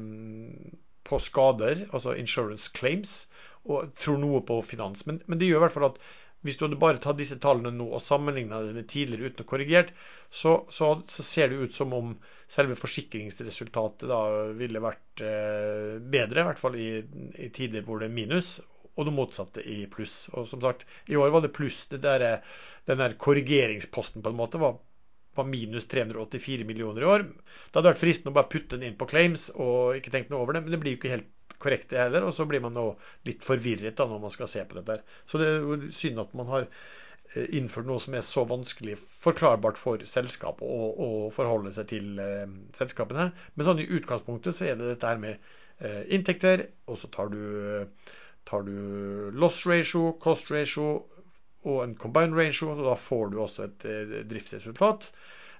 [1.07, 3.29] på, skader, altså insurance claims,
[3.65, 5.07] og tror noe på finans.
[5.07, 6.01] Men, men, det gjør i hvert fall at
[6.41, 9.49] hvis du hadde bare tatt disse tallene nå og sammenligna det med tidligere uten å
[9.51, 9.91] korrigert,
[10.33, 12.15] så, så, så, ser det ut som om
[12.51, 14.21] selve forsikringsresultatet da
[14.57, 16.91] ville vært eh, bedre, i hvert fall i,
[17.37, 18.57] i, tider hvor det er minus,
[18.97, 20.29] og det motsatte i pluss.
[20.35, 21.85] Og som sagt, i år var det pluss.
[21.91, 22.43] Det der,
[22.91, 24.79] den der korrigeringsposten på en måte var,
[25.39, 27.27] var minus 384 millioner i år.
[27.27, 30.43] Det hadde vært fristende å bare putte den inn på claims og ikke tenkt noe
[30.43, 31.31] over det, men det blir jo ikke helt
[31.61, 32.27] korrekt det heller.
[32.27, 32.87] Og så blir man nå
[33.29, 35.01] litt forvirret da når man skal se på dette.
[35.29, 38.97] Så det er jo synd at man har eh, innført noe som er så vanskelig
[39.01, 42.47] forklarbart for selskapet å, forholde seg til eh,
[42.79, 43.31] selskapene.
[43.55, 47.33] Men sånn i utgangspunktet så er det dette her med eh, inntekter, og så tar
[47.33, 47.41] du,
[48.49, 48.77] tar du
[49.37, 50.87] loss ratio, cost ratio
[51.69, 52.71] og en combined ratio.
[52.73, 55.01] og Da får du også et eh, driftsresultat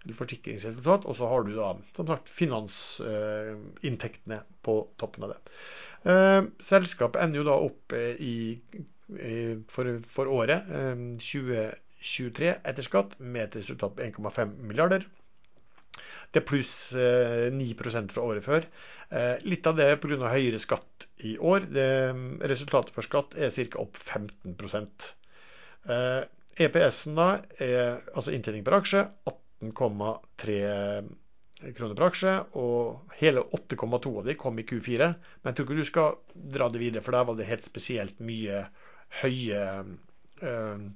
[0.05, 1.05] eller forsikringsresultat.
[1.05, 5.41] Og så har du da som sagt finansinntektene på toppen av det.
[6.09, 8.37] Eh, selskapet ender jo da opp eh, i,
[9.69, 10.61] for, for, året
[11.21, 15.03] 2023 eh, etter skatt med et resultat på 1,5 milliarder.
[16.31, 18.63] Det er pluss 9% fra året før.
[19.43, 20.29] Litt av det pga.
[20.31, 21.65] høyere skatt i år.
[22.47, 23.81] Resultatet for skatt er ca.
[23.83, 24.55] opp 15
[26.61, 27.27] EPS-en da
[27.59, 30.61] er altså inntjening per aksje 18,3
[31.77, 35.11] kroner per aksje, og hele 8,2 av de kom i Q4.
[35.43, 36.17] Men jeg tror ikke du skal
[36.57, 38.63] dra det videre, for der var det helt spesielt mye
[39.21, 39.65] høye
[40.47, 40.87] øh,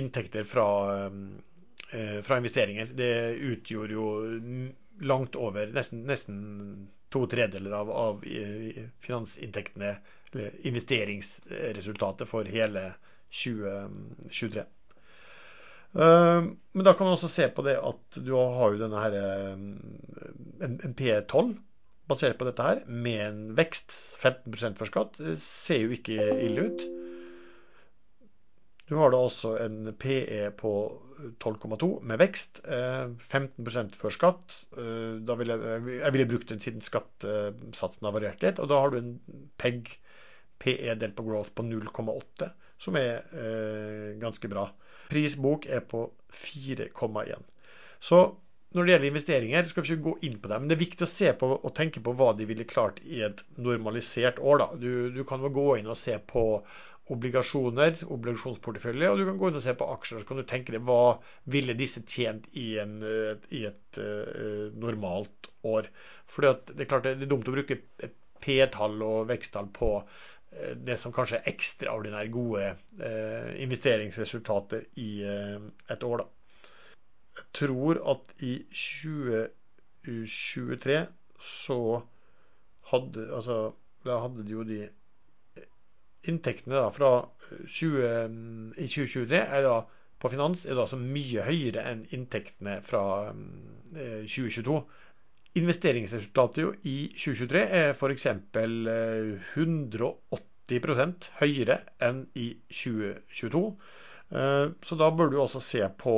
[0.00, 0.66] inntekter fra,
[1.06, 2.90] øh, fra, investeringer.
[2.98, 3.12] Det
[3.52, 4.08] utgjorde jo
[5.00, 6.38] langt over nesten, nesten
[7.12, 8.24] to tredeler av, av
[9.04, 9.96] finansinntektene,
[10.32, 12.88] eller investeringsresultatet for hele
[13.44, 14.64] 2023.
[15.96, 16.42] Eh,
[16.72, 19.52] men da kan man også se på det at du har jo denne her eh,
[19.54, 21.54] en, en P12
[22.06, 23.90] basert på dette her, med en vekst
[24.22, 25.16] 15 for skatt.
[25.42, 26.84] Ser jo ikke ille ut.
[28.86, 30.72] Du har da også en PE på
[31.42, 32.60] 12,2 med vekst.
[32.62, 34.56] 15 eh, før skatt.
[34.76, 38.62] Da ville jeg, jeg ville brukt den siden skattesatsen har variert litt.
[38.62, 39.12] Og da har du en
[39.58, 39.90] PEG,
[40.62, 43.26] PE delt på growth, på 0,8, som er
[44.22, 44.68] ganske bra.
[45.10, 47.42] Prisbok er på 4,1.
[48.00, 48.22] Så
[48.76, 50.58] når det gjelder investeringer, skal vi ikke gå inn på det.
[50.60, 53.22] Men det er viktig å se på og tenke på hva de ville klart i
[53.24, 54.66] et normalisert år.
[54.82, 56.44] Du, du kan gå inn og se på
[57.14, 60.22] obligasjoner, obligasjonsportefølje, og du kan gå inn og se på aksjer.
[60.22, 61.16] Så kan du tenke deg hva
[61.54, 62.98] ville disse tjent i, en,
[63.54, 65.86] i et uh, normalt år.
[66.26, 67.78] For det er klart det er dumt å bruke
[68.42, 69.92] P-tall og veksttall på
[70.56, 75.60] Eh, det som kanskje er ekstraordinært gode uh, investeringsresultater i eh,
[75.92, 76.16] et år.
[76.22, 76.26] Da.
[77.36, 80.98] Jeg tror at i 2023
[81.46, 81.80] så
[82.92, 83.56] hadde altså
[84.06, 84.88] da hadde de jo de
[86.30, 87.10] inntektene da fra
[87.50, 89.76] 20, i 2023 er da
[90.22, 93.02] på finans er da så mye høyere enn inntektene fra
[93.92, 94.78] 2022.
[95.60, 98.26] Investeringsresultatet jo i 2023 er f.eks.
[99.56, 101.76] 180% høyere
[102.08, 103.62] enn i 2022.
[104.36, 106.12] Eh, så da bør du også se på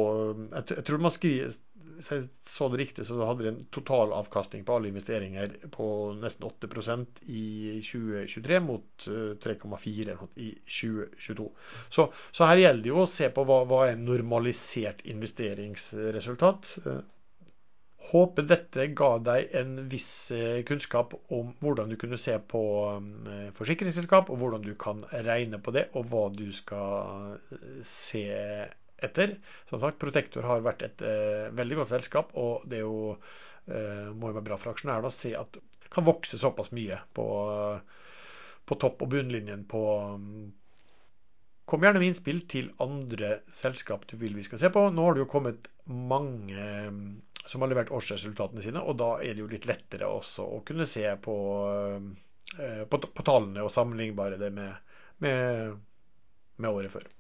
[0.49, 1.53] Jeg tror man skriver
[1.99, 5.89] Hvis jeg så det riktig, så hadde de en totalavkastning på alle investeringer på
[6.21, 9.07] nesten 8% i 2023 mot
[9.43, 11.49] 3,4 eh, i 2022.
[11.91, 16.75] Så, så, her gjelder det jo å se på hva, hva er normalisert investeringsresultat.
[16.87, 17.07] Eh,
[18.09, 22.63] Håper dette ga deg en viss eh, kunnskap om hvordan du kunne se på
[23.59, 27.35] forsikringsselskap, og hvordan du kan regne på det, og hva du skal
[27.83, 28.29] se
[29.05, 29.37] etter.
[29.71, 33.17] Som sagt, Protektor har vært et eh, veldig godt selskap, og det jo,
[33.71, 36.99] eh, må jo være bra for aksjonærene å se at det kan vokse såpass mye
[37.17, 37.27] på,
[38.69, 39.83] på topp- og bunnlinjen på
[41.69, 44.87] Kom gjerne med innspill til andre selskap du vil vi skal se på.
[44.89, 46.63] Nå har det jo kommet mange
[47.49, 48.81] som har levert årsresultatene sine.
[48.81, 51.37] Og da er det jo litt lettere også å kunne se på,
[52.57, 55.77] eh, på, på tallene og sammenlignbare det med, med,
[56.57, 57.09] med året før.